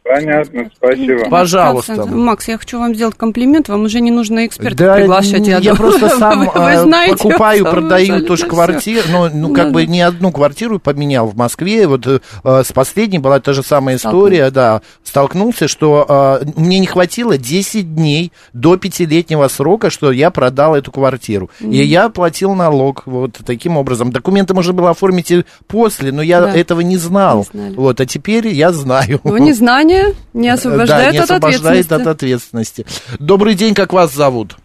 Понятно, 0.09 0.71
спасибо. 0.75 1.29
Пожалуйста. 1.29 2.07
Макс, 2.07 2.49
я 2.49 2.57
хочу 2.57 2.79
вам 2.79 2.94
сделать 2.94 3.14
комплимент, 3.14 3.68
вам 3.68 3.83
уже 3.83 4.01
не 4.01 4.11
нужно 4.11 4.47
эксперта 4.47 4.85
да, 4.85 4.94
приглашать. 4.94 5.47
Я, 5.47 5.59
я 5.59 5.75
просто 5.75 6.09
сам 6.18 6.47
вы, 6.47 6.47
вы 6.47 6.71
э, 6.71 6.81
знаете, 6.81 7.16
покупаю, 7.16 7.64
продаю 7.64 8.25
тоже 8.25 8.47
квартиру, 8.47 9.03
но 9.11 9.29
ну, 9.29 9.53
как 9.53 9.66
да, 9.66 9.73
бы 9.73 9.85
да. 9.85 9.92
не 9.92 10.01
одну 10.01 10.33
квартиру 10.33 10.79
поменял 10.79 11.27
в 11.27 11.37
Москве, 11.37 11.87
вот 11.87 12.07
э, 12.07 12.21
с 12.42 12.73
последней 12.73 13.18
была 13.18 13.38
та 13.40 13.53
же 13.53 13.62
самая 13.62 13.97
история, 13.97 14.51
да, 14.51 14.81
столкнулся, 15.05 15.68
что 15.68 16.40
э, 16.42 16.47
мне 16.57 16.79
не 16.79 16.87
хватило 16.87 17.37
10 17.37 17.94
дней 17.94 18.33
до 18.55 18.79
пятилетнего 18.79 19.49
срока, 19.49 19.90
что 19.90 20.11
я 20.11 20.31
продал 20.31 20.75
эту 20.75 20.90
квартиру, 20.90 21.51
mm. 21.61 21.71
и 21.71 21.85
я 21.85 22.09
платил 22.09 22.55
налог, 22.55 23.03
вот 23.05 23.38
таким 23.44 23.77
образом. 23.77 24.11
Документы 24.11 24.55
можно 24.55 24.73
было 24.73 24.90
оформить 24.90 25.31
и 25.31 25.44
после, 25.66 26.12
но 26.12 26.23
я 26.23 26.40
да. 26.40 26.57
этого 26.57 26.81
не 26.81 26.97
знал, 26.97 27.47
не 27.53 27.75
вот, 27.75 28.01
а 28.01 28.07
теперь 28.07 28.49
я 28.49 28.73
знаю. 28.73 29.21
Ну, 29.23 29.37
незнание 29.37 29.98
Не 30.35 30.49
освобождает, 30.49 31.07
да, 31.07 31.13
не 31.13 31.19
от, 31.19 31.25
освобождает 31.25 31.87
ответственности. 31.87 31.93
от 31.93 32.07
ответственности. 32.07 32.87
Добрый 33.19 33.55
день, 33.55 33.75
как 33.75 33.93
вас 33.93 34.15
зовут? 34.15 34.57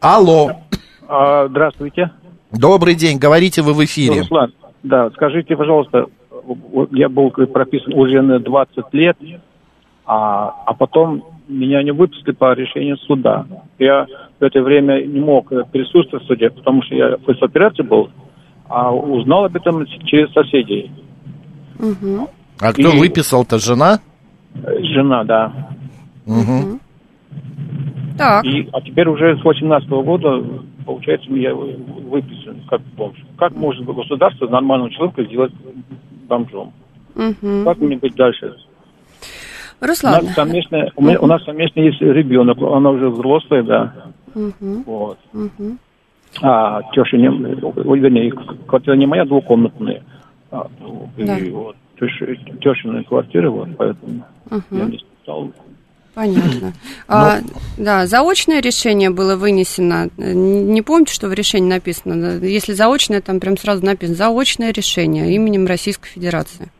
Алло. 0.00 0.50
А, 1.08 1.48
здравствуйте. 1.48 2.10
Добрый 2.52 2.94
день, 2.94 3.18
говорите 3.18 3.62
вы 3.62 3.72
в 3.72 3.84
эфире. 3.84 4.20
Руслан, 4.20 4.52
да, 4.82 5.10
скажите, 5.10 5.56
пожалуйста, 5.56 6.06
я 6.92 7.08
был 7.08 7.30
прописан 7.30 7.94
уже 7.94 8.22
на 8.22 8.38
20 8.38 8.84
лет, 8.92 9.16
а, 10.06 10.54
а 10.66 10.74
потом 10.74 11.24
меня 11.48 11.82
не 11.82 11.92
выпустили 11.92 12.32
по 12.32 12.52
решению 12.54 12.96
суда. 12.98 13.46
Я 13.78 14.06
в 14.38 14.42
это 14.42 14.62
время 14.62 15.04
не 15.04 15.20
мог 15.20 15.48
присутствовать 15.70 16.24
в 16.24 16.28
суде, 16.28 16.50
потому 16.50 16.82
что 16.82 16.94
я 16.94 17.16
в 17.16 17.42
операции 17.42 17.82
был, 17.82 18.10
а 18.68 18.94
узнал 18.94 19.44
об 19.46 19.56
этом 19.56 19.86
через 20.04 20.32
соседей. 20.32 20.90
Угу. 21.78 22.28
А 22.60 22.72
кто 22.72 22.90
и... 22.90 22.98
выписал-то, 22.98 23.58
жена? 23.58 24.00
Жена, 24.54 25.24
да. 25.24 25.52
Угу. 26.26 26.80
Так. 28.16 28.44
И, 28.44 28.68
а 28.72 28.80
теперь 28.80 29.08
уже 29.08 29.36
с 29.38 29.44
18 29.44 29.88
года, 29.88 30.42
получается, 30.86 31.30
я 31.32 31.54
выписан 31.54 32.62
как 32.68 32.80
бомж. 32.96 33.16
Как 33.36 33.52
может 33.56 33.84
государство 33.84 34.46
нормального 34.46 34.90
человека 34.90 35.24
сделать 35.24 35.52
бомжом? 36.28 36.72
Угу. 37.16 37.64
Как 37.64 37.78
мне 37.78 37.96
быть 37.96 38.14
дальше? 38.14 38.54
Руслан. 39.80 40.22
У 40.22 40.26
нас 40.26 40.34
совместно, 40.34 40.90
у, 40.96 41.02
меня, 41.02 41.20
у 41.20 41.26
нас 41.26 41.42
совместно 41.44 41.80
есть 41.80 42.00
ребенок, 42.00 42.58
она 42.58 42.90
уже 42.90 43.10
взрослая, 43.10 43.62
да. 43.62 43.94
Угу. 44.34 44.82
Вот. 44.86 45.18
Угу. 45.32 45.76
А 46.42 46.82
теща 46.92 47.16
не, 47.16 47.28
вернее, 47.28 48.32
квартира 48.66 48.94
не 48.94 49.06
моя, 49.06 49.24
двухкомнатная. 49.24 50.02
А, 50.50 50.68
да. 51.16 51.38
И 51.38 51.50
вот 51.50 51.76
тещиной 51.98 53.04
квартиры, 53.04 53.50
вот, 53.50 53.68
поэтому 53.76 54.24
угу. 54.50 54.62
я 54.70 54.84
не 54.84 55.00
стал 55.22 55.52
Понятно. 56.14 56.72
А, 57.06 57.40
да, 57.76 58.06
заочное 58.06 58.60
решение 58.60 59.10
было 59.10 59.36
вынесено. 59.36 60.08
Не 60.16 60.80
помните, 60.80 61.12
что 61.12 61.28
в 61.28 61.34
решении 61.34 61.68
написано? 61.68 62.38
Если 62.42 62.72
заочное, 62.72 63.20
там 63.20 63.40
прям 63.40 63.58
сразу 63.58 63.84
написано 63.84 64.16
заочное 64.16 64.72
решение 64.72 65.34
именем 65.34 65.66
Российской 65.66 66.08
Федерации. 66.08 66.70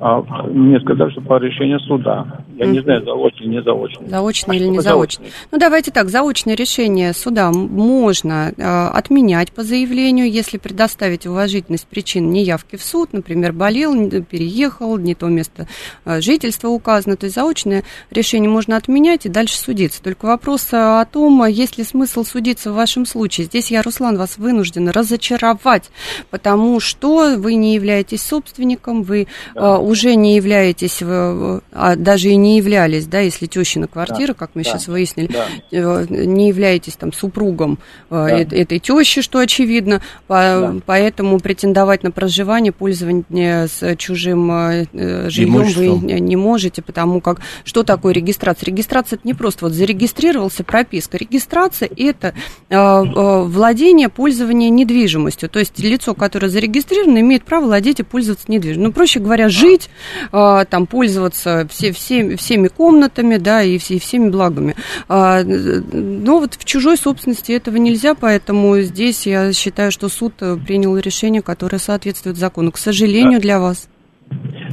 А, 0.00 0.22
мне 0.48 0.78
сказали, 0.80 1.10
что 1.10 1.20
по 1.20 1.38
решению 1.38 1.80
суда. 1.80 2.26
Я 2.56 2.64
mm-hmm. 2.64 2.70
не 2.70 2.80
знаю, 2.80 3.04
заочно 3.04 3.44
или 3.44 3.48
не 3.48 3.62
заочно. 3.62 4.08
Заочно 4.08 4.52
а 4.52 4.56
или 4.56 4.66
не 4.66 4.80
заочно. 4.80 5.26
Ну, 5.50 5.58
давайте 5.58 5.90
так, 5.90 6.08
заочное 6.08 6.54
решение 6.54 7.12
суда 7.12 7.50
можно 7.50 8.52
э, 8.56 8.62
отменять 8.62 9.52
по 9.52 9.62
заявлению, 9.62 10.30
если 10.30 10.58
предоставить 10.58 11.26
уважительность 11.26 11.86
причин 11.86 12.30
неявки 12.30 12.76
в 12.76 12.82
суд, 12.82 13.12
например, 13.12 13.52
болел, 13.52 13.94
переехал, 14.22 14.98
не 14.98 15.14
то 15.14 15.26
место 15.26 15.66
э, 16.04 16.20
жительства 16.20 16.68
указано. 16.68 17.16
То 17.16 17.26
есть 17.26 17.36
заочное 17.36 17.84
решение 18.10 18.50
можно 18.50 18.76
отменять 18.76 19.26
и 19.26 19.28
дальше 19.28 19.56
судиться. 19.56 20.02
Только 20.02 20.26
вопрос 20.26 20.68
о 20.72 21.04
том, 21.04 21.44
есть 21.46 21.78
ли 21.78 21.84
смысл 21.84 22.24
судиться 22.24 22.72
в 22.72 22.74
вашем 22.74 23.06
случае. 23.06 23.46
Здесь 23.46 23.70
я, 23.70 23.82
Руслан, 23.82 24.16
вас 24.16 24.38
вынуждена 24.38 24.92
разочаровать, 24.92 25.90
потому 26.30 26.80
что 26.80 27.36
вы 27.36 27.54
не 27.54 27.74
являетесь 27.74 28.22
собственником, 28.22 29.02
вы 29.02 29.26
э, 29.54 29.76
уже 29.86 30.14
не 30.16 30.36
являетесь, 30.36 31.00
а 31.02 31.96
даже 31.96 32.28
и 32.30 32.36
не 32.36 32.56
являлись, 32.58 33.06
да, 33.06 33.20
если 33.20 33.46
тещина 33.46 33.86
квартира, 33.86 34.34
как 34.34 34.50
мы 34.54 34.62
да, 34.62 34.70
сейчас 34.70 34.88
выяснили, 34.88 35.28
да. 35.28 35.46
э, 35.70 36.06
не 36.08 36.48
являетесь 36.48 36.94
там 36.94 37.12
супругом 37.12 37.78
э, 38.10 38.44
Да. 38.44 38.56
этой 38.56 38.78
тещи, 38.78 39.22
что 39.22 39.38
очевидно, 39.38 40.02
Да. 40.28 40.74
поэтому 40.84 41.38
претендовать 41.38 42.02
на 42.02 42.10
проживание, 42.10 42.72
пользование 42.72 43.68
с 43.68 43.96
чужим 43.96 44.50
э, 44.50 45.30
жильем 45.30 46.00
вы 46.00 46.20
не 46.20 46.36
можете, 46.36 46.82
потому 46.82 47.20
как 47.20 47.40
что 47.64 47.82
такое 47.82 48.12
регистрация? 48.12 48.66
Регистрация 48.66 49.16
это 49.18 49.26
не 49.26 49.34
просто 49.34 49.66
вот 49.66 49.74
зарегистрировался, 49.74 50.64
прописка. 50.64 51.16
Регистрация 51.16 51.88
это 51.96 52.34
владение, 52.68 54.08
пользование 54.08 54.70
недвижимостью. 54.70 55.48
То 55.48 55.58
есть 55.58 55.78
лицо, 55.78 56.14
которое 56.14 56.48
зарегистрировано, 56.48 57.20
имеет 57.20 57.44
право 57.44 57.66
владеть 57.66 58.00
и 58.00 58.02
пользоваться 58.02 58.46
недвижимостью. 58.48 58.88
Ну, 58.88 58.92
проще 58.92 59.20
говоря, 59.20 59.48
жить, 59.76 59.90
э, 60.32 60.64
там, 60.68 60.86
пользоваться 60.86 61.66
все, 61.68 61.92
все, 61.92 62.36
всеми 62.36 62.68
комнатами, 62.68 63.36
да, 63.36 63.62
и, 63.62 63.78
все, 63.78 63.94
и 63.94 63.98
всеми 63.98 64.30
благами. 64.30 64.74
А, 65.08 65.42
но 65.44 66.40
вот 66.40 66.54
в 66.54 66.64
чужой 66.64 66.96
собственности 66.96 67.52
этого 67.52 67.76
нельзя, 67.76 68.14
поэтому 68.14 68.78
здесь 68.80 69.26
я 69.26 69.52
считаю, 69.52 69.90
что 69.92 70.08
суд 70.08 70.34
э, 70.40 70.56
принял 70.66 70.96
решение, 70.96 71.42
которое 71.42 71.78
соответствует 71.78 72.36
закону. 72.36 72.72
К 72.72 72.78
сожалению, 72.78 73.40
для 73.40 73.60
вас. 73.60 73.88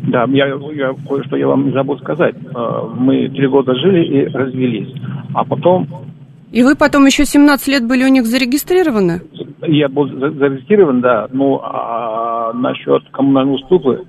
Да, 0.08 0.26
я, 0.30 0.47
я 0.47 0.95
кое-что 1.08 1.36
я 1.38 1.47
вам 1.47 1.72
забыл 1.74 1.99
сказать. 1.99 2.36
Э, 2.36 2.88
Мы 2.95 3.30
три 3.30 3.47
года 3.47 3.74
жили 3.76 4.06
и 4.06 4.26
развелись. 4.28 4.93
А 5.34 5.43
потом 5.43 5.88
И 6.51 6.64
вы 6.64 6.76
потом 6.76 7.06
еще 7.06 7.26
17 7.26 7.68
лет 7.68 7.88
были 7.88 8.04
у 8.04 8.08
них 8.10 8.26
зарегистрированы? 8.26 9.22
я 9.66 9.88
был 9.88 10.08
за- 10.10 10.32
зарегистрирован, 10.32 10.99
да, 11.01 11.28
ну, 11.32 11.60
а 11.64 12.51
насчет 12.54 13.01
коммунальной 13.12 13.56
уступы 13.56 14.04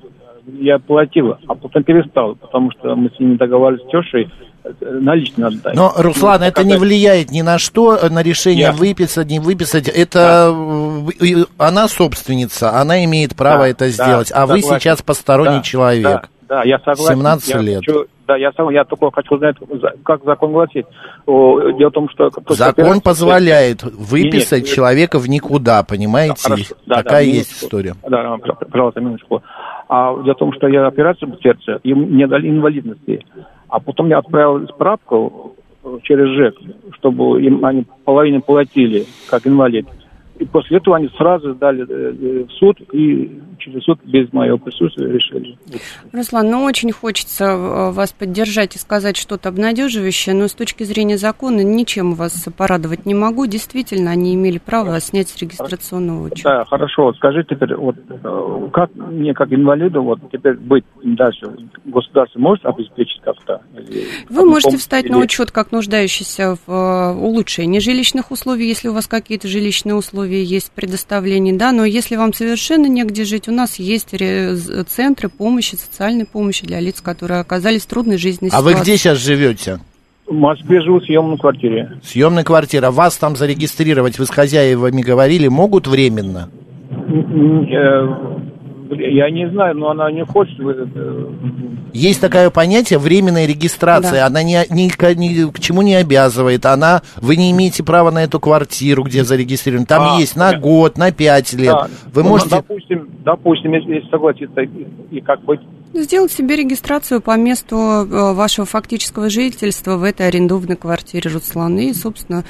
я 0.47 0.79
платил, 0.79 1.37
а 1.47 1.55
потом 1.55 1.83
перестал, 1.85 2.35
потому 2.37 2.71
что 2.73 2.95
мы 2.97 3.11
с 3.11 3.19
ними 3.19 3.37
договаривались 3.37 3.85
с 3.87 3.91
тещей 3.91 4.31
э, 4.65 4.71
наличные 4.81 5.47
отдать. 5.49 5.75
Но, 5.75 5.93
Руслан, 5.97 6.41
Ну, 6.41 6.47
это 6.47 6.65
не 6.65 6.77
влияет 6.77 7.31
ни 7.31 7.43
на 7.43 7.59
что, 7.59 7.97
э, 7.97 8.09
на 8.09 8.23
решение 8.23 8.63
Я- 8.67 8.73
выписать, 8.73 9.29
не 9.29 9.39
выписать. 9.41 9.89
Это 9.89 10.53
э, 11.21 11.25
и- 11.25 11.45
она 11.59 11.89
собственница, 11.89 12.73
она 12.81 13.05
имеет 13.05 13.35
право 13.37 13.65
Да, 13.65 13.69
это 13.69 13.85
да, 13.87 13.91
сделать, 13.91 14.33
а 14.35 14.47
вы 14.47 14.61
согласен. 14.61 14.81
сейчас 14.81 15.03
посторонний 15.03 15.59
Да, 15.59 15.63
человек. 15.63 16.03
Да, 16.49 16.57
да, 16.57 16.63
я 16.65 16.79
согласен. 16.79 17.17
17 17.17 17.49
Я 17.55 17.61
лет. 17.61 17.79
хочу- 17.87 18.07
да, 18.27 18.37
я 18.37 18.53
сам, 18.53 18.71
я 18.71 18.85
только 18.85 19.11
хочу 19.11 19.35
узнать, 19.35 19.57
за- 19.61 19.93
как 20.03 20.25
закон 20.25 20.53
гласит. 20.53 20.87
О, 21.27 21.61
Дело 21.73 21.91
в 21.91 21.93
том, 21.93 22.09
что... 22.09 22.31
Закон 22.49 23.03
позволяет 23.03 23.83
выписать 23.83 24.65
нет, 24.65 24.73
человека 24.75 25.19
в 25.19 25.29
никуда, 25.29 25.83
понимаете? 25.83 26.37
Хорошо. 26.43 26.75
Да, 26.87 26.97
Такая 26.97 27.13
да, 27.13 27.21
есть 27.21 27.51
минутку. 27.51 27.65
история. 27.67 27.95
Да, 28.09 28.37
да, 28.47 28.55
пожалуйста, 28.71 29.01
минуточку. 29.01 29.43
А 29.89 30.15
дело 30.23 30.35
в 30.35 30.39
том, 30.39 30.53
что 30.53 30.69
я 30.69 30.87
операцию 30.87 31.33
в 31.33 31.43
сердце, 31.43 31.81
и 31.83 31.95
мне 31.95 32.27
дали 32.27 32.49
инвалидности. 32.49 33.25
А 33.69 33.81
потом 33.81 34.09
я 34.09 34.19
отправил 34.19 34.67
справку 34.69 35.57
через 36.03 36.29
ЖЭК, 36.29 36.55
чтобы 36.95 37.43
им 37.43 37.65
они 37.65 37.85
половину 38.05 38.41
платили, 38.41 39.05
как 39.29 39.47
инвалид. 39.47 39.87
И 40.39 40.45
после 40.47 40.79
этого 40.79 40.97
они 40.97 41.09
сразу 41.17 41.55
сдали 41.55 41.87
э, 41.89 42.13
э, 42.13 42.45
в 42.45 42.53
суд, 42.55 42.81
и 42.93 43.41
через 43.59 43.85
суд 43.85 44.01
без 44.05 44.33
моего 44.33 44.59
присутствия 44.59 45.07
решили. 45.07 45.57
Руслан, 46.13 46.51
ну 46.51 46.65
очень 46.65 46.91
хочется 46.91 47.45
э, 47.45 47.91
вас 47.93 48.13
поддержать 48.13 48.75
и 48.75 48.79
сказать 48.81 49.17
что-то 49.17 49.51
обнадеживающее, 49.51 50.35
но 50.35 50.49
с 50.49 50.55
точки 50.55 50.83
зрения 50.83 51.19
закона 51.19 51.61
ничем 51.61 52.15
вас 52.15 52.49
порадовать 52.57 53.07
не 53.07 53.15
могу. 53.15 53.47
Действительно, 53.47 54.11
они 54.11 54.35
имели 54.35 54.59
право 54.59 54.99
снять 54.99 55.29
с 55.29 55.41
регистрационного 55.41 56.25
учета. 56.25 56.51
Да, 56.51 56.65
хорошо. 56.65 57.05
Вот 57.05 57.17
скажи 57.17 57.45
теперь, 57.49 57.77
вот 57.77 57.95
как 58.73 58.91
мне, 58.97 59.35
как 59.35 59.53
инвалиду, 59.53 60.03
вот 60.03 60.19
теперь 60.33 60.55
быть 60.55 60.85
дальше? 61.05 61.47
Государство 61.85 62.41
может 62.41 62.67
обеспечить 62.67 63.21
как-то? 63.23 63.63
Или 63.77 64.05
Вы 64.29 64.45
можете 64.47 64.79
встать 64.79 65.09
на 65.09 65.17
Или- 65.17 65.25
учет 65.25 65.53
как 65.53 65.71
нуждающийся 65.71 66.57
в 66.67 67.13
улучшении 67.21 67.79
жилищных 67.79 68.33
условий, 68.33 68.67
если 68.67 68.89
у 68.89 68.93
вас 68.93 69.07
какие-то 69.07 69.47
жилищные 69.47 69.95
условия 69.95 70.24
есть 70.25 70.71
предоставление, 70.73 71.55
да, 71.55 71.73
но 71.73 71.85
если 71.85 72.17
вам 72.17 72.33
совершенно 72.33 72.87
негде 72.87 73.25
жить, 73.25 73.49
у 73.49 73.53
нас 73.53 73.79
есть 73.79 74.15
центры 74.89 75.29
помощи, 75.29 75.75
социальной 75.77 76.25
помощи 76.25 76.65
для 76.67 76.81
лиц, 76.81 77.01
которые 77.01 77.41
оказались 77.41 77.83
в 77.83 77.87
трудной 77.87 78.19
жизненной 78.19 78.51
А 78.53 78.63
вы 78.63 78.71
ситуации. 78.71 78.91
где 78.91 78.97
сейчас 78.99 79.19
живете? 79.19 79.79
В 80.27 80.33
Москве 80.33 80.81
живу 80.81 81.01
в 81.01 81.05
съемной 81.05 81.37
квартире. 81.37 82.01
Съемная 82.03 82.45
квартира. 82.45 82.91
Вас 82.91 83.17
там 83.19 83.37
зарегистрировать, 83.37 84.19
вы 84.19 84.25
с 84.25 84.31
хозяевами 84.31 85.03
говорили, 85.03 85.49
могут 85.49 85.87
временно? 85.87 86.49
Я 88.99 89.31
не 89.31 89.49
знаю, 89.51 89.77
но 89.77 89.91
она 89.91 90.11
не 90.11 90.25
хочет. 90.25 90.59
э, 90.61 91.27
Есть 91.93 92.21
такое 92.21 92.51
понятие 92.51 92.99
временная 92.99 93.47
регистрация. 93.47 94.21
Да. 94.21 94.27
Она 94.27 94.43
ни, 94.43 94.57
ни 94.73 94.89
к- 94.89 95.15
ни 95.15 95.51
к 95.51 95.61
чему 95.61 95.83
не 95.83 95.95
обязывает. 95.95 96.65
Она, 96.67 97.03
вы 97.17 97.37
не 97.37 97.51
имеете 97.53 97.83
права 97.85 98.11
на 98.11 98.25
эту 98.25 98.41
квартиру, 98.41 99.03
где 99.05 99.25
зарегистрирован. 99.25 99.87
Там 99.87 100.17
А, 100.17 100.21
есть 100.21 100.37
на 100.37 100.47
понятно. 100.47 100.69
год, 100.69 100.99
на 100.99 101.13
пять 101.13 101.53
лет. 101.55 101.73
да. 101.73 101.89
Вы 102.13 102.23
Ну, 102.23 102.29
можете... 102.31 102.51
Допустим, 102.57 103.09
допустим, 103.25 103.73
если, 103.75 103.95
если 103.95 104.11
согласиться, 104.11 104.61
и, 104.61 104.87
и 105.17 105.21
как 105.21 105.43
быть? 105.45 105.61
Сделать 105.93 106.33
себе 106.33 106.57
регистрацию 106.57 107.21
по 107.21 107.37
месту 107.37 107.77
э, 107.77 108.05
вашего 108.35 108.67
фактического 108.67 109.31
жительства 109.31 109.97
в 109.97 110.03
этой 110.03 110.27
арендованной 110.27 110.75
квартире, 110.77 111.31
Руслан. 111.31 111.79
И, 111.79 111.93
собственно, 111.93 112.45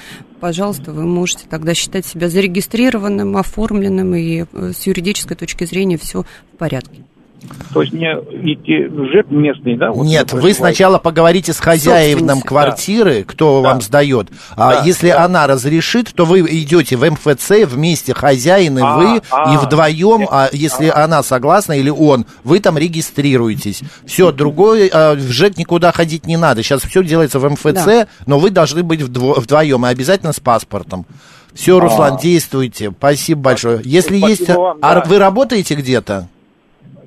пожалуйста, 0.45 0.93
вы 0.93 1.05
можете 1.07 1.47
тогда 1.49 1.73
считать 1.73 2.05
себя 2.05 2.29
зарегистрированным, 2.29 3.39
оформленным, 3.39 4.15
и 4.15 4.45
э, 4.45 4.73
с 4.77 4.87
юридической 4.87 5.39
точки 5.39 5.65
зрения 5.65 5.97
все 5.97 6.25
в 6.53 6.57
порядке. 6.59 7.01
То 7.73 7.83
есть 7.83 7.93
мне 7.93 8.13
идти 8.13 8.85
в 8.87 9.07
ЖЭК 9.13 9.31
местный, 9.31 9.77
да? 9.77 9.91
вот 9.91 10.05
Нет, 10.07 10.33
вы 10.33 10.55
сначала 10.55 10.99
поговорите 10.99 11.53
с 11.53 11.59
хозяином 11.59 12.19
Собственница. 12.21 12.47
квартиры, 12.47 13.25
кто 13.25 13.63
Да. 13.63 13.69
вам 13.71 13.83
сдает. 13.83 14.29
А 14.57 14.75
Да, 14.75 14.83
если 14.85 15.09
да. 15.11 15.25
она 15.25 15.47
разрешит, 15.47 16.13
то 16.15 16.25
вы 16.25 16.41
идете 16.41 16.97
в 16.97 17.05
МФЦ 17.11 17.65
вместе, 17.67 18.15
хозяин 18.15 18.79
и 18.79 18.83
А, 18.83 18.97
вы, 18.97 19.23
а, 19.31 19.53
и 19.55 19.57
вдвоем, 19.57 20.21
нет, 20.21 20.29
а 20.31 20.49
если 20.53 20.89
она 20.89 21.23
согласна 21.23 21.73
или 21.73 21.91
он, 21.91 22.27
вы 22.45 22.61
там 22.61 22.79
регистрируетесь. 22.79 23.83
Все, 24.07 24.31
другой, 24.33 24.89
а, 24.93 25.15
в 25.15 25.31
ЖЭК 25.33 25.57
никуда 25.59 25.91
ходить 25.93 26.27
не 26.27 26.37
надо. 26.37 26.63
Сейчас 26.63 26.83
все 26.83 27.03
делается 27.03 27.39
в 27.39 27.49
МФЦ, 27.51 27.85
Да. 27.85 28.07
но 28.27 28.39
вы 28.39 28.51
должны 28.51 28.83
быть 28.83 29.01
вдво- 29.01 29.41
вдвоем, 29.41 29.85
и 29.87 29.89
обязательно 29.89 30.33
с 30.33 30.41
паспортом. 30.41 31.07
Все, 31.55 31.79
Руслан, 31.79 32.19
действуйте. 32.19 32.91
Спасибо 32.97 33.41
большое. 33.41 33.81
Если 33.85 34.19
Спасибо 34.19 34.29
есть... 34.29 34.49
вам, 34.49 34.79
а 34.83 34.95
да. 34.95 35.05
вы 35.07 35.19
работаете 35.19 35.75
где-то? 35.77 36.29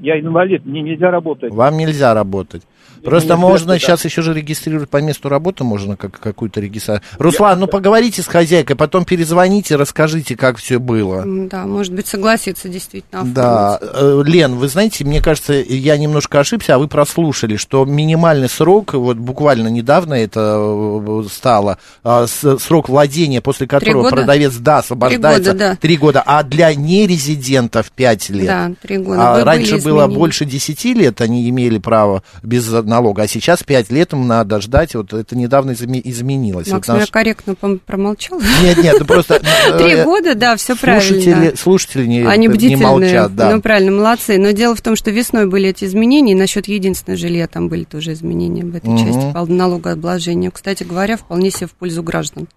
Я 0.02 0.20
инвалид, 0.20 0.66
мне 0.66 0.82
нельзя 0.82 1.12
работать. 1.12 1.54
Вам 1.54 1.78
нельзя 1.78 2.14
работать. 2.14 2.64
Просто 3.04 3.34
неизвестно, 3.34 3.38
можно 3.38 3.74
да. 3.74 3.80
сейчас 3.80 4.06
еще 4.06 4.22
же 4.22 4.34
регистрировать 4.34 4.90
по 4.90 4.98
месту 4.98 5.30
работы, 5.30 5.64
можно 5.64 5.96
как, 5.96 6.20
какую-то 6.20 6.62
регистрацию. 6.62 7.04
Руслан, 7.18 7.60
ну 7.60 7.68
поговорите 7.68 8.22
с 8.22 8.28
хозяйкой, 8.28 8.76
потом 8.76 9.06
перезвоните, 9.06 9.76
расскажите, 9.76 10.36
как 10.36 10.58
все 10.58 10.80
было. 10.80 11.24
Да, 11.26 11.66
может 11.66 11.94
быть, 11.94 12.08
согласиться 12.08 12.70
действительно 12.70 13.22
оформить. 13.22 13.36
Да, 13.36 13.80
Э, 13.82 14.24
Лен, 14.26 14.56
вы 14.56 14.68
знаете, 14.68 15.06
мне 15.06 15.22
кажется, 15.22 15.54
я 15.54 15.98
немножко 15.98 16.40
ошибся, 16.40 16.76
а 16.76 16.78
вы 16.78 16.88
прослушали, 16.88 17.56
что 17.56 17.86
минимальный 17.86 18.50
срок, 18.50 18.94
вот 18.94 19.18
буквально 19.18 19.68
недавно 19.68 20.14
это 20.14 20.58
э, 20.60 21.24
стало, 21.32 21.78
а, 22.04 22.26
срок 22.28 22.90
владения, 22.90 23.42
после 23.42 23.68
которого 23.68 24.04
года? 24.04 24.16
продавец, 24.16 24.56
да, 24.56 24.80
освобождается, 24.80 25.54
года, 25.54 25.60
да. 25.60 25.76
три 25.76 25.98
года, 25.98 26.24
а 26.26 26.44
для 26.44 26.74
нерезидентов 26.74 27.92
пять 27.92 28.30
лет. 28.30 28.48
Да, 28.48 28.72
три 28.82 28.98
года. 28.98 29.36
А 29.36 29.44
раньше 29.44 29.78
было 29.78 30.02
изменения. 30.02 30.16
больше 30.16 30.46
10 30.46 30.86
лет, 30.86 31.22
они 31.22 31.50
имели 31.50 31.78
право 31.78 32.24
без 32.44 32.72
налога, 32.84 33.24
а 33.24 33.28
сейчас 33.28 33.64
5 33.64 33.92
лет 33.92 34.14
им 34.14 34.28
надо 34.28 34.62
ждать, 34.62 34.96
вот 34.96 35.14
это 35.14 35.36
недавно 35.38 35.72
изме- 35.72 36.02
изменилось. 36.04 36.68
Макс, 36.68 36.88
Вот 36.88 36.94
ну 36.94 36.94
я 36.96 37.00
наш- 37.02 37.12
корректно 37.12 37.52
пом- 37.52 37.80
промолчала. 37.86 38.42
Нет, 38.62 38.78
нет, 38.84 38.96
ну 39.00 39.06
просто... 39.06 39.36
э, 39.36 39.78
Три 39.78 40.04
года, 40.04 40.36
да, 40.36 40.56
все 40.56 40.76
правильно. 40.76 41.56
слушатели 41.56 42.06
не, 42.06 42.22
Они 42.26 42.48
не 42.48 42.76
молчат, 42.76 43.36
да. 43.36 43.52
ну 43.52 43.62
правильно, 43.62 43.92
молодцы. 43.92 44.38
Но 44.38 44.52
дело 44.52 44.76
в 44.76 44.82
том, 44.82 44.96
что 44.96 45.12
весной 45.12 45.48
были 45.48 45.70
эти 45.70 45.86
изменения, 45.86 46.34
и 46.34 46.36
насчет 46.36 46.68
единственного 46.68 47.18
жилья 47.20 47.48
там 47.48 47.70
были 47.70 47.84
тоже 47.84 48.14
изменения 48.14 48.64
в 48.64 48.76
этой 48.76 48.98
части 48.98 49.34
по 49.34 49.46
налогообложению. 49.46 50.52
Кстати 50.52 50.84
говоря, 50.84 51.18
вполне 51.18 51.52
себе 51.52 51.68
в 51.68 51.72
пользу 51.74 52.04
граждан. 52.04 52.48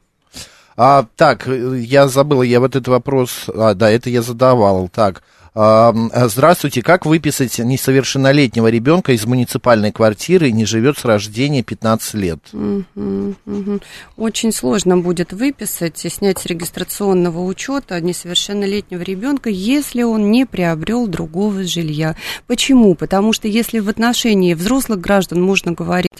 А, 0.77 1.05
так, 1.17 1.47
э, 1.47 1.79
я 1.81 2.09
забыла, 2.09 2.43
я 2.43 2.59
вот 2.61 2.75
этот 2.77 2.89
вопрос, 2.89 3.47
а, 3.55 3.75
да, 3.75 3.91
это 3.91 4.09
я 4.09 4.23
задавал, 4.23 4.89
так. 4.89 5.23
Здравствуйте, 5.53 6.83
как 6.83 7.07
выписать 7.07 7.59
несовершеннолетнего 7.59 8.69
ребенка 8.69 9.13
из 9.13 9.27
муниципальной 9.27 9.91
квартиры 9.91 10.49
и 10.49 10.53
не 10.53 10.65
живет 10.65 10.99
с 10.99 11.05
рождения 11.05 11.63
15 11.63 12.15
лет? 12.15 12.39
Очень 14.17 14.53
сложно 14.53 14.99
будет 14.99 15.33
выписать 15.33 16.05
и 16.05 16.09
снять 16.09 16.39
с 16.39 16.47
регистрационного 16.47 17.45
учета 17.45 18.01
несовершеннолетнего 18.01 19.03
ребенка, 19.03 19.51
если 19.51 20.03
он 20.03 20.31
не 20.31 20.47
приобрел 20.47 21.09
другого 21.09 21.65
жилья. 21.65 22.15
Почему? 22.47 22.95
Потому 22.95 23.33
что 23.33 23.49
если 23.49 23.81
в 23.81 23.89
отношении 23.89 24.55
взрослых 24.55 25.01
граждан 25.01 25.43
можно 25.43 25.73
говорить 25.73 26.11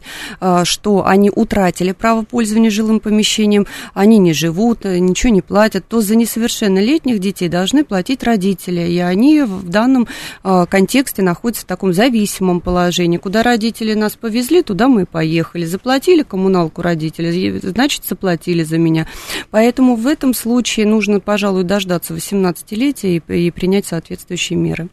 а, 0.41 0.65
что 0.65 1.07
они 1.07 1.31
утратили 1.35 1.93
право 1.93 2.23
пользования 2.23 2.71
жилым 2.71 3.01
помещением, 3.01 3.67
они 3.95 4.19
не 4.19 4.33
живут, 4.33 4.85
э, 4.85 4.99
ничего 4.99 5.33
не 5.33 5.43
платят, 5.43 5.87
то 5.89 6.01
за 6.01 6.17
несовершеннолетних 6.17 7.19
детей 7.19 7.49
должны 7.49 7.85
платить 7.85 8.23
родители, 8.23 8.81
и 8.81 8.99
они 8.99 9.20
в 9.21 9.69
данном 9.69 10.09
а, 10.43 10.67
контексте 10.67 11.23
находятся 11.23 11.63
в 11.63 11.67
таком 11.67 11.93
зависимом 11.93 12.61
положении. 12.61 13.19
Куда 13.19 13.43
родители 13.43 13.95
нас 13.95 14.17
повезли, 14.17 14.63
туда 14.63 14.89
мы 14.89 15.03
и 15.03 15.05
поехали. 15.05 15.65
Заплатили 15.65 16.23
коммуналку 16.23 16.83
родители, 16.83 17.59
значит, 17.63 18.05
заплатили 18.05 18.63
за 18.63 18.79
меня. 18.79 19.07
Поэтому 19.51 19.97
в 19.97 20.07
этом 20.07 20.35
случае 20.35 20.87
нужно, 20.87 21.21
пожалуй, 21.21 21.65
дождаться 21.65 22.15
18-летия 22.15 23.23
и, 23.29 23.47
и 23.47 23.51
принять 23.51 23.87
соответствующие 23.87 24.59
меры. 24.59 24.89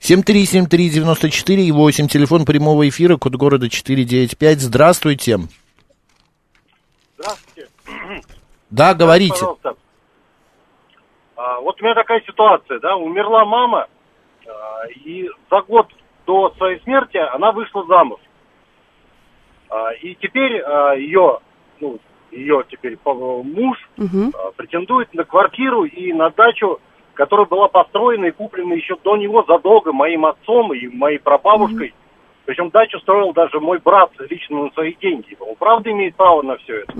7373948, 0.00 1.72
8, 1.72 2.08
телефон 2.08 2.44
прямого 2.44 2.88
эфира, 2.88 3.16
код 3.16 3.36
города 3.36 3.68
495. 3.68 4.60
Здравствуйте. 4.60 5.40
Здравствуйте. 7.16 7.68
Да, 8.70 8.94
говорите. 8.94 9.34
Пожалуйста. 9.34 9.76
А, 11.42 11.60
вот 11.60 11.80
у 11.80 11.84
меня 11.84 11.94
такая 11.94 12.20
ситуация, 12.20 12.78
да, 12.78 12.94
умерла 12.96 13.44
мама, 13.44 13.88
а, 14.46 14.86
и 15.04 15.28
за 15.50 15.60
год 15.62 15.88
до 16.24 16.50
своей 16.56 16.80
смерти 16.82 17.16
она 17.16 17.50
вышла 17.50 17.84
замуж. 17.86 18.20
А, 19.68 19.92
и 19.94 20.14
теперь 20.14 20.60
а, 20.60 20.92
ее, 20.92 21.40
ну, 21.80 21.98
ее 22.30 22.62
теперь 22.68 22.96
муж 23.04 23.76
а, 23.98 24.52
претендует 24.52 25.12
на 25.14 25.24
квартиру 25.24 25.84
и 25.84 26.12
на 26.12 26.30
дачу, 26.30 26.78
которая 27.14 27.46
была 27.46 27.66
построена 27.66 28.26
и 28.26 28.30
куплена 28.30 28.74
еще 28.74 28.96
до 29.02 29.16
него 29.16 29.42
задолго 29.42 29.92
моим 29.92 30.26
отцом 30.26 30.72
и 30.72 30.86
моей 30.86 31.18
прабабушкой. 31.18 31.92
Причем 32.44 32.70
дачу 32.70 32.98
строил 33.00 33.32
даже 33.32 33.60
мой 33.60 33.78
брат 33.78 34.10
лично 34.28 34.64
на 34.64 34.70
свои 34.72 34.94
деньги. 35.00 35.36
Он 35.40 35.54
правда 35.56 35.90
имеет 35.92 36.16
право 36.16 36.42
на 36.42 36.56
все 36.56 36.80
это? 36.80 36.92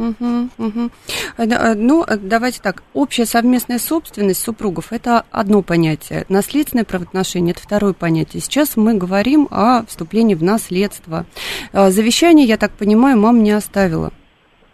А, 1.36 1.47
да, 1.47 1.72
а, 1.72 1.74
Ну, 1.74 2.03
а, 2.07 2.16
давайте 2.16 2.61
так. 2.62 2.82
Общая 2.95 3.26
совместная 3.26 3.78
собственность 3.78 4.40
супругов– 4.40 4.86
это 4.93 5.24
одно 5.30 5.62
понятие. 5.62 6.24
Наследственное 6.28 6.84
правоотношение– 6.84 7.53
это 7.57 7.62
второе 7.62 7.93
понятие. 7.93 8.40
Сейчас 8.40 8.76
мы 8.76 8.95
говорим 8.95 9.49
о 9.51 9.84
вступлении 9.86 10.34
в 10.34 10.43
наследство. 10.45 11.26
А, 11.72 11.90
Завещание, 11.90 12.47
я 12.47 12.57
так 12.57 12.70
понимаю, 12.72 13.18
мама 13.18 13.38
не 13.38 13.51
оставила. 13.53 14.12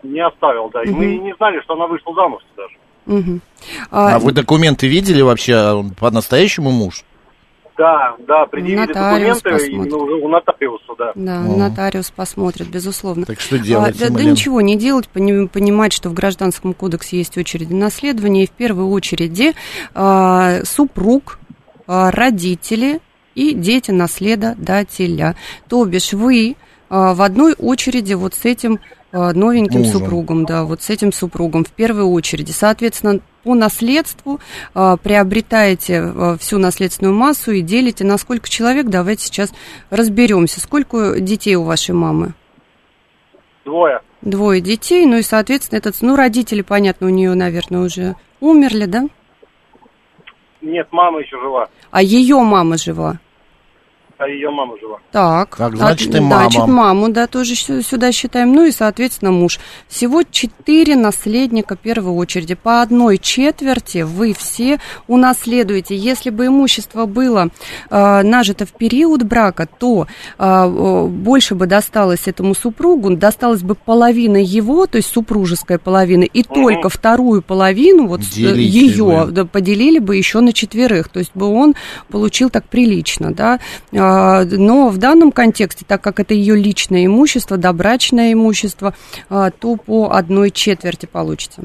Не 0.02 0.20
оставил, 0.24 0.68
да. 0.70 0.82
И 0.82 0.90
мы 0.90 1.06
Мгм. 1.06 1.24
не 1.24 1.34
знали, 1.36 1.60
что 1.62 1.74
она 1.74 1.86
вышла 1.86 2.14
замуж 2.14 2.42
даже. 2.56 2.74
Мгм. 3.06 3.40
А, 3.90 4.16
А, 4.16 4.18
вы 4.18 4.32
документы 4.32 4.86
видели 4.86 5.22
вообще? 5.22 5.56
Он 5.72 5.90
по-настоящему 5.90 6.70
муж? 6.70 7.04
Да, 7.78 8.16
да, 8.26 8.44
предъявили 8.46 8.88
Нотариус 8.88 9.40
документы 9.40 9.66
посмотрит. 9.70 9.92
уже 9.94 10.14
у 10.14 10.28
нотариуса, 10.28 10.92
да. 10.98 11.12
Да, 11.14 11.38
О. 11.42 11.56
нотариус 11.56 12.10
посмотрит, 12.10 12.68
безусловно. 12.68 13.24
Так 13.24 13.38
что 13.40 13.56
делать, 13.58 13.94
А, 14.02 14.08
да, 14.10 14.10
да 14.16 14.24
ничего 14.24 14.60
не 14.60 14.76
делать, 14.76 15.08
пони- 15.08 15.46
понимать, 15.46 15.92
что 15.92 16.08
в 16.10 16.12
Гражданском 16.14 16.74
кодексе 16.74 17.18
есть 17.18 17.38
очереди 17.38 17.72
наследования, 17.72 18.42
и 18.44 18.46
в 18.48 18.50
первой 18.50 18.82
очереди 18.84 19.54
а, 19.94 20.60
супруг, 20.64 21.38
а, 21.86 22.10
родители 22.10 23.00
и 23.36 23.54
дети 23.54 23.92
наследодателя. 23.92 25.36
То 25.68 25.84
бишь 25.84 26.12
вы 26.12 26.56
а, 26.90 27.14
в 27.14 27.22
одной 27.22 27.54
очереди 27.54 28.14
вот 28.14 28.34
с 28.34 28.44
этим 28.44 28.80
а, 29.12 29.32
новеньким 29.32 29.80
Мужем. 29.82 29.92
супругом, 30.00 30.44
да, 30.46 30.64
вот 30.64 30.82
с 30.82 30.90
этим 30.90 31.12
супругом 31.12 31.64
в 31.64 31.70
первой 31.70 32.02
очереди. 32.02 32.50
Соответственно, 32.50 33.20
по 33.48 33.54
наследству 33.54 34.40
а, 34.74 34.98
приобретаете 34.98 36.00
а, 36.00 36.36
всю 36.38 36.58
наследственную 36.58 37.16
массу 37.16 37.52
и 37.52 37.62
делите 37.62 38.04
на 38.04 38.18
сколько 38.18 38.46
человек. 38.46 38.88
Давайте 38.88 39.24
сейчас 39.24 39.54
разберемся. 39.88 40.60
Сколько 40.60 41.18
детей 41.18 41.54
у 41.54 41.62
вашей 41.62 41.94
мамы? 41.94 42.34
Двое. 43.64 44.02
Двое 44.20 44.60
детей, 44.60 45.06
ну 45.06 45.16
и, 45.16 45.22
соответственно, 45.22 45.78
этот, 45.78 45.96
ну, 46.02 46.14
родители, 46.14 46.60
понятно, 46.60 47.06
у 47.06 47.10
нее, 47.10 47.32
наверное, 47.32 47.80
уже 47.80 48.16
умерли, 48.40 48.84
да? 48.84 49.06
Нет, 50.60 50.88
мама 50.90 51.20
еще 51.20 51.40
жива, 51.40 51.70
А 51.90 52.02
ее 52.02 52.36
мама 52.40 52.76
жива. 52.76 53.18
А 54.18 54.26
ее 54.28 54.50
мама 54.50 54.76
жива. 54.80 54.98
Так, 55.12 55.56
Так, 55.56 55.76
значит, 55.76 56.12
а, 56.14 56.18
и 56.18 56.20
мама. 56.20 56.50
Значит, 56.50 56.66
маму, 56.68 57.08
да, 57.10 57.26
тоже 57.28 57.54
сю- 57.54 57.82
сюда 57.82 58.10
считаем. 58.10 58.52
Ну 58.52 58.64
и, 58.66 58.72
соответственно, 58.72 59.30
муж. 59.30 59.60
Всего 59.86 60.22
четыре 60.24 60.96
наследника 60.96 61.76
первой 61.76 62.12
очереди. 62.12 62.54
По 62.54 62.82
одной 62.82 63.18
четверти 63.18 64.02
вы 64.02 64.34
все 64.34 64.80
унаследуете. 65.06 65.96
Если 65.96 66.30
бы 66.30 66.46
имущество 66.46 67.06
было 67.06 67.48
э, 67.90 68.22
нажито 68.22 68.66
в 68.66 68.72
период 68.72 69.22
брака, 69.22 69.66
то 69.78 70.06
э, 70.38 70.44
э, 70.44 71.06
больше 71.06 71.54
бы 71.54 71.66
досталось 71.66 72.26
этому 72.26 72.54
супругу, 72.54 73.14
досталась 73.16 73.62
бы 73.62 73.74
половина 73.76 74.36
его, 74.38 74.86
то 74.86 74.96
есть 74.96 75.12
супружеская 75.12 75.78
половина, 75.78 76.24
и 76.24 76.42
только 76.42 76.88
вторую 76.88 77.42
половину, 77.42 78.08
вот 78.08 78.20
Делите 78.22 78.62
ее, 78.62 79.04
вы. 79.26 79.32
да, 79.32 79.44
поделили 79.44 80.00
бы 80.00 80.16
еще 80.16 80.40
на 80.40 80.52
четверых. 80.52 81.08
То 81.08 81.20
есть 81.20 81.30
бы 81.34 81.46
он 81.46 81.74
получил 82.08 82.50
так 82.50 82.64
прилично, 82.64 83.32
да. 83.32 83.60
А, 84.08 84.44
Но 84.44 84.88
в 84.88 84.96
данном 84.96 85.32
контексте, 85.32 85.84
так 85.86 86.00
как 86.00 86.18
это 86.18 86.32
ее 86.32 86.56
личное 86.56 87.04
имущество, 87.04 87.58
добрачное 87.58 88.32
имущество, 88.32 88.94
а, 89.28 89.50
то 89.50 89.76
по 89.76 90.08
одной 90.10 90.50
четверти 90.50 91.04
получится. 91.04 91.64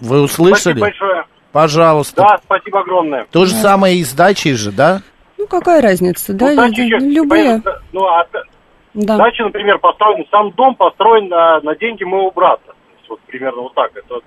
Вы 0.00 0.20
услышали? 0.22 0.78
Спасибо 0.78 0.80
большое. 0.80 1.24
Пожалуйста. 1.50 2.22
Да, 2.22 2.38
спасибо 2.44 2.80
огромное. 2.80 3.26
То 3.32 3.46
же 3.46 3.54
самое 3.54 3.96
и 3.96 4.04
с 4.04 4.12
дачей 4.12 4.52
же, 4.52 4.70
да? 4.70 5.02
Ну, 5.38 5.46
какая 5.48 5.80
разница, 5.82 6.32
да? 6.32 6.50
Ну, 6.50 6.56
дача 6.56 6.82
еще, 6.82 6.98
Любые. 6.98 7.62
Ну, 7.92 8.06
а 8.06 8.24
Да. 8.94 9.16
дача, 9.16 9.42
например, 9.44 9.78
построен, 9.78 10.24
сам 10.30 10.52
дом 10.52 10.76
построен 10.76 11.28
на, 11.28 11.60
на 11.62 11.74
деньги 11.76 12.04
моего 12.04 12.30
брата. 12.30 12.62
То 12.66 12.74
есть 12.98 13.08
Вот 13.10 13.20
примерно 13.26 13.62
вот 13.62 13.74
так. 13.74 13.90
Это 13.96 14.20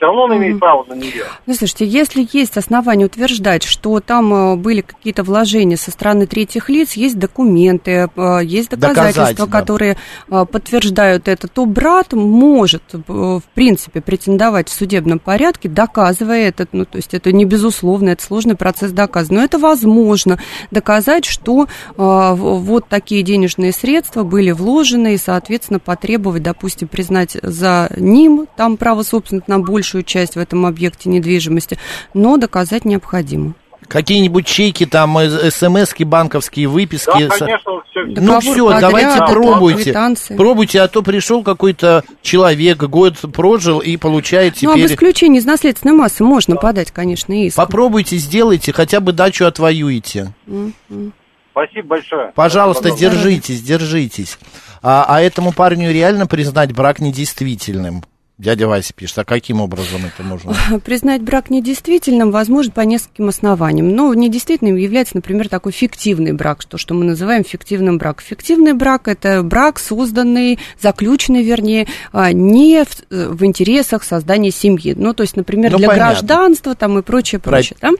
все 0.00 0.06
равно 0.06 0.22
он 0.22 0.36
имеет 0.38 0.58
право 0.58 0.82
на 0.88 0.94
нее. 0.94 1.24
Ну, 1.44 1.52
слушайте, 1.52 1.84
если 1.84 2.26
есть 2.32 2.56
основания 2.56 3.04
утверждать, 3.04 3.62
что 3.64 4.00
там 4.00 4.32
э, 4.32 4.56
были 4.56 4.80
какие-то 4.80 5.22
вложения 5.22 5.76
со 5.76 5.90
стороны 5.90 6.26
третьих 6.26 6.70
лиц, 6.70 6.94
есть 6.94 7.18
документы, 7.18 8.08
э, 8.16 8.40
есть 8.42 8.70
доказательства, 8.70 9.24
Доказать, 9.24 9.50
которые 9.50 9.96
э, 10.30 10.46
подтверждают 10.50 11.28
это, 11.28 11.48
то 11.48 11.66
брат 11.66 12.14
может, 12.14 12.82
в 12.92 13.42
принципе, 13.52 14.00
претендовать 14.00 14.70
в 14.70 14.72
судебном 14.72 15.18
порядке, 15.18 15.68
доказывая 15.68 16.48
это. 16.48 16.66
Ну, 16.72 16.86
то 16.86 16.96
есть 16.96 17.12
это 17.12 17.30
не 17.30 17.44
безусловно, 17.44 18.08
это 18.08 18.22
сложный 18.22 18.56
процесс 18.56 18.92
доказа. 18.92 19.34
Но 19.34 19.44
это 19.44 19.58
возможно 19.58 20.38
доказать, 20.70 21.26
что 21.26 21.66
вот 21.96 22.88
такие 22.88 23.22
денежные 23.22 23.72
средства 23.72 24.22
были 24.22 24.52
вложены, 24.52 25.12
и, 25.14 25.18
соответственно, 25.18 25.78
потребовать, 25.78 26.42
допустим, 26.42 26.88
признать 26.88 27.36
за 27.42 27.90
ним 27.98 28.46
там 28.56 28.78
право 28.78 29.02
собственности 29.02 29.50
на 29.50 29.58
большую 29.90 30.04
часть 30.04 30.36
в 30.36 30.38
этом 30.38 30.66
объекте 30.66 31.08
недвижимости, 31.08 31.76
но 32.14 32.36
доказать 32.36 32.84
необходимо. 32.84 33.54
Какие-нибудь 33.88 34.46
чеки, 34.46 34.86
там, 34.86 35.18
э, 35.18 35.50
смс-ки, 35.50 36.04
банковские 36.04 36.68
выписки. 36.68 37.28
Да, 37.28 37.36
конечно, 37.36 37.72
все. 37.90 38.04
Ну 38.04 38.14
Договор 38.14 38.40
все, 38.40 38.64
подряда, 38.66 38.80
давайте 38.80 39.18
да, 39.18 39.26
пробуйте. 39.26 39.82
квитанции. 39.82 40.36
Пробуйте, 40.36 40.80
а 40.82 40.88
то 40.88 41.02
пришел 41.02 41.42
какой-то 41.42 42.04
человек, 42.22 42.78
год 42.84 43.16
прожил 43.34 43.80
и 43.80 43.96
получает 43.96 44.58
Ну, 44.62 44.70
об 44.70 44.76
теперь... 44.76 44.92
исключении 44.92 45.40
из 45.40 45.44
наследственной 45.44 45.94
массы 45.94 46.22
можно 46.22 46.54
подать, 46.54 46.92
конечно, 46.92 47.32
иск. 47.46 47.56
Попробуйте, 47.56 48.16
сделайте, 48.18 48.72
хотя 48.72 49.00
бы 49.00 49.12
дачу 49.12 49.44
отвоюете. 49.44 50.32
Спасибо 51.50 51.88
большое. 51.88 52.32
Пожалуйста, 52.36 52.90
Спасибо 52.90 53.10
держитесь, 53.10 53.60
держитесь. 53.60 54.38
А, 54.82 55.04
а 55.08 55.20
этому 55.20 55.52
парню 55.52 55.90
реально 55.90 56.28
признать 56.28 56.72
брак 56.72 57.00
недействительным? 57.00 58.04
Дядя 58.40 58.66
Вася 58.68 58.94
пишет, 58.94 59.18
а 59.18 59.24
каким 59.24 59.60
образом 59.60 60.00
это 60.06 60.26
можно? 60.26 60.54
Признать 60.84 61.20
брак 61.20 61.50
недействительным 61.50 62.30
возможно 62.30 62.72
по 62.72 62.80
нескольким 62.80 63.28
основаниям. 63.28 63.94
Но 63.94 64.14
недействительным 64.14 64.76
является, 64.76 65.16
например, 65.16 65.50
такой 65.50 65.72
фиктивный 65.72 66.32
брак, 66.32 66.64
то, 66.64 66.78
что 66.78 66.94
мы 66.94 67.04
называем 67.04 67.44
фиктивным 67.44 67.98
браком. 67.98 68.24
Фиктивный 68.26 68.72
брак– 68.72 69.02
это 69.08 69.42
брак, 69.42 69.78
созданный, 69.78 70.58
заключенный, 70.80 71.42
вернее, 71.42 71.86
а, 72.12 72.32
не 72.32 72.82
в, 72.82 72.88
э, 73.10 73.28
в 73.28 73.44
интересах 73.44 74.04
создания 74.04 74.50
семьи. 74.50 74.94
Ну, 74.96 75.12
то 75.12 75.22
есть, 75.22 75.36
например, 75.36 75.72
Ну, 75.72 75.76
для 75.78 75.88
понятно. 75.88 76.12
гражданства 76.12 76.74
там 76.74 76.98
и 76.98 77.02
прочее, 77.02 77.40
Про- 77.40 77.50
прочее. 77.52 77.76
да? 77.82 77.90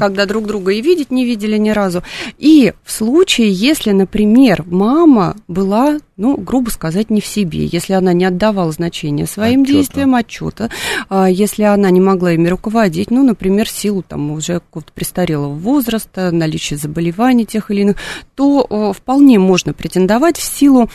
Когда 0.00 0.26
друг 0.26 0.46
друга 0.48 0.72
и 0.72 0.80
видеть 0.80 1.12
не 1.12 1.24
видели 1.24 1.56
ни 1.56 1.70
разу. 1.70 2.02
И 2.38 2.72
в 2.82 2.90
случае, 2.90 3.52
если, 3.52 3.92
например, 3.92 4.64
мама 4.66 5.36
была, 5.46 5.98
ну, 6.16 6.36
грубо 6.36 6.70
сказать, 6.70 7.10
не 7.10 7.20
в 7.20 7.26
себе, 7.26 7.66
если 7.66 7.92
она 7.92 8.12
не 8.12 8.24
отдавала 8.24 8.72
значения 8.72 9.26
своим 9.28 9.62
А 9.62 9.66
чё 9.66 9.83
действием 9.84 10.14
отчета. 10.14 10.70
А, 11.08 11.28
если 11.28 11.62
она 11.62 11.90
не 11.90 12.00
могла 12.00 12.32
ими 12.32 12.48
руководить, 12.48 13.10
ну, 13.10 13.22
например, 13.22 13.68
силу 13.68 14.02
там 14.02 14.30
уже 14.30 14.54
какого-то 14.54 14.92
престарелого 14.92 15.54
возраста, 15.54 16.30
наличия 16.30 16.76
заболеваний 16.76 17.44
тех 17.44 17.70
или 17.70 17.82
иных, 17.82 17.96
то 18.34 18.66
э, 18.68 18.92
вполне 18.94 19.38
можно 19.38 19.72
претендовать 19.72 20.36
в 20.38 20.42
силу 20.42 20.88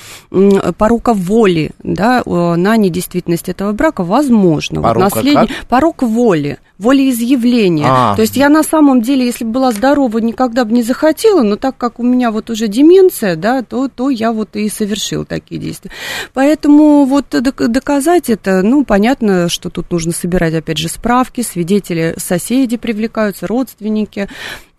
порока 0.77 1.13
воли, 1.13 1.71
да, 1.83 2.23
на 2.25 2.77
недействительность 2.77 3.49
этого 3.49 3.71
брака, 3.71 4.03
возможно. 4.03 4.81
Порока 4.81 5.05
вот 5.05 5.15
наследие, 5.15 5.47
как? 5.47 5.67
порок 5.67 6.03
воли 6.03 6.59
волеизъявления. 6.79 7.87
А. 7.87 8.15
То 8.15 8.21
есть 8.21 8.37
я 8.37 8.47
на 8.47 8.63
самом 8.63 9.01
деле, 9.01 9.25
если 9.25 9.43
бы 9.43 9.51
была 9.51 9.71
здорова, 9.71 10.17
никогда 10.17 10.63
бы 10.63 10.71
не 10.71 10.81
захотела, 10.81 11.43
но 11.43 11.57
так 11.57 11.77
как 11.77 11.99
у 11.99 12.03
меня 12.03 12.31
вот 12.31 12.49
уже 12.49 12.67
деменция, 12.67 13.35
да, 13.35 13.61
то, 13.61 13.89
то 13.89 14.09
я 14.09 14.31
вот 14.31 14.55
и 14.55 14.69
совершила 14.69 15.25
такие 15.25 15.59
действия. 15.59 15.91
Поэтому 16.33 17.03
вот 17.03 17.25
док- 17.29 17.67
доказать 17.67 18.29
это, 18.29 18.61
ну, 18.63 18.78
понятно, 18.86 19.49
что 19.49 19.69
тут 19.69 19.91
нужно 19.91 20.11
собирать, 20.11 20.53
опять 20.53 20.77
же, 20.77 20.89
справки, 20.89 21.41
свидетели, 21.41 22.13
соседи 22.17 22.77
привлекаются, 22.77 23.47
родственники. 23.47 24.30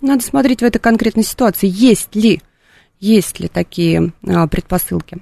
Надо 0.00 0.22
смотреть 0.22 0.60
в 0.60 0.64
этой 0.64 0.78
конкретной 0.78 1.24
ситуации, 1.24 1.70
есть 1.72 2.14
ли, 2.14 2.42
есть 2.98 3.40
ли 3.40 3.48
такие 3.48 4.12
а, 4.26 4.46
предпосылки. 4.46 5.18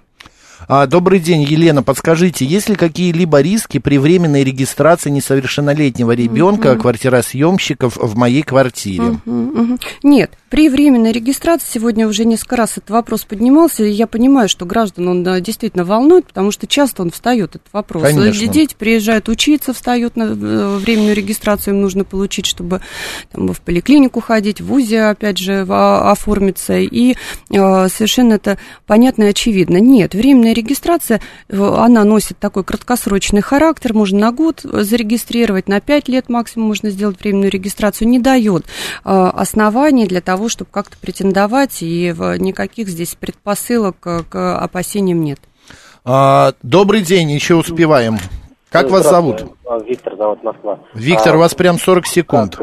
А, 0.67 0.87
добрый 0.87 1.21
день, 1.21 1.43
Елена. 1.43 1.83
Подскажите, 1.83 2.45
есть 2.45 2.69
ли 2.69 2.75
какие-либо 2.75 3.41
риски 3.41 3.79
при 3.79 3.99
временной 3.99 4.43
регистрации 4.43 5.11
несовершеннолетнего 5.11 6.13
ребенка 6.13 6.73
Мгм. 6.73 6.81
квартиросъемщиков 6.81 7.97
в 7.97 8.17
моей 8.17 8.43
квартире? 8.43 9.19
Мгм, 9.25 9.43
мгм. 9.55 9.79
Нет, 10.03 10.33
при 10.51 10.69
временной 10.69 11.13
регистрации 11.13 11.67
сегодня 11.75 12.09
уже 12.09 12.25
несколько 12.25 12.57
раз 12.57 12.73
этот 12.79 12.91
вопрос 12.91 13.25
поднимался, 13.25 13.85
и 13.85 13.91
я 13.91 14.07
понимаю, 14.07 14.49
что 14.49 14.65
граждан 14.65 15.09
он 15.09 15.43
действительно 15.43 15.85
волнует, 15.85 16.27
потому 16.27 16.51
что 16.51 16.67
часто 16.67 17.03
он 17.03 17.11
встает, 17.11 17.51
этот 17.51 17.69
вопрос. 17.73 18.03
Конечно. 18.03 18.49
Дети 18.49 18.75
приезжают 18.77 19.29
учиться, 19.29 19.75
встают 19.75 20.17
на 20.17 20.23
э, 20.23 20.79
временную 20.79 21.15
регистрацию, 21.15 21.75
им 21.75 21.83
нужно 21.83 22.05
получить, 22.05 22.47
чтобы 22.47 22.81
там, 23.31 23.53
в 23.53 23.61
поликлинику 23.61 24.21
ходить, 24.21 24.61
в 24.61 24.73
УЗИ, 24.73 25.11
опять 25.11 25.39
же, 25.39 25.67
а, 25.69 26.11
оформиться, 26.11 26.79
и 26.79 27.15
э, 27.51 27.89
совершенно 27.89 28.35
это 28.35 28.59
понятно 28.87 29.25
и 29.25 29.29
очевидно. 29.29 29.77
Нет, 29.79 30.15
временная 30.15 30.48
регистрация, 30.55 31.21
э, 31.49 31.57
она 31.57 32.05
носит 32.05 32.39
такой 32.39 32.65
краткосрочный 32.65 33.41
характер, 33.41 33.95
можно 33.95 34.19
на 34.19 34.33
год 34.33 34.61
зарегистрировать, 34.63 35.69
на 35.69 35.81
5 35.81 36.09
лет 36.09 36.29
максимум 36.29 36.69
можно 36.69 36.91
сделать 36.91 37.21
временную 37.21 37.51
регистрацию, 37.51 38.09
не 38.09 38.19
дает 38.19 38.65
э, 38.65 38.69
оснований 39.05 40.07
для 40.07 40.21
того, 40.21 40.49
чтобы 40.49 40.71
как-то 40.71 40.97
претендовать, 40.99 41.83
и 41.83 42.15
никаких 42.39 42.89
здесь 42.89 43.15
предпосылок 43.15 43.97
э, 44.05 44.23
к 44.29 44.59
опасениям 44.59 45.23
нет. 45.23 45.41
А, 46.05 46.53
добрый 46.63 47.03
день, 47.03 47.31
еще 47.31 47.57
успеваем. 47.57 48.17
Как 48.71 48.91
вас 48.91 49.09
зовут? 49.09 49.45
А, 49.67 49.79
Виктор 49.79 50.17
зовут 50.17 50.43
Москва. 50.43 50.79
Виктор, 50.95 51.35
А, 51.35 51.37
у 51.37 51.41
вас 51.41 51.55
прям 51.55 51.79
40 51.79 52.07
секунд. 52.07 52.59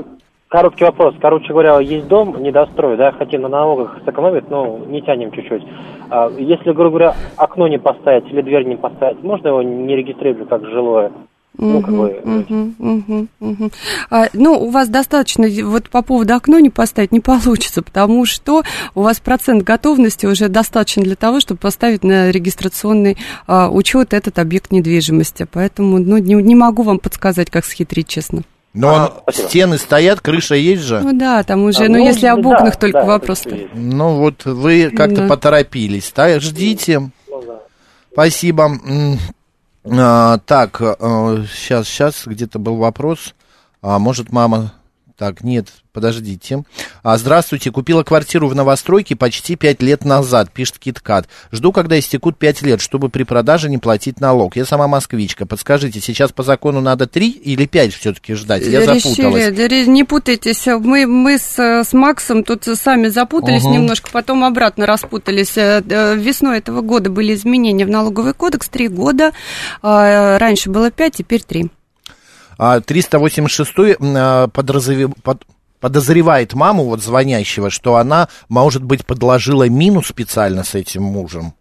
Короткий 0.55 0.85
вопрос. 0.85 1.13
Короче 1.19 1.49
говоря, 1.49 1.81
есть 1.81 2.07
дом, 2.07 2.41
недострой, 2.41 2.95
да, 2.95 3.11
хотим 3.11 3.41
на 3.41 3.49
налогах 3.49 3.97
сэкономить, 4.05 4.49
но 4.49 4.79
не 4.87 5.01
тянем 5.01 5.29
чуть-чуть. 5.33 5.61
А, 6.09 6.31
если, 6.37 6.71
грубо 6.71 6.91
говоря, 6.91 7.15
окно 7.35 7.67
не 7.67 7.77
поставить 7.77 8.31
или 8.31 8.41
дверь 8.41 8.65
не 8.65 8.77
поставить, 8.77 9.21
можно 9.21 9.49
его 9.49 9.61
не 9.61 9.93
регистрировать 9.97 10.47
как 10.47 10.63
жилое? 10.63 11.11
Ну, 11.57 11.81
как 11.81 11.93
бы, 11.93 12.21
мгм, 12.23 12.75
мгм, 12.79 13.29
мгм. 13.41 13.71
А, 14.09 14.27
ну, 14.31 14.53
у 14.53 14.69
вас 14.69 14.87
достаточно, 14.87 15.45
вот 15.65 15.89
по 15.89 16.01
поводу 16.01 16.33
окно 16.33 16.57
не 16.59 16.69
поставить 16.69 17.11
не 17.11 17.19
получится, 17.31 17.83
потому 17.83 18.23
что 18.23 18.63
у 18.95 19.01
вас 19.01 19.19
процент 19.19 19.61
готовности 19.63 20.25
уже 20.25 20.47
достаточно 20.47 21.03
для 21.03 21.17
того, 21.17 21.41
чтобы 21.41 21.59
поставить 21.59 22.05
на 22.05 22.31
регистрационный 22.31 23.17
а, 23.45 23.69
учет 23.69 24.13
этот 24.13 24.39
объект 24.39 24.71
недвижимости. 24.71 25.47
Поэтому, 25.51 25.99
ну, 25.99 26.17
не, 26.17 26.35
не 26.35 26.55
могу 26.55 26.83
вам 26.83 26.99
подсказать, 26.99 27.51
как 27.51 27.65
схитрить, 27.65 28.07
честно. 28.07 28.43
Но 28.75 29.21
он- 29.25 29.33
стены 29.33 29.77
стоят, 29.77 30.19
крыша 30.21 30.55
есть 30.55 30.83
же? 30.83 30.99
Ну 31.01 31.17
да, 31.17 31.41
там 31.43 31.63
уже, 31.63 31.85
А, 31.85 31.87
ну, 31.87 31.97
ну, 31.97 32.05
если 32.05 32.27
об 32.27 32.41
да, 32.43 32.49
окнах 32.49 32.75
только 32.77 32.99
да, 32.99 33.05
вопрос. 33.05 33.45
есть. 33.45 33.67
Ну 33.73 34.17
вот 34.17 34.43
вы 34.45 34.89
как-то 34.89 35.21
Да. 35.21 35.27
поторопились. 35.27 36.11
Так, 36.11 36.41
ждите. 36.41 36.99
Ну, 36.99 37.11
да. 37.47 37.59
Спасибо. 38.11 38.71
А, 39.85 40.39
так, 40.45 40.77
сейчас, 40.79 41.87
сейчас 41.87 42.23
где-то 42.25 42.59
был 42.59 42.75
вопрос. 42.77 43.33
А, 43.81 43.97
может, 43.99 44.31
мама... 44.31 44.73
Так, 45.17 45.45
нет, 45.45 45.69
подождите. 45.93 46.63
А, 47.01 47.17
здравствуйте, 47.17 47.71
купила 47.71 48.03
квартиру 48.03 48.49
в 48.49 48.55
новостройке 48.55 49.15
почти 49.15 49.55
5 49.55 49.81
лет 49.81 50.03
назад, 50.03 50.51
пишет 50.51 50.77
Киткат. 50.77 51.29
Жду, 51.53 51.71
когда 51.71 51.97
истекут 51.97 52.37
5 52.37 52.63
лет, 52.63 52.81
чтобы 52.81 53.07
при 53.07 53.23
продаже 53.23 53.69
не 53.69 53.77
платить 53.77 54.19
налог. 54.19 54.57
Я 54.57 54.65
сама 54.65 54.89
москвичка. 54.89 55.45
Подскажите, 55.45 56.01
сейчас 56.01 56.33
по 56.33 56.43
закону 56.43 56.81
надо 56.81 57.07
3 57.07 57.29
или 57.29 57.65
5 57.65 57.93
все-таки 57.93 58.33
ждать? 58.33 58.63
Я 58.65 58.81
запуталась. 58.81 59.57
Решили, 59.57 59.85
не 59.85 60.03
путайтесь. 60.03 60.65
Мы, 60.65 61.05
мы 61.05 61.37
с, 61.37 61.57
с 61.57 61.93
Максом 61.93 62.43
тут 62.43 62.65
сами 62.65 63.07
запутались 63.07 63.63
угу. 63.63 63.73
немножко, 63.73 64.09
потом 64.11 64.43
обратно 64.43 64.85
распутались. 64.85 65.55
Э, 65.55 65.81
э, 65.87 66.15
весной 66.17 66.57
этого 66.57 66.81
года 66.81 67.09
были 67.09 67.33
изменения 67.35 67.85
в 67.85 67.89
налоговый 67.89 68.33
кодекс. 68.33 68.67
Три 68.67 68.89
года. 68.89 69.31
А, 69.81 70.37
раньше 70.39 70.69
было 70.69 70.91
5, 70.91 71.15
теперь 71.15 71.41
3. 71.41 71.69
386 72.57 73.71
а, 73.99 74.47
подразове- 74.47 75.13
под- 75.23 75.45
подозревает 75.79 76.53
маму, 76.53 76.85
вот 76.85 77.03
звонящего, 77.03 77.69
что 77.69 77.95
она, 77.97 78.27
может 78.49 78.83
быть, 78.83 79.05
подложила 79.05 79.67
мину 79.69 80.01
специально 80.01 80.63
с 80.63 80.75
этим 80.75 81.03
мужем. 81.03 81.53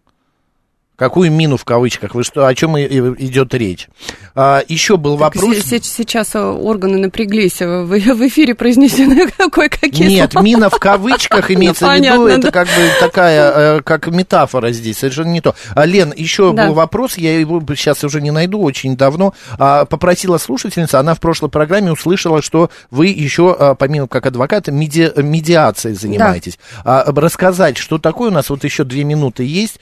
Какую 0.97 1.29
мину 1.31 1.57
в 1.57 1.65
кавычках? 1.65 2.15
Вы 2.15 2.23
что, 2.23 2.45
о 2.47 2.55
чем 2.55 2.77
идет 2.79 3.53
речь? 3.53 3.89
А, 4.33 4.61
еще 4.67 4.95
был 4.95 5.17
Так 5.17 5.35
вопрос. 5.35 5.57
се- 5.57 5.79
се- 5.79 5.83
сейчас 5.83 6.35
органы 6.35 6.97
напряглись. 6.97 7.61
э, 7.61 7.83
В, 7.83 7.97
эфире 8.27 8.55
произнесены 8.55 9.27
кое-какие 9.51 10.07
Нет, 10.07 10.31
слова. 10.31 10.45
мина 10.45 10.69
в 10.69 10.79
кавычках 10.79 11.49
Ну, 11.49 11.55
имеется 11.55 11.85
в 11.85 11.89
виду, 11.93 12.01
понятно, 12.03 12.27
это 12.29 12.41
да. 12.43 12.51
как 12.51 12.67
бы 12.67 12.73
такая, 13.01 13.51
э, 13.77 13.81
как 13.81 14.07
метафора 14.07 14.71
здесь, 14.71 14.99
совершенно 14.99 15.27
не 15.31 15.41
то. 15.41 15.53
А, 15.75 15.85
Лен, 15.85 16.13
еще 16.15 16.53
Да. 16.53 16.67
был 16.67 16.73
вопрос, 16.75 17.17
я 17.17 17.37
его 17.37 17.61
сейчас 17.75 18.03
уже 18.05 18.21
не 18.21 18.31
найду, 18.31 18.61
очень 18.61 18.95
давно. 18.95 19.33
А, 19.59 19.83
Попросила 19.85 20.37
слушательница, 20.37 20.99
она 20.99 21.13
в 21.13 21.19
прошлой 21.19 21.49
программе 21.49 21.91
услышала, 21.91 22.41
что 22.41 22.69
вы 22.91 23.07
еще, 23.07 23.55
а, 23.57 23.75
помимо 23.75 24.07
как 24.07 24.25
адвоката, 24.27 24.71
меди- 24.71 25.11
медиацией 25.21 25.95
занимаетесь. 25.95 26.57
А, 26.85 27.03
Рассказать, 27.15 27.77
что 27.77 27.97
такое, 27.97 28.29
у 28.29 28.33
нас 28.33 28.49
вот 28.49 28.63
еще 28.63 28.83
две 28.85 29.03
минуты 29.03 29.43
есть, 29.43 29.79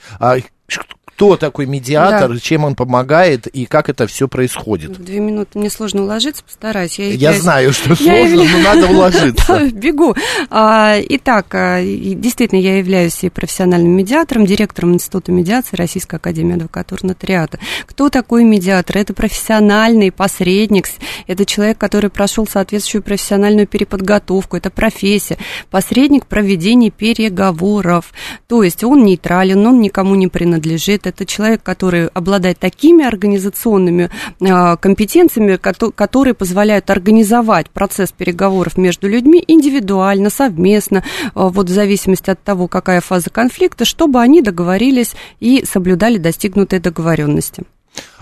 кто 1.14 1.36
такой 1.36 1.66
медиатор, 1.66 2.40
чем 2.40 2.64
он 2.64 2.74
помогает 2.74 3.46
и 3.46 3.66
как 3.66 3.88
это 3.88 4.08
все 4.08 4.26
происходит. 4.26 4.98
В 4.98 5.04
две 5.04 5.20
минуты 5.20 5.58
мне 5.60 5.70
сложно 5.70 6.02
уложиться, 6.02 6.42
постараюсь. 6.42 6.98
Я, 6.98 7.06
Я 7.10 7.32
знаю, 7.34 7.72
что 7.72 7.90
Я 7.90 7.96
сложно, 7.96 8.42
явля- 8.42 8.48
но 8.52 8.58
надо 8.58 8.86
уложиться. 8.88 9.44
Да, 9.54 9.64
Бегу. 9.66 10.16
А, 10.50 10.96
Итак, 11.10 11.46
а, 11.54 11.80
действительно, 11.82 12.58
я 12.58 12.78
являюсь 12.78 13.22
и 13.22 13.30
профессиональным 13.30 13.92
медиатором, 13.92 14.44
директором 14.46 14.94
Института 14.94 15.30
медиации 15.30 15.76
Российской 15.76 16.16
Академии 16.16 16.56
Адвокатуры 16.56 17.06
Нотариата. 17.06 17.60
Кто 17.86 18.10
такой 18.10 18.42
медиатор? 18.42 18.98
Это 18.98 19.14
профессиональный 19.14 20.10
посредник, 20.10 20.86
это 21.28 21.46
человек, 21.46 21.78
который 21.78 22.10
прошел 22.10 22.46
соответствующую 22.46 23.02
профессиональную 23.02 23.68
переподготовку, 23.68 24.56
это 24.56 24.70
профессия. 24.70 25.38
Посредник 25.70 26.26
проведения 26.26 26.90
переговоров. 26.90 28.12
То 28.48 28.62
есть 28.64 28.82
он 28.82 29.04
нейтрален, 29.04 29.64
он 29.64 29.80
никому 29.80 30.16
не 30.16 30.26
принадлежит. 30.26 31.03
Это 31.06 31.24
человек, 31.26 31.62
который 31.62 32.08
обладает 32.08 32.58
такими 32.58 33.04
организационными 33.04 34.10
а, 34.40 34.76
компетенциями, 34.76 35.56
кото- 35.56 35.92
которые 35.92 36.34
позволяют 36.34 36.90
организовать 36.90 37.70
процесс 37.70 38.12
переговоров 38.12 38.76
между 38.76 39.08
людьми 39.08 39.42
индивидуально, 39.46 40.30
совместно, 40.30 41.04
а, 41.34 41.48
вот 41.48 41.68
в 41.68 41.72
зависимости 41.72 42.30
от 42.30 42.42
того, 42.42 42.68
какая 42.68 43.00
фаза 43.00 43.30
конфликта, 43.30 43.84
чтобы 43.84 44.20
они 44.20 44.42
договорились 44.42 45.14
и 45.40 45.64
соблюдали 45.64 46.18
достигнутые 46.18 46.80
договоренности. 46.80 47.64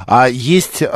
А 0.07 0.29
есть, 0.29 0.83
э, 0.83 0.87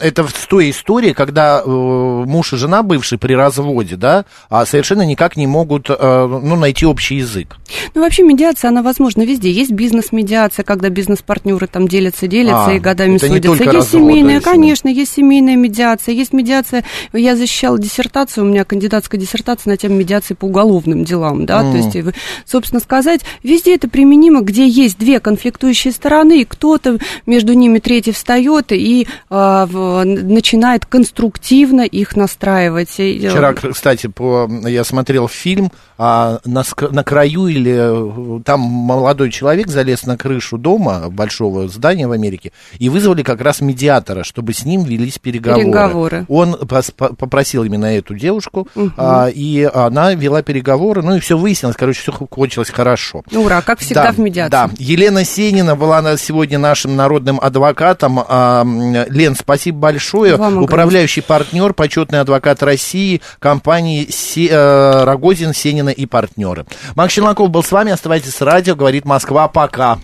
это 0.00 0.24
в 0.24 0.46
той 0.46 0.70
истории, 0.70 1.12
когда 1.12 1.62
э, 1.64 1.68
муж 1.68 2.52
и 2.52 2.56
жена 2.56 2.82
бывшие 2.82 3.18
при 3.18 3.34
разводе, 3.34 3.96
да, 3.96 4.24
а 4.48 4.64
совершенно 4.66 5.02
никак 5.02 5.36
не 5.36 5.46
могут, 5.46 5.90
э, 5.90 6.26
ну, 6.42 6.56
найти 6.56 6.86
общий 6.86 7.16
язык. 7.16 7.56
Ну, 7.94 8.00
вообще 8.02 8.22
медиация, 8.22 8.68
она 8.68 8.82
возможна 8.82 9.22
везде. 9.22 9.50
Есть 9.50 9.72
бизнес-медиация, 9.72 10.64
когда 10.64 10.88
бизнес-партнеры 10.88 11.66
там 11.66 11.86
делятся, 11.88 12.26
делятся 12.26 12.66
А, 12.70 12.72
и 12.74 12.78
годами 12.78 13.18
судятся. 13.18 13.50
есть 13.50 13.60
разводы, 13.66 13.86
семейная, 14.04 14.34
если- 14.36 14.44
конечно, 14.44 14.88
есть 14.88 15.12
семейная 15.12 15.56
медиация. 15.56 16.14
Есть 16.14 16.32
медиация, 16.32 16.84
я 17.12 17.36
защищала 17.36 17.78
диссертацию, 17.78 18.44
у 18.44 18.48
меня 18.48 18.64
кандидатская 18.64 19.20
диссертация 19.20 19.70
на 19.72 19.76
тему 19.76 19.96
медиации 19.96 20.34
по 20.34 20.46
уголовным 20.46 21.04
делам, 21.04 21.44
да, 21.46 21.62
М. 21.62 21.72
то 21.72 21.76
есть, 21.78 22.16
собственно 22.46 22.80
сказать, 22.80 23.20
везде 23.42 23.74
это 23.74 23.88
применимо, 23.88 24.40
где 24.40 24.66
есть 24.66 24.98
две 24.98 25.20
конфликтующие 25.20 25.92
стороны, 25.92 26.40
и 26.40 26.44
кто-то 26.44 26.98
между 27.26 27.52
ними 27.52 27.78
третий 27.78 28.12
встает 28.12 28.37
встает 28.38 28.72
и 28.72 29.06
в, 29.28 30.04
начинает 30.04 30.86
конструктивно 30.86 31.82
их 31.82 32.16
настраивать. 32.16 32.94
Э, 32.98 33.28
Вчера, 33.28 33.52
кстати, 33.52 34.06
по, 34.06 34.48
я 34.66 34.84
смотрел 34.84 35.28
фильм, 35.28 35.70
а, 35.98 36.38
на, 36.44 36.62
на 36.90 37.02
краю 37.02 37.48
или 37.48 38.38
э, 38.38 38.40
там 38.44 38.60
молодой 38.60 39.30
человек 39.30 39.68
залез 39.68 40.06
на 40.06 40.16
крышу 40.16 40.56
дома, 40.56 41.08
большого 41.10 41.68
здания 41.68 42.06
в 42.06 42.12
Америке, 42.12 42.52
и 42.78 42.88
вызвали 42.88 43.22
как 43.22 43.40
раз 43.40 43.60
медиатора, 43.60 44.22
чтобы 44.22 44.52
с 44.52 44.64
ним 44.64 44.84
велись 44.84 45.18
переговоры. 45.18 45.64
Переговоры. 45.64 46.26
Он 46.28 46.56
попросил 46.56 47.64
именно 47.64 47.86
эту 47.86 48.14
девушку, 48.14 48.68
а, 48.96 49.28
и 49.28 49.68
она 49.74 50.14
вела 50.14 50.42
переговоры, 50.42 51.02
ну 51.02 51.16
и 51.16 51.20
все 51.20 51.36
выяснилось, 51.36 51.76
короче, 51.76 52.00
все 52.00 52.12
кончилось 52.12 52.70
хорошо. 52.70 53.22
Ура, 53.32 53.60
как 53.62 53.80
всегда 53.80 54.04
Да, 54.04 54.12
в 54.12 54.18
медиации. 54.18 54.50
Да, 54.50 54.70
Елена 54.78 55.24
Сенина 55.24 55.74
была 55.74 56.00
на- 56.00 56.16
сегодня 56.16 56.58
нашим 56.58 56.94
народным 56.94 57.40
адвокатом. 57.40 58.20
М, 58.28 58.94
Лен, 59.10 59.34
спасибо 59.34 59.78
большое. 59.78 60.32
Вам 60.36 60.48
огромное 60.48 60.64
Управляющий 60.64 61.20
партнер, 61.20 61.72
почетный 61.72 62.20
адвокат 62.20 62.62
России 62.62 63.20
компании 63.38 64.06
Се- 64.10 64.48
э, 64.50 65.04
Рогозин, 65.04 65.54
Сенина 65.54 65.90
и 65.90 66.06
партнеры. 66.06 66.66
Макс 66.94 67.12
Челноков 67.12 67.50
был 67.50 67.62
с 67.62 67.72
вами. 67.72 67.92
Оставайтесь 67.92 68.34
с 68.34 68.40
радио. 68.40 68.74
Говорит 68.74 69.04
Москва. 69.04 69.48
Пока. 69.48 69.98